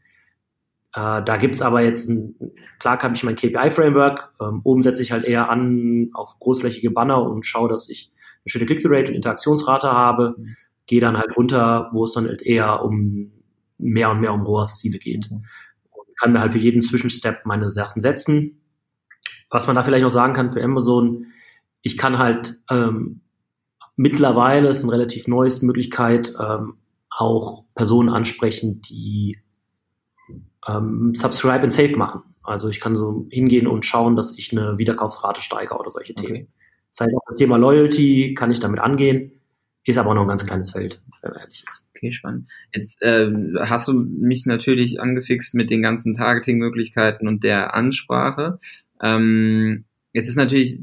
Äh, 0.93 1.23
da 1.23 1.37
gibt's 1.37 1.61
aber 1.61 1.81
jetzt, 1.81 2.09
ein, 2.09 2.35
klar 2.79 3.01
habe 3.01 3.15
ich 3.15 3.23
mein 3.23 3.35
KPI-Framework, 3.35 4.31
ähm, 4.39 4.61
oben 4.63 4.83
setze 4.83 5.01
ich 5.01 5.11
halt 5.11 5.25
eher 5.25 5.49
an 5.49 6.09
auf 6.13 6.39
großflächige 6.39 6.91
Banner 6.91 7.21
und 7.23 7.45
schaue, 7.45 7.69
dass 7.69 7.89
ich 7.89 8.11
eine 8.45 8.51
schöne 8.51 8.65
Click-to-Rate 8.65 9.11
und 9.11 9.15
Interaktionsrate 9.15 9.91
habe, 9.91 10.35
mhm. 10.37 10.55
gehe 10.85 11.01
dann 11.01 11.17
halt 11.17 11.35
runter, 11.35 11.89
wo 11.93 12.03
es 12.03 12.13
dann 12.13 12.27
halt 12.27 12.43
eher 12.43 12.83
um 12.83 13.31
mehr 13.79 14.11
und 14.11 14.21
mehr 14.21 14.33
um 14.33 14.43
ROAS-Ziele 14.43 14.99
geht. 14.99 15.31
Mhm. 15.31 15.45
Und 15.91 16.17
kann 16.19 16.31
mir 16.31 16.41
halt 16.41 16.53
für 16.53 16.59
jeden 16.59 16.81
Zwischenstep 16.81 17.45
meine 17.45 17.71
Sachen 17.71 17.99
setzen. 17.99 18.61
Was 19.49 19.65
man 19.65 19.75
da 19.75 19.83
vielleicht 19.83 20.03
noch 20.03 20.11
sagen 20.11 20.33
kann 20.33 20.51
für 20.51 20.63
Amazon, 20.63 21.27
ich 21.81 21.97
kann 21.97 22.19
halt 22.19 22.55
ähm, 22.69 23.21
mittlerweile, 23.95 24.69
ist 24.69 24.83
eine 24.83 24.91
relativ 24.91 25.27
neues 25.27 25.61
Möglichkeit, 25.61 26.33
ähm, 26.39 26.75
auch 27.09 27.63
Personen 27.75 28.09
ansprechen, 28.09 28.81
die 28.81 29.37
ähm, 30.67 31.13
Subscribe 31.15 31.61
and 31.61 31.73
Save 31.73 31.95
machen. 31.95 32.21
Also 32.43 32.69
ich 32.69 32.79
kann 32.79 32.95
so 32.95 33.27
hingehen 33.29 33.67
und 33.67 33.85
schauen, 33.85 34.15
dass 34.15 34.37
ich 34.37 34.51
eine 34.51 34.77
Wiederkaufsrate 34.77 35.41
steigere 35.41 35.79
oder 35.79 35.91
solche 35.91 36.13
okay. 36.13 36.25
Themen. 36.25 36.47
Das 36.91 37.05
heißt, 37.05 37.15
auch 37.15 37.21
das 37.27 37.37
Thema 37.37 37.57
Loyalty 37.57 38.33
kann 38.33 38.51
ich 38.51 38.59
damit 38.59 38.79
angehen, 38.79 39.31
ist 39.85 39.97
aber 39.97 40.13
noch 40.13 40.21
ein 40.23 40.27
ganz 40.27 40.45
kleines 40.45 40.71
Feld, 40.71 41.01
wenn 41.21 41.31
man 41.31 41.41
ehrlich 41.41 41.63
ist. 41.67 41.89
Okay, 41.95 42.11
spannend. 42.11 42.47
Jetzt 42.73 43.01
äh, 43.01 43.31
hast 43.61 43.87
du 43.87 43.93
mich 43.93 44.45
natürlich 44.45 44.99
angefixt 44.99 45.53
mit 45.53 45.69
den 45.69 45.81
ganzen 45.81 46.13
Targeting-Möglichkeiten 46.15 47.27
und 47.27 47.43
der 47.43 47.73
Ansprache. 47.73 48.59
Ähm, 49.01 49.85
jetzt 50.11 50.27
ist 50.27 50.35
natürlich 50.35 50.81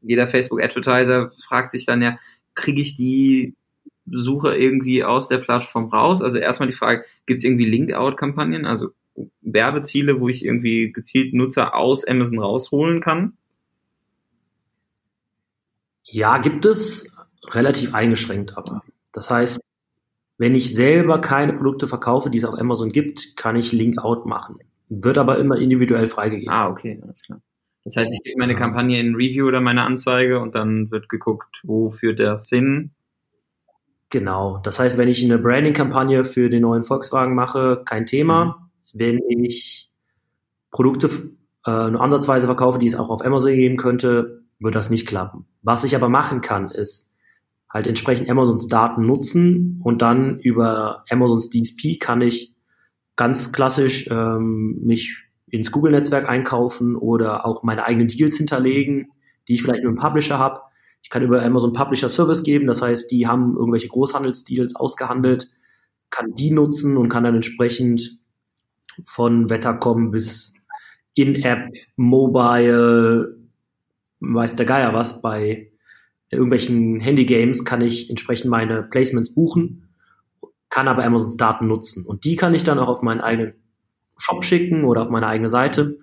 jeder 0.00 0.28
Facebook-Advertiser 0.28 1.32
fragt 1.38 1.72
sich 1.72 1.86
dann 1.86 2.02
ja, 2.02 2.18
kriege 2.54 2.82
ich 2.82 2.96
die 2.96 3.54
Suche 4.06 4.56
irgendwie 4.56 5.04
aus 5.04 5.28
der 5.28 5.38
Plattform 5.38 5.86
raus? 5.86 6.22
Also 6.22 6.38
erstmal 6.38 6.68
die 6.68 6.74
Frage, 6.74 7.04
gibt 7.26 7.38
es 7.38 7.44
irgendwie 7.44 7.66
Link-Out-Kampagnen, 7.66 8.64
also 8.66 8.88
Werbeziele, 9.42 10.20
wo 10.20 10.28
ich 10.28 10.44
irgendwie 10.44 10.92
gezielt 10.92 11.34
Nutzer 11.34 11.74
aus 11.74 12.06
Amazon 12.06 12.38
rausholen 12.38 13.00
kann? 13.00 13.34
Ja, 16.04 16.38
gibt 16.38 16.64
es 16.64 17.16
relativ 17.48 17.94
eingeschränkt 17.94 18.56
aber. 18.56 18.82
Das 19.12 19.30
heißt, 19.30 19.60
wenn 20.38 20.54
ich 20.54 20.74
selber 20.74 21.20
keine 21.20 21.52
Produkte 21.52 21.86
verkaufe, 21.86 22.30
die 22.30 22.38
es 22.38 22.44
auf 22.44 22.58
Amazon 22.58 22.90
gibt, 22.90 23.36
kann 23.36 23.56
ich 23.56 23.72
Link-Out 23.72 24.26
machen. 24.26 24.58
Wird 24.88 25.16
aber 25.18 25.38
immer 25.38 25.56
individuell 25.56 26.08
freigegeben. 26.08 26.52
Ah, 26.52 26.68
okay, 26.68 27.00
alles 27.02 27.22
klar. 27.22 27.40
Das 27.84 27.96
heißt, 27.96 28.12
ich 28.12 28.22
gebe 28.22 28.38
meine 28.38 28.54
Kampagne 28.56 29.00
in 29.00 29.14
Review 29.14 29.46
oder 29.46 29.60
meine 29.60 29.84
Anzeige 29.84 30.40
und 30.40 30.54
dann 30.54 30.90
wird 30.90 31.08
geguckt, 31.08 31.60
wo 31.64 31.90
führt 31.90 32.18
der 32.18 32.38
Sinn. 32.38 32.90
Genau. 34.12 34.58
Das 34.58 34.78
heißt, 34.78 34.98
wenn 34.98 35.08
ich 35.08 35.24
eine 35.24 35.38
Branding-Kampagne 35.38 36.22
für 36.24 36.50
den 36.50 36.60
neuen 36.60 36.82
Volkswagen 36.82 37.34
mache, 37.34 37.82
kein 37.86 38.04
Thema. 38.04 38.44
Mhm. 38.44 38.52
Wenn 38.92 39.18
ich 39.26 39.90
Produkte 40.70 41.08
äh, 41.66 41.90
nur 41.90 42.00
ansatzweise 42.00 42.44
verkaufe, 42.44 42.78
die 42.78 42.86
es 42.86 42.94
auch 42.94 43.08
auf 43.08 43.24
Amazon 43.24 43.54
geben 43.54 43.78
könnte, 43.78 44.42
wird 44.60 44.74
das 44.74 44.90
nicht 44.90 45.08
klappen. 45.08 45.46
Was 45.62 45.82
ich 45.82 45.96
aber 45.96 46.10
machen 46.10 46.42
kann, 46.42 46.70
ist 46.70 47.10
halt 47.70 47.86
entsprechend 47.86 48.28
Amazons 48.28 48.68
Daten 48.68 49.06
nutzen 49.06 49.80
und 49.82 50.02
dann 50.02 50.38
über 50.40 51.04
Amazons 51.08 51.48
Dienst 51.48 51.78
P 51.78 51.96
kann 51.96 52.20
ich 52.20 52.54
ganz 53.16 53.50
klassisch 53.50 54.08
ähm, 54.10 54.78
mich 54.84 55.16
ins 55.46 55.72
Google-Netzwerk 55.72 56.28
einkaufen 56.28 56.96
oder 56.96 57.46
auch 57.46 57.62
meine 57.62 57.86
eigenen 57.86 58.08
Deals 58.08 58.36
hinterlegen, 58.36 59.08
die 59.48 59.54
ich 59.54 59.62
vielleicht 59.62 59.84
nur 59.84 59.92
im 59.92 59.98
Publisher 59.98 60.38
habe. 60.38 60.60
Ich 61.02 61.10
kann 61.10 61.22
über 61.22 61.42
Amazon 61.42 61.72
Publisher 61.72 62.08
Service 62.08 62.42
geben, 62.42 62.66
das 62.66 62.80
heißt, 62.80 63.10
die 63.10 63.26
haben 63.26 63.56
irgendwelche 63.56 63.88
Großhandelsdeals 63.88 64.76
ausgehandelt, 64.76 65.50
kann 66.10 66.34
die 66.34 66.50
nutzen 66.50 66.96
und 66.96 67.08
kann 67.08 67.24
dann 67.24 67.34
entsprechend 67.34 68.18
von 69.04 69.50
Wettercom 69.50 70.10
bis 70.10 70.54
In-App, 71.14 71.74
Mobile, 71.96 73.36
weiß 74.20 74.56
der 74.56 74.66
Geier 74.66 74.94
was, 74.94 75.20
bei 75.20 75.72
irgendwelchen 76.30 77.00
Handy-Games 77.00 77.64
kann 77.64 77.82
ich 77.82 78.08
entsprechend 78.08 78.50
meine 78.50 78.82
Placements 78.82 79.34
buchen, 79.34 79.88
kann 80.70 80.88
aber 80.88 81.04
Amazons 81.04 81.36
Daten 81.36 81.66
nutzen. 81.66 82.06
Und 82.06 82.24
die 82.24 82.36
kann 82.36 82.54
ich 82.54 82.64
dann 82.64 82.78
auch 82.78 82.88
auf 82.88 83.02
meinen 83.02 83.20
eigenen 83.20 83.54
Shop 84.16 84.44
schicken 84.44 84.84
oder 84.84 85.02
auf 85.02 85.10
meine 85.10 85.26
eigene 85.26 85.50
Seite. 85.50 85.98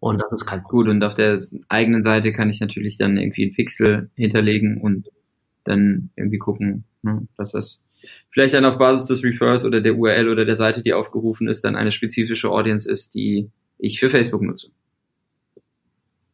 Und 0.00 0.20
das 0.20 0.32
ist 0.32 0.46
kein 0.46 0.62
Problem. 0.62 0.86
Gut, 0.86 0.88
und 0.94 1.04
auf 1.04 1.14
der 1.14 1.42
eigenen 1.68 2.02
Seite 2.02 2.32
kann 2.32 2.50
ich 2.50 2.60
natürlich 2.60 2.98
dann 2.98 3.16
irgendwie 3.16 3.44
einen 3.44 3.54
Pixel 3.54 4.10
hinterlegen 4.14 4.80
und 4.80 5.08
dann 5.64 6.10
irgendwie 6.16 6.38
gucken, 6.38 6.84
ne, 7.02 7.26
dass 7.36 7.52
das 7.52 7.80
vielleicht 8.30 8.54
dann 8.54 8.64
auf 8.64 8.78
Basis 8.78 9.08
des 9.08 9.24
Refers 9.24 9.64
oder 9.64 9.80
der 9.80 9.96
URL 9.96 10.28
oder 10.28 10.44
der 10.44 10.54
Seite, 10.54 10.82
die 10.82 10.92
aufgerufen 10.92 11.48
ist, 11.48 11.64
dann 11.64 11.76
eine 11.76 11.92
spezifische 11.92 12.50
Audience 12.50 12.90
ist, 12.90 13.14
die 13.14 13.50
ich 13.78 13.98
für 13.98 14.08
Facebook 14.08 14.42
nutze. 14.42 14.68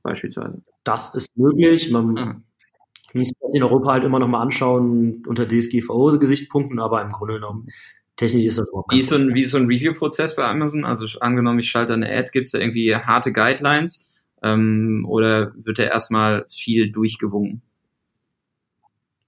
Beispielsweise. 0.03 0.63
Das 0.85 1.15
ist 1.15 1.35
möglich. 1.37 1.91
Man 1.91 2.19
ah. 2.19 2.43
muss 3.15 3.33
in 3.53 3.63
Europa 3.63 3.93
halt 3.93 4.05
immer 4.05 4.19
noch 4.19 4.29
mal 4.29 4.41
anschauen 4.41 5.25
unter 5.27 5.49
DSGVO-Gesichtspunkten, 5.49 6.79
aber 6.79 7.01
im 7.01 7.09
Grunde 7.09 7.35
genommen 7.35 7.69
Technisch 8.17 8.45
ist 8.45 8.59
das 8.59 8.69
überhaupt 8.69 8.93
wie 8.93 9.01
ist, 9.01 9.09
so 9.09 9.17
ein, 9.17 9.35
wie 9.35 9.41
ist 9.41 9.51
so 9.51 9.57
ein 9.57 9.67
Review-Prozess 9.67 10.37
bei 10.37 10.45
Amazon? 10.45 10.85
Also 10.85 11.07
angenommen, 11.21 11.59
ich 11.59 11.71
schalte 11.71 11.95
eine 11.95 12.09
Ad, 12.09 12.31
gibt 12.33 12.47
es 12.47 12.53
da 12.53 12.59
irgendwie 12.59 12.95
harte 12.95 13.33
Guidelines 13.33 14.09
ähm, 14.43 15.05
oder 15.09 15.53
wird 15.57 15.79
da 15.79 15.85
erstmal 15.85 16.47
viel 16.49 16.93
durchgewunken? 16.93 17.63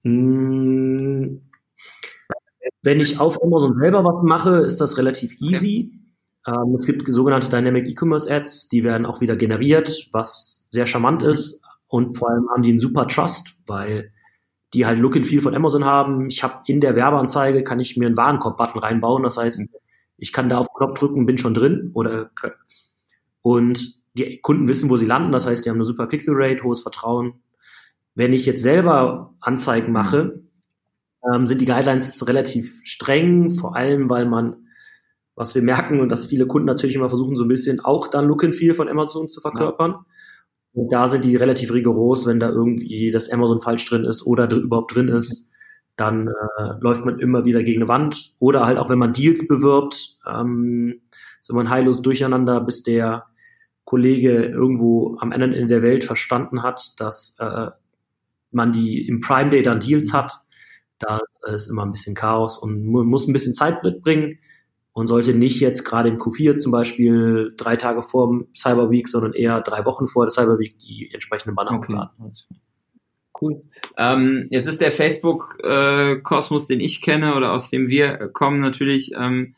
Hm, 0.03 1.41
wenn 2.83 2.99
ich 3.01 3.19
auf 3.19 3.43
Amazon 3.43 3.77
selber 3.77 4.05
was 4.05 4.23
mache, 4.23 4.59
ist 4.59 4.79
das 4.79 4.97
relativ 4.97 5.35
easy. 5.41 5.91
Okay. 6.45 6.57
Ähm, 6.63 6.75
es 6.75 6.85
gibt 6.85 7.13
sogenannte 7.13 7.49
Dynamic 7.49 7.87
E-Commerce 7.87 8.33
Ads, 8.33 8.69
die 8.69 8.85
werden 8.85 9.05
auch 9.05 9.19
wieder 9.19 9.35
generiert, 9.35 10.07
was 10.13 10.67
sehr 10.69 10.85
charmant 10.85 11.21
ist. 11.23 11.61
Und 11.87 12.17
vor 12.17 12.29
allem 12.29 12.47
haben 12.49 12.63
die 12.63 12.69
einen 12.69 12.79
super 12.79 13.07
Trust, 13.07 13.59
weil 13.65 14.11
die 14.73 14.85
halt 14.85 14.99
Look 14.99 15.15
and 15.15 15.25
Feel 15.25 15.41
von 15.41 15.55
Amazon 15.55 15.85
haben. 15.85 16.27
Ich 16.29 16.43
habe 16.43 16.61
in 16.65 16.81
der 16.81 16.95
Werbeanzeige 16.95 17.63
kann 17.63 17.79
ich 17.79 17.97
mir 17.97 18.07
einen 18.07 18.17
Warenkorb-Button 18.17 18.79
reinbauen. 18.79 19.23
Das 19.23 19.37
heißt, 19.37 19.61
mhm. 19.61 19.67
ich 20.17 20.33
kann 20.33 20.49
da 20.49 20.57
auf 20.57 20.73
Knopf 20.73 20.99
drücken, 20.99 21.25
bin 21.25 21.37
schon 21.37 21.53
drin 21.53 21.91
oder 21.93 22.31
und 23.41 23.97
die 24.17 24.41
Kunden 24.41 24.67
wissen, 24.67 24.89
wo 24.89 24.97
sie 24.97 25.05
landen. 25.05 25.31
Das 25.31 25.45
heißt, 25.45 25.63
die 25.63 25.69
haben 25.69 25.77
eine 25.77 25.85
super 25.85 26.07
Click-through-Rate, 26.07 26.63
hohes 26.63 26.81
Vertrauen. 26.81 27.35
Wenn 28.15 28.33
ich 28.33 28.45
jetzt 28.45 28.61
selber 28.61 29.35
Anzeigen 29.39 29.93
mache, 29.93 30.41
ähm, 31.31 31.45
sind 31.45 31.61
die 31.61 31.65
Guidelines 31.65 32.27
relativ 32.27 32.79
streng, 32.83 33.49
vor 33.49 33.75
allem, 33.75 34.09
weil 34.09 34.25
man, 34.25 34.67
was 35.35 35.55
wir 35.55 35.61
merken 35.61 35.99
und 35.99 36.09
dass 36.09 36.25
viele 36.25 36.47
Kunden 36.47 36.65
natürlich 36.65 36.95
immer 36.95 37.09
versuchen, 37.09 37.37
so 37.37 37.45
ein 37.45 37.49
bisschen 37.49 37.79
auch 37.79 38.07
dann 38.07 38.25
Look 38.25 38.43
and 38.43 38.55
Feel 38.55 38.73
von 38.73 38.89
Amazon 38.89 39.29
zu 39.29 39.39
verkörpern. 39.39 39.91
Ja. 39.91 40.05
Und 40.77 40.93
da 40.93 41.07
sind 41.07 41.25
die 41.25 41.35
relativ 41.35 41.73
rigoros, 41.73 42.27
wenn 42.27 42.39
da 42.39 42.49
irgendwie 42.49 43.09
das 43.09 43.31
Amazon 43.31 43.59
falsch 43.59 43.83
drin 43.85 44.05
ist 44.05 44.27
oder 44.27 44.45
dr 44.45 44.63
überhaupt 44.63 44.95
drin 44.95 45.07
ist, 45.07 45.51
dann 45.95 46.27
äh, 46.27 46.73
läuft 46.81 47.03
man 47.03 47.17
immer 47.17 47.45
wieder 47.45 47.63
gegen 47.63 47.81
eine 47.81 47.89
Wand. 47.89 48.35
Oder 48.37 48.67
halt 48.67 48.77
auch 48.77 48.87
wenn 48.87 48.99
man 48.99 49.11
Deals 49.11 49.47
bewirbt, 49.47 50.19
ähm, 50.31 51.01
ist 51.39 51.49
immer 51.49 51.61
ein 51.61 51.71
heillos 51.71 52.03
Durcheinander, 52.03 52.61
bis 52.61 52.83
der 52.83 53.25
Kollege 53.85 54.45
irgendwo 54.45 55.17
am 55.19 55.31
anderen 55.31 55.53
Ende 55.53 55.67
der 55.67 55.81
Welt 55.81 56.03
verstanden 56.03 56.61
hat, 56.61 56.93
dass 56.99 57.37
äh, 57.39 57.71
man 58.51 58.71
die 58.71 59.07
im 59.07 59.19
Prime 59.19 59.49
Day 59.49 59.63
dann 59.63 59.79
Deals 59.79 60.13
hat. 60.13 60.31
Da 60.99 61.21
ist 61.47 61.71
immer 61.71 61.87
ein 61.87 61.91
bisschen 61.91 62.13
Chaos 62.13 62.59
und 62.59 62.85
muss 62.85 63.27
ein 63.27 63.33
bisschen 63.33 63.53
Zeit 63.53 63.83
mitbringen 63.83 64.37
und 64.97 65.05
sollte 65.05 65.35
nicht 65.35 65.59
jetzt 65.59 65.83
gerade 65.83 66.09
im 66.09 66.17
Q4 66.17 66.57
zum 66.57 66.71
Beispiel 66.71 67.53
drei 67.55 67.75
Tage 67.75 68.01
vor 68.01 68.29
dem 68.29 68.47
Cyber 68.55 68.89
Week, 68.89 69.07
sondern 69.07 69.33
eher 69.33 69.61
drei 69.61 69.85
Wochen 69.85 70.07
vor 70.07 70.25
der 70.25 70.31
Cyber 70.31 70.57
Week 70.57 70.75
die 70.79 71.11
entsprechenden 71.13 71.53
Banner 71.53 71.73
okay. 71.73 71.93
hochladen. 71.93 72.33
Cool. 73.39 73.61
Ähm, 73.95 74.47
jetzt 74.49 74.65
ist 74.65 74.81
der 74.81 74.91
Facebook-Kosmos, 74.91 76.65
den 76.65 76.79
ich 76.79 77.03
kenne 77.03 77.35
oder 77.35 77.53
aus 77.53 77.69
dem 77.69 77.89
wir 77.89 78.17
kommen, 78.29 78.59
natürlich 78.59 79.11
ähm, 79.15 79.53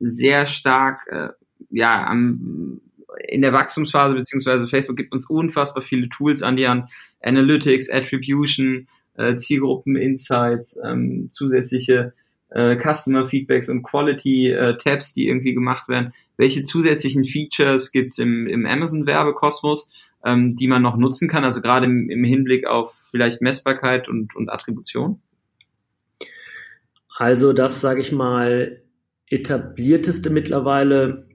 sehr 0.00 0.46
stark 0.46 1.06
äh, 1.12 1.28
ja, 1.70 2.04
am, 2.04 2.80
in 3.28 3.42
der 3.42 3.52
Wachstumsphase, 3.52 4.16
beziehungsweise 4.16 4.66
Facebook 4.66 4.96
gibt 4.96 5.12
uns 5.12 5.30
unfassbar 5.30 5.84
viele 5.84 6.08
Tools 6.08 6.42
an 6.42 6.56
die 6.56 6.66
Hand. 6.66 6.90
Analytics, 7.22 7.88
Attribution, 7.88 8.88
äh, 9.14 9.36
Zielgruppen, 9.36 9.94
Insights, 9.94 10.76
ähm, 10.84 11.30
zusätzliche 11.32 12.14
äh, 12.54 12.76
Customer 12.76 13.26
Feedbacks 13.26 13.68
und 13.68 13.82
Quality 13.82 14.50
äh, 14.50 14.76
Tabs, 14.76 15.14
die 15.14 15.28
irgendwie 15.28 15.54
gemacht 15.54 15.88
werden. 15.88 16.12
Welche 16.36 16.64
zusätzlichen 16.64 17.24
Features 17.24 17.92
gibt 17.92 18.12
es 18.12 18.18
im, 18.18 18.46
im 18.46 18.66
Amazon 18.66 19.06
Werbekosmos, 19.06 19.90
ähm, 20.24 20.56
die 20.56 20.68
man 20.68 20.82
noch 20.82 20.96
nutzen 20.96 21.28
kann? 21.28 21.44
Also 21.44 21.60
gerade 21.60 21.86
im, 21.86 22.10
im 22.10 22.24
Hinblick 22.24 22.66
auf 22.66 22.94
vielleicht 23.10 23.40
Messbarkeit 23.42 24.08
und, 24.08 24.34
und 24.34 24.48
Attribution? 24.50 25.20
Also 27.16 27.52
das, 27.52 27.80
sage 27.80 28.00
ich 28.00 28.12
mal, 28.12 28.82
etablierteste 29.28 30.30
mittlerweile 30.30 31.28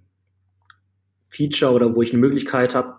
Feature 1.29 1.73
oder 1.73 1.95
wo 1.95 2.01
ich 2.01 2.11
eine 2.11 2.19
Möglichkeit 2.19 2.75
habe, 2.75 2.97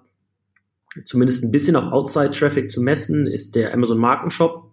zumindest 1.05 1.45
ein 1.45 1.53
bisschen 1.53 1.77
auch 1.77 1.93
Outside-Traffic 1.93 2.71
zu 2.71 2.81
messen, 2.81 3.27
ist 3.27 3.55
der 3.55 3.73
Amazon 3.75 3.99
Markenshop. 3.99 4.73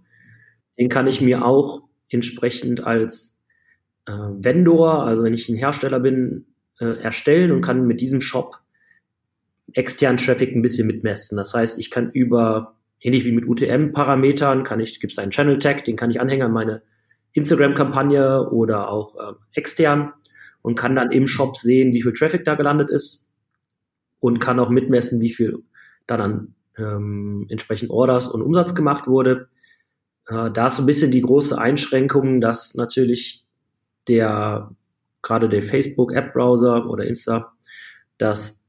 Den 0.78 0.90
kann 0.90 1.08
ich 1.08 1.22
mir 1.22 1.46
auch 1.46 1.84
entsprechend 2.10 2.84
als 2.84 3.35
äh, 4.06 4.12
Vendor, 4.12 5.04
also 5.04 5.24
wenn 5.24 5.34
ich 5.34 5.50
ein 5.50 5.58
Hersteller 5.58 6.00
bin, 6.00 6.46
äh, 6.80 7.02
erstellen 7.02 7.52
und 7.52 7.62
kann 7.62 7.88
mit 7.88 8.02
diesem 8.02 8.22
Shop 8.22 8.60
externen 9.74 10.18
Traffic 10.18 10.56
ein 10.56 10.62
bisschen 10.62 10.88
mitmessen. 10.88 11.38
Das 11.38 11.54
heißt, 11.54 11.80
ich 11.80 11.90
kann 11.90 12.12
über, 12.12 12.76
ähnlich 13.02 13.26
wie 13.26 13.32
mit 13.32 13.48
UTM-Parametern, 13.48 14.64
kann 14.64 14.80
ich, 14.80 15.00
gibt 15.00 15.14
es 15.14 15.20
einen 15.20 15.32
Channel 15.32 15.60
Tag, 15.60 15.86
den 15.86 15.96
kann 15.96 16.10
ich 16.10 16.22
anhängen 16.22 16.46
an 16.46 16.54
meine 16.54 16.82
Instagram-Kampagne 17.34 18.50
oder 18.50 18.90
auch 18.90 19.16
äh, 19.16 19.34
extern 19.54 20.14
und 20.62 20.76
kann 20.76 20.96
dann 20.96 21.12
im 21.12 21.28
Shop 21.28 21.58
sehen, 21.58 21.94
wie 21.94 22.02
viel 22.02 22.14
Traffic 22.14 22.44
da 22.46 22.56
gelandet 22.56 22.90
ist 22.90 23.34
und 24.20 24.40
kann 24.40 24.60
auch 24.60 24.70
mitmessen, 24.70 25.22
wie 25.22 25.30
viel 25.30 25.60
da 26.08 26.18
dann 26.18 26.56
ähm, 26.78 27.46
entsprechend 27.50 27.90
Orders 27.90 28.28
und 28.28 28.42
Umsatz 28.42 28.76
gemacht 28.76 29.08
wurde. 29.08 29.50
Äh, 30.28 30.52
da 30.52 30.68
ist 30.68 30.78
so 30.78 30.84
ein 30.84 30.88
bisschen 30.88 31.12
die 31.12 31.22
große 31.22 31.58
Einschränkung, 31.58 32.42
dass 32.42 32.76
natürlich 32.76 33.45
der 34.08 34.72
gerade 35.22 35.50
der 35.50 35.64
Facebook 35.64 36.14
App 36.14 36.34
Browser 36.34 36.90
oder 36.90 37.06
Insta, 37.06 37.54
dass 38.18 38.64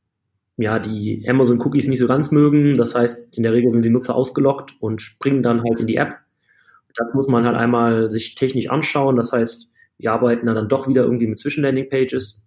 ja 0.56 0.78
die 0.78 1.24
Amazon 1.28 1.60
Cookies 1.60 1.86
nicht 1.86 1.98
so 1.98 2.06
ganz 2.06 2.30
mögen. 2.30 2.76
Das 2.76 2.94
heißt, 2.94 3.28
in 3.32 3.42
der 3.42 3.52
Regel 3.52 3.72
sind 3.72 3.84
die 3.84 3.90
Nutzer 3.90 4.14
ausgelockt 4.14 4.74
und 4.80 5.02
springen 5.02 5.42
dann 5.42 5.62
halt 5.62 5.80
in 5.80 5.86
die 5.86 5.96
App. 5.96 6.16
Das 6.94 7.12
muss 7.12 7.28
man 7.28 7.44
halt 7.44 7.56
einmal 7.56 8.10
sich 8.10 8.34
technisch 8.36 8.70
anschauen. 8.70 9.16
Das 9.16 9.32
heißt, 9.32 9.70
wir 9.98 10.12
arbeiten 10.12 10.46
dann 10.46 10.68
doch 10.68 10.88
wieder 10.88 11.04
irgendwie 11.04 11.26
mit 11.26 11.38
Zwischenlanding 11.38 11.90
Pages, 11.90 12.42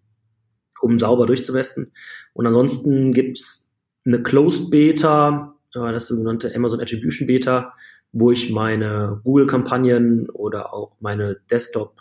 um 0.81 0.97
sauber 0.97 1.27
durchzuwesten. 1.27 1.91
Und 2.33 2.47
ansonsten 2.47 3.13
gibt's 3.13 3.71
eine 4.05 4.23
Closed 4.23 4.71
Beta, 4.71 5.55
das 5.71 6.07
sogenannte 6.07 6.55
Amazon 6.55 6.81
Attribution 6.81 7.27
Beta, 7.27 7.73
wo 8.11 8.31
ich 8.31 8.49
meine 8.49 9.21
Google-Kampagnen 9.23 10.31
oder 10.31 10.73
auch 10.73 10.95
meine 10.99 11.37
Desktop 11.51 11.93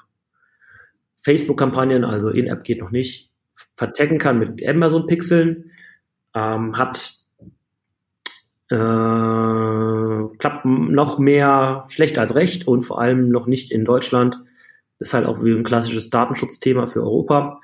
Facebook-Kampagnen, 1.21 2.05
also 2.05 2.31
In-App 2.31 2.65
geht 2.65 2.81
noch 2.81 2.91
nicht, 2.91 3.31
vertecken 3.75 4.19
kann 4.19 4.39
mit 4.39 4.67
Amazon-Pixeln. 4.67 5.71
Ähm, 6.35 6.77
hat 6.77 7.19
äh, 8.71 8.77
klappt 10.39 10.65
noch 10.65 11.19
mehr 11.19 11.85
schlecht 11.89 12.19
als 12.19 12.35
recht 12.35 12.69
und 12.69 12.83
vor 12.83 13.01
allem 13.01 13.31
noch 13.31 13.47
nicht 13.47 13.73
in 13.73 13.85
Deutschland. 13.85 14.41
Das 14.99 15.09
ist 15.09 15.15
halt 15.15 15.27
auch 15.27 15.43
wie 15.43 15.53
ein 15.53 15.65
klassisches 15.65 16.11
Datenschutzthema 16.11 16.87
für 16.87 17.03
Europa, 17.03 17.61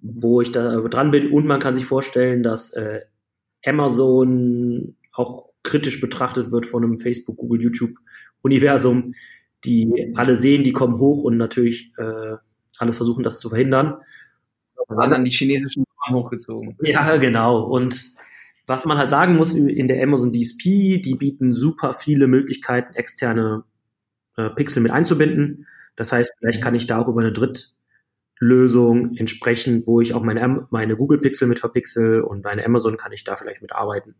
wo 0.00 0.40
ich 0.40 0.52
da 0.52 0.80
dran 0.82 1.10
bin. 1.10 1.32
Und 1.32 1.46
man 1.46 1.60
kann 1.60 1.74
sich 1.74 1.86
vorstellen, 1.86 2.42
dass 2.42 2.70
äh, 2.70 3.00
Amazon 3.64 4.94
auch 5.12 5.46
kritisch 5.62 6.00
betrachtet 6.00 6.52
wird 6.52 6.66
von 6.66 6.84
einem 6.84 6.98
Facebook, 6.98 7.36
Google, 7.38 7.62
YouTube-Universum, 7.62 9.14
die 9.64 10.12
alle 10.14 10.36
sehen, 10.36 10.62
die 10.62 10.72
kommen 10.72 10.98
hoch 10.98 11.24
und 11.24 11.36
natürlich 11.36 11.92
äh, 11.98 12.36
alles 12.78 12.96
versuchen, 12.96 13.22
das 13.22 13.40
zu 13.40 13.48
verhindern. 13.48 13.96
Da 14.88 14.96
waren 14.96 15.10
dann 15.10 15.24
die 15.24 15.30
chinesischen 15.30 15.84
hochgezogen. 16.10 16.76
Ja, 16.80 17.16
genau. 17.16 17.62
Und 17.62 18.14
was 18.66 18.84
man 18.84 18.98
halt 18.98 19.10
sagen 19.10 19.36
muss 19.36 19.54
in 19.54 19.88
der 19.88 20.02
Amazon 20.02 20.32
DSP, 20.32 21.00
die 21.00 21.16
bieten 21.18 21.52
super 21.52 21.92
viele 21.92 22.26
Möglichkeiten, 22.26 22.94
externe 22.94 23.64
äh, 24.36 24.50
Pixel 24.50 24.82
mit 24.82 24.92
einzubinden. 24.92 25.66
Das 25.94 26.12
heißt, 26.12 26.32
vielleicht 26.38 26.62
kann 26.62 26.74
ich 26.74 26.86
da 26.86 26.98
auch 27.00 27.08
über 27.08 27.20
eine 27.20 27.32
Drittlösung 27.32 29.16
entsprechend, 29.16 29.86
wo 29.86 30.00
ich 30.00 30.14
auch 30.14 30.22
meine, 30.22 30.66
meine 30.70 30.96
Google 30.96 31.18
Pixel 31.18 31.48
mit 31.48 31.58
verpixel 31.58 32.20
und 32.22 32.44
meine 32.44 32.64
Amazon 32.64 32.96
kann 32.96 33.12
ich 33.12 33.24
da 33.24 33.36
vielleicht 33.36 33.62
mit 33.62 33.72
arbeiten. 33.72 34.14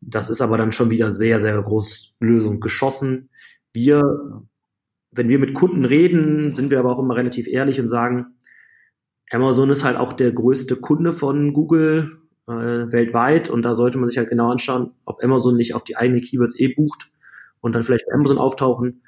Das 0.00 0.30
ist 0.30 0.40
aber 0.40 0.58
dann 0.58 0.72
schon 0.72 0.90
wieder 0.90 1.10
sehr, 1.10 1.40
sehr 1.40 1.60
groß 1.60 2.14
Lösung 2.20 2.60
geschossen. 2.60 3.30
Wir, 3.72 4.02
wenn 5.10 5.28
wir 5.28 5.38
mit 5.38 5.54
Kunden 5.54 5.84
reden, 5.84 6.52
sind 6.52 6.70
wir 6.70 6.78
aber 6.78 6.94
auch 6.94 6.98
immer 6.98 7.16
relativ 7.16 7.46
ehrlich 7.46 7.80
und 7.80 7.88
sagen, 7.88 8.26
Amazon 9.30 9.70
ist 9.70 9.84
halt 9.84 9.96
auch 9.96 10.12
der 10.12 10.32
größte 10.32 10.76
Kunde 10.76 11.12
von 11.12 11.52
Google 11.52 12.18
äh, 12.46 12.52
weltweit 12.92 13.50
und 13.50 13.62
da 13.62 13.74
sollte 13.74 13.98
man 13.98 14.08
sich 14.08 14.18
halt 14.18 14.30
genau 14.30 14.50
anschauen, 14.50 14.92
ob 15.04 15.22
Amazon 15.22 15.56
nicht 15.56 15.74
auf 15.74 15.84
die 15.84 15.96
eigenen 15.96 16.22
Keywords 16.22 16.58
eh 16.58 16.68
bucht 16.68 17.10
und 17.60 17.74
dann 17.74 17.82
vielleicht 17.82 18.06
bei 18.06 18.14
Amazon 18.14 18.38
auftauchen. 18.38 19.02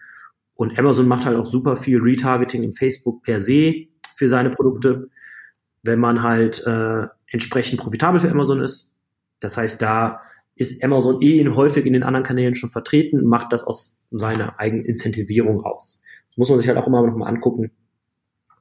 Und 0.55 0.78
Amazon 0.78 1.09
macht 1.09 1.24
halt 1.24 1.38
auch 1.38 1.46
super 1.46 1.74
viel 1.74 2.01
Retargeting 2.03 2.62
im 2.62 2.72
Facebook 2.72 3.22
per 3.22 3.40
se 3.40 3.86
für 4.14 4.28
seine 4.28 4.51
Produkte, 4.51 5.09
wenn 5.82 5.98
man 5.98 6.22
halt 6.22 6.66
äh, 6.66 7.07
entsprechend 7.28 7.80
profitabel 7.80 8.20
für 8.20 8.30
Amazon 8.30 8.61
ist. 8.61 8.94
Das 9.40 9.57
heißt, 9.57 9.80
da 9.80 10.20
ist 10.61 10.84
Amazon 10.84 11.22
eh 11.22 11.48
häufig 11.48 11.86
in 11.86 11.94
den 11.94 12.02
anderen 12.02 12.22
Kanälen 12.22 12.54
schon 12.54 12.68
vertreten, 12.68 13.24
macht 13.24 13.50
das 13.52 13.64
aus 13.64 13.98
seiner 14.11 14.61
eigenen 14.61 14.84
Incentivierung 14.84 15.58
raus. 15.58 16.02
Das 16.28 16.36
muss 16.36 16.50
man 16.50 16.58
sich 16.58 16.68
halt 16.68 16.76
auch 16.76 16.86
immer 16.86 17.04
noch 17.04 17.16
mal 17.16 17.26
angucken, 17.26 17.70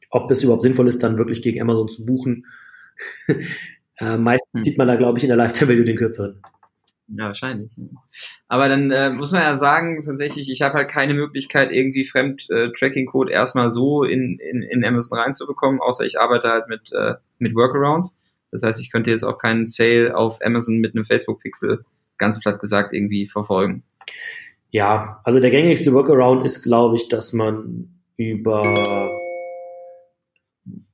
ob 0.10 0.32
es 0.32 0.42
überhaupt 0.42 0.64
sinnvoll 0.64 0.88
ist, 0.88 1.04
dann 1.04 1.18
wirklich 1.18 1.42
gegen 1.42 1.62
Amazon 1.62 1.90
zu 1.90 2.06
buchen. 2.06 2.46
äh, 4.00 4.18
meistens 4.18 4.50
hm. 4.54 4.62
sieht 4.62 4.78
man 4.78 4.88
da, 4.88 4.96
glaube 4.96 5.18
ich, 5.18 5.26
in 5.26 5.28
der 5.28 5.36
Lifetime 5.36 5.72
Value 5.72 5.84
den 5.84 5.98
kürzeren. 5.98 6.42
Ja, 7.10 7.26
wahrscheinlich. 7.26 7.72
Aber 8.48 8.70
dann 8.70 8.92
äh, 8.92 9.10
muss 9.10 9.34
man 9.34 9.42
ja 9.42 9.58
sagen, 9.58 10.04
tatsächlich, 10.06 10.50
ich 10.50 10.62
habe 10.62 10.76
halt 10.76 10.90
keine 10.90 11.16
Möglichkeit, 11.16 11.72
irgendwie 11.72 12.06
Fremd-Tracking-Code 12.06 13.32
äh, 13.32 13.36
erstmal 13.36 13.72
so 13.72 14.04
in, 14.04 14.40
in, 14.40 14.62
in 14.62 14.86
Amazon 14.86 15.20
reinzubekommen, 15.20 15.82
außer 15.82 16.06
ich 16.06 16.20
arbeite 16.20 16.48
halt 16.50 16.70
mit, 16.70 16.94
äh, 16.94 17.16
mit 17.40 17.56
Workarounds. 17.56 18.16
Das 18.52 18.64
heißt, 18.64 18.82
ich 18.82 18.92
könnte 18.92 19.12
jetzt 19.12 19.24
auch 19.24 19.38
keinen 19.38 19.66
Sale 19.66 20.16
auf 20.16 20.40
Amazon 20.44 20.78
mit 20.78 20.96
einem 20.96 21.06
Facebook-Pixel 21.06 21.86
ganz 22.18 22.40
platt 22.40 22.60
gesagt 22.60 22.94
irgendwie 22.94 23.28
verfolgen. 23.28 23.84
Ja, 24.72 25.22
also 25.24 25.40
der 25.40 25.52
gängigste 25.52 25.94
Workaround 25.94 26.46
ist, 26.46 26.62
glaube 26.62 26.96
ich, 26.96 27.08
dass 27.08 27.34
man 27.34 27.90
über 28.18 28.62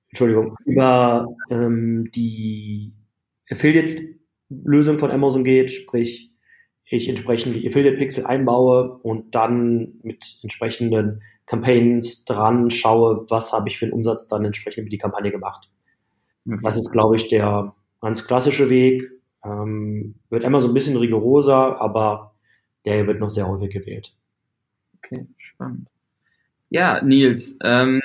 Entschuldigung, 0.10 0.56
über 0.66 1.28
ähm, 1.50 2.10
die 2.16 2.94
Affiliate-Lösung 3.50 4.98
von 4.98 5.12
Amazon 5.12 5.44
geht, 5.44 5.72
sprich 5.72 6.32
ich 6.88 7.10
entsprechend 7.10 7.56
die 7.56 7.68
Affiliate-Pixel 7.68 8.26
einbaue 8.26 9.00
und 9.00 9.34
dann 9.36 9.96
mit 10.04 10.40
entsprechenden 10.44 11.22
Campaigns 11.46 12.26
dran 12.26 12.70
schaue, 12.70 13.26
was 13.30 13.52
habe 13.52 13.68
ich 13.68 13.78
für 13.78 13.86
einen 13.86 13.94
Umsatz 13.94 14.28
dann 14.28 14.46
entsprechend 14.46 14.84
über 14.84 14.90
die 14.90 14.98
Kampagne 14.98 15.32
gemacht. 15.32 15.70
Okay. 16.48 16.60
Das 16.64 16.78
ist, 16.78 16.92
glaube 16.92 17.16
ich, 17.16 17.28
der 17.28 17.74
ganz 18.02 18.26
klassische 18.26 18.70
Weg. 18.70 19.10
Ähm, 19.44 20.16
wird 20.30 20.44
immer 20.44 20.60
so 20.60 20.68
ein 20.68 20.74
bisschen 20.74 20.98
rigoroser, 20.98 21.80
aber 21.82 22.34
der 22.86 23.06
wird 23.08 23.20
noch 23.20 23.30
sehr 23.30 23.48
häufig 23.48 23.70
gewählt. 23.70 24.16
Okay, 24.98 25.26
spannend. 25.38 25.88
Ja, 26.70 27.02
Nils, 27.04 27.58
ähm, 27.64 28.02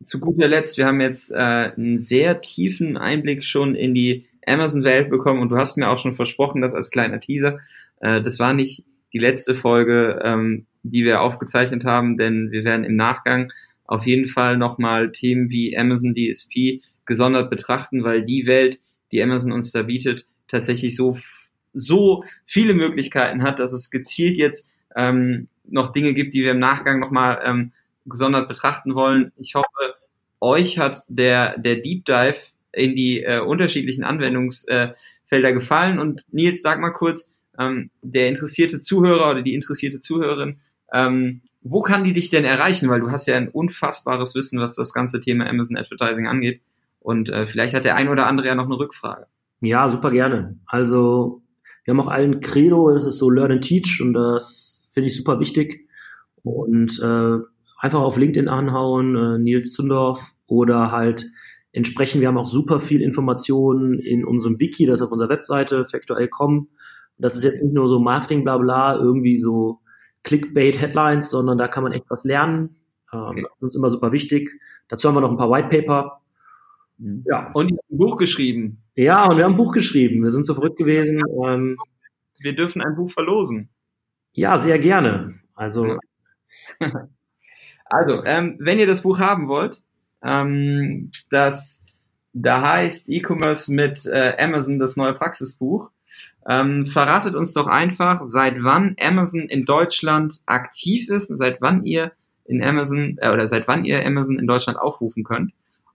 zu 0.00 0.20
guter 0.20 0.48
Letzt, 0.48 0.78
wir 0.78 0.86
haben 0.86 1.00
jetzt 1.00 1.32
äh, 1.32 1.36
einen 1.36 2.00
sehr 2.00 2.40
tiefen 2.40 2.96
Einblick 2.96 3.44
schon 3.44 3.74
in 3.74 3.94
die 3.94 4.26
Amazon-Welt 4.46 5.10
bekommen 5.10 5.40
und 5.40 5.48
du 5.48 5.56
hast 5.56 5.76
mir 5.76 5.88
auch 5.88 5.98
schon 5.98 6.14
versprochen, 6.14 6.60
dass 6.60 6.74
als 6.74 6.90
kleiner 6.90 7.20
Teaser, 7.20 7.60
äh, 8.00 8.20
das 8.20 8.38
war 8.38 8.52
nicht 8.52 8.84
die 9.12 9.18
letzte 9.18 9.54
Folge, 9.54 10.20
ähm, 10.22 10.66
die 10.82 11.04
wir 11.04 11.22
aufgezeichnet 11.22 11.84
haben, 11.84 12.16
denn 12.16 12.50
wir 12.50 12.64
werden 12.64 12.84
im 12.84 12.96
Nachgang 12.96 13.52
auf 13.86 14.06
jeden 14.06 14.28
Fall 14.28 14.56
nochmal 14.56 15.12
Themen 15.12 15.50
wie 15.50 15.76
Amazon 15.76 16.14
DSP 16.14 16.82
gesondert 17.06 17.50
betrachten, 17.50 18.04
weil 18.04 18.24
die 18.24 18.46
Welt, 18.46 18.80
die 19.12 19.22
Amazon 19.22 19.52
uns 19.52 19.72
da 19.72 19.82
bietet, 19.82 20.26
tatsächlich 20.48 20.96
so, 20.96 21.18
so 21.72 22.24
viele 22.46 22.74
Möglichkeiten 22.74 23.42
hat, 23.42 23.58
dass 23.58 23.72
es 23.72 23.90
gezielt 23.90 24.36
jetzt 24.36 24.70
ähm, 24.96 25.48
noch 25.66 25.92
Dinge 25.92 26.14
gibt, 26.14 26.34
die 26.34 26.42
wir 26.42 26.52
im 26.52 26.58
Nachgang 26.58 27.00
nochmal 27.00 27.40
ähm, 27.44 27.72
gesondert 28.06 28.48
betrachten 28.48 28.94
wollen. 28.94 29.32
Ich 29.36 29.54
hoffe, 29.54 29.94
euch 30.40 30.78
hat 30.78 31.02
der, 31.08 31.58
der 31.58 31.76
Deep 31.76 32.04
Dive 32.04 32.36
in 32.72 32.94
die 32.94 33.22
äh, 33.22 33.40
unterschiedlichen 33.40 34.04
Anwendungsfelder 34.04 34.96
äh, 35.30 35.52
gefallen. 35.52 35.98
Und 35.98 36.24
Nils, 36.30 36.62
sag 36.62 36.80
mal 36.80 36.90
kurz, 36.90 37.32
ähm, 37.58 37.90
der 38.02 38.28
interessierte 38.28 38.80
Zuhörer 38.80 39.30
oder 39.30 39.42
die 39.42 39.54
interessierte 39.54 40.00
Zuhörerin, 40.00 40.60
ähm, 40.92 41.42
wo 41.62 41.80
kann 41.80 42.04
die 42.04 42.12
dich 42.12 42.28
denn 42.28 42.44
erreichen? 42.44 42.90
Weil 42.90 43.00
du 43.00 43.10
hast 43.10 43.26
ja 43.26 43.36
ein 43.36 43.48
unfassbares 43.48 44.34
Wissen, 44.34 44.60
was 44.60 44.76
das 44.76 44.92
ganze 44.92 45.20
Thema 45.20 45.48
Amazon 45.48 45.78
Advertising 45.78 46.26
angeht. 46.26 46.60
Und 47.04 47.28
äh, 47.28 47.44
vielleicht 47.44 47.74
hat 47.74 47.84
der 47.84 47.96
ein 47.96 48.08
oder 48.08 48.26
andere 48.26 48.46
ja 48.46 48.54
noch 48.54 48.64
eine 48.64 48.78
Rückfrage. 48.78 49.26
Ja, 49.60 49.90
super 49.90 50.10
gerne. 50.10 50.58
Also 50.64 51.42
wir 51.84 51.92
haben 51.92 52.00
auch 52.00 52.08
allen 52.08 52.40
Credo, 52.40 52.90
das 52.94 53.04
ist 53.04 53.18
so 53.18 53.28
Learn 53.28 53.52
and 53.52 53.62
Teach 53.62 54.00
und 54.00 54.14
das 54.14 54.90
finde 54.94 55.08
ich 55.08 55.16
super 55.16 55.38
wichtig. 55.38 55.86
Und 56.42 56.98
äh, 57.02 57.38
einfach 57.78 58.00
auf 58.00 58.16
LinkedIn 58.16 58.48
anhauen, 58.48 59.16
äh, 59.16 59.38
Nils 59.38 59.74
Zundorf 59.74 60.32
oder 60.46 60.92
halt 60.92 61.26
entsprechend, 61.72 62.22
wir 62.22 62.28
haben 62.28 62.38
auch 62.38 62.46
super 62.46 62.78
viel 62.78 63.02
Informationen 63.02 63.98
in 63.98 64.24
unserem 64.24 64.58
Wiki, 64.58 64.86
das 64.86 65.00
ist 65.00 65.06
auf 65.06 65.12
unserer 65.12 65.28
Webseite 65.28 65.84
factuell.com. 65.84 66.70
Das 67.18 67.36
ist 67.36 67.44
jetzt 67.44 67.62
nicht 67.62 67.74
nur 67.74 67.86
so 67.86 67.98
Marketing, 67.98 68.44
bla 68.44 68.56
bla, 68.56 68.96
irgendwie 68.96 69.38
so 69.38 69.80
Clickbait-Headlines, 70.22 71.28
sondern 71.28 71.58
da 71.58 71.68
kann 71.68 71.82
man 71.82 71.92
echt 71.92 72.06
was 72.08 72.24
lernen. 72.24 72.76
Ähm, 73.12 73.20
okay. 73.20 73.42
Das 73.42 73.56
ist 73.56 73.62
uns 73.62 73.74
immer 73.76 73.90
super 73.90 74.10
wichtig. 74.12 74.58
Dazu 74.88 75.06
haben 75.06 75.16
wir 75.16 75.20
noch 75.20 75.30
ein 75.30 75.36
paar 75.36 75.50
White 75.50 75.68
Paper. 75.68 76.23
Mhm. 76.98 77.24
Ja. 77.26 77.50
Und 77.52 77.72
ein 77.72 77.78
Buch 77.88 78.16
geschrieben. 78.16 78.82
Ja, 78.94 79.24
und 79.26 79.36
wir 79.36 79.44
haben 79.44 79.54
ein 79.54 79.58
Buch 79.58 79.72
geschrieben. 79.72 80.22
Wir 80.22 80.30
sind 80.30 80.44
so 80.44 80.54
verrückt 80.54 80.78
gewesen. 80.78 81.20
Ähm, 81.44 81.76
wir 82.40 82.54
dürfen 82.54 82.82
ein 82.82 82.96
Buch 82.96 83.10
verlosen. 83.10 83.68
Ja, 84.32 84.58
sehr 84.58 84.78
gerne. 84.78 85.40
Also. 85.54 85.98
Also, 87.86 88.24
ähm, 88.24 88.56
wenn 88.58 88.80
ihr 88.80 88.86
das 88.86 89.02
Buch 89.02 89.20
haben 89.20 89.46
wollt, 89.46 89.82
ähm, 90.24 91.12
das 91.30 91.84
da 92.32 92.60
heißt 92.60 93.08
E-Commerce 93.08 93.72
mit 93.72 94.06
äh, 94.06 94.34
Amazon, 94.38 94.78
das 94.78 94.96
neue 94.96 95.14
Praxisbuch, 95.14 95.90
ähm, 96.48 96.86
verratet 96.86 97.34
uns 97.34 97.52
doch 97.52 97.66
einfach, 97.66 98.22
seit 98.26 98.62
wann 98.62 98.96
Amazon 99.00 99.42
in 99.42 99.64
Deutschland 99.64 100.40
aktiv 100.46 101.08
ist, 101.08 101.28
seit 101.28 101.62
wann 101.62 101.84
ihr 101.84 102.12
in 102.44 102.62
Amazon 102.62 103.16
äh, 103.20 103.30
oder 103.30 103.48
seit 103.48 103.68
wann 103.68 103.84
ihr 103.84 104.04
Amazon 104.04 104.38
in 104.38 104.46
Deutschland 104.46 104.78
aufrufen 104.78 105.24
könnt. 105.24 105.52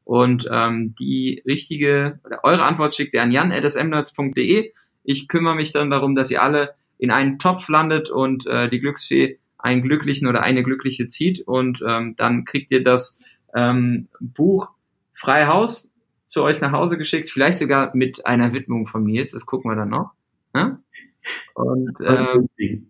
Und 0.10 0.50
ähm, 0.52 0.96
die 0.98 1.44
richtige 1.46 2.20
oder 2.26 2.40
eure 2.44 2.64
Antwort 2.64 2.96
schickt 2.96 3.14
ihr 3.14 3.22
an 3.22 3.30
jan.smnerds.de. 3.30 4.74
Ich 5.04 5.28
kümmere 5.28 5.54
mich 5.54 5.72
dann 5.72 5.92
darum, 5.92 6.16
dass 6.16 6.32
ihr 6.32 6.42
alle 6.42 6.74
in 6.98 7.12
einen 7.12 7.38
Topf 7.38 7.70
landet 7.70 8.10
und 8.10 8.48
äh, 8.48 8.68
die 8.70 8.80
Glücksfee 8.80 9.38
einen 9.60 9.84
glücklichen 9.84 10.28
oder 10.28 10.42
eine 10.42 10.64
glückliche 10.64 11.06
zieht 11.06 11.48
und 11.48 11.84
ähm, 11.88 12.16
dann 12.18 12.44
kriegt 12.44 12.72
ihr 12.72 12.84
das 12.84 13.20
ähm, 13.54 14.08
Buch 14.20 14.72
frei 15.14 15.46
Haus 15.46 15.92
zu 16.28 16.42
euch 16.42 16.60
nach 16.60 16.72
Hause 16.72 16.98
geschickt, 16.98 17.30
vielleicht 17.30 17.60
sogar 17.60 17.96
mit 17.96 18.26
einer 18.26 18.52
Widmung 18.52 18.88
von 18.88 19.04
Nils, 19.04 19.30
das 19.30 19.46
gucken 19.46 19.70
wir 19.70 19.76
dann 19.76 19.90
noch. 19.90 20.14
Ja? 20.56 20.80
Und 21.54 21.96
ähm, 22.58 22.88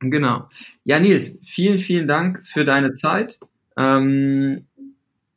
genau. 0.00 0.50
Ja, 0.84 1.00
Nils, 1.00 1.38
vielen, 1.46 1.78
vielen 1.78 2.06
Dank 2.06 2.46
für 2.46 2.66
deine 2.66 2.92
Zeit. 2.92 3.40
Ähm, 3.78 4.66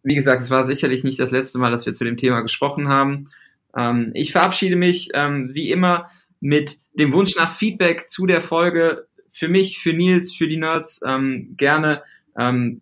wie 0.09 0.15
gesagt, 0.15 0.41
es 0.41 0.49
war 0.49 0.65
sicherlich 0.65 1.03
nicht 1.03 1.19
das 1.19 1.29
letzte 1.29 1.59
Mal, 1.59 1.71
dass 1.71 1.85
wir 1.85 1.93
zu 1.93 2.03
dem 2.03 2.17
Thema 2.17 2.41
gesprochen 2.41 2.87
haben. 2.87 3.29
Ähm, 3.77 4.09
ich 4.15 4.31
verabschiede 4.31 4.75
mich 4.75 5.09
ähm, 5.13 5.51
wie 5.53 5.69
immer 5.71 6.09
mit 6.39 6.79
dem 6.93 7.13
Wunsch 7.13 7.35
nach 7.35 7.53
Feedback 7.53 8.09
zu 8.09 8.25
der 8.25 8.41
Folge. 8.41 9.05
Für 9.29 9.47
mich, 9.47 9.77
für 9.77 9.93
Nils, 9.93 10.33
für 10.33 10.47
die 10.47 10.57
Nerds 10.57 11.01
ähm, 11.05 11.53
gerne 11.57 12.01
ähm, 12.35 12.81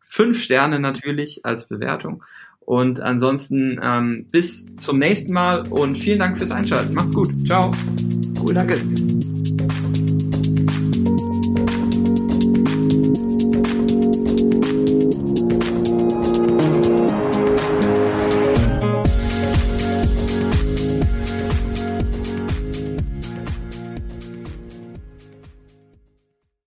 fünf 0.00 0.42
Sterne 0.42 0.80
natürlich 0.80 1.44
als 1.44 1.68
Bewertung. 1.68 2.24
Und 2.60 3.00
ansonsten 3.00 3.78
ähm, 3.82 4.26
bis 4.30 4.66
zum 4.78 4.98
nächsten 4.98 5.34
Mal 5.34 5.68
und 5.68 5.98
vielen 5.98 6.20
Dank 6.20 6.38
fürs 6.38 6.52
Einschalten. 6.52 6.94
Macht's 6.94 7.12
gut. 7.12 7.28
Ciao. 7.46 7.70
Cool, 8.40 8.54
danke. 8.54 8.80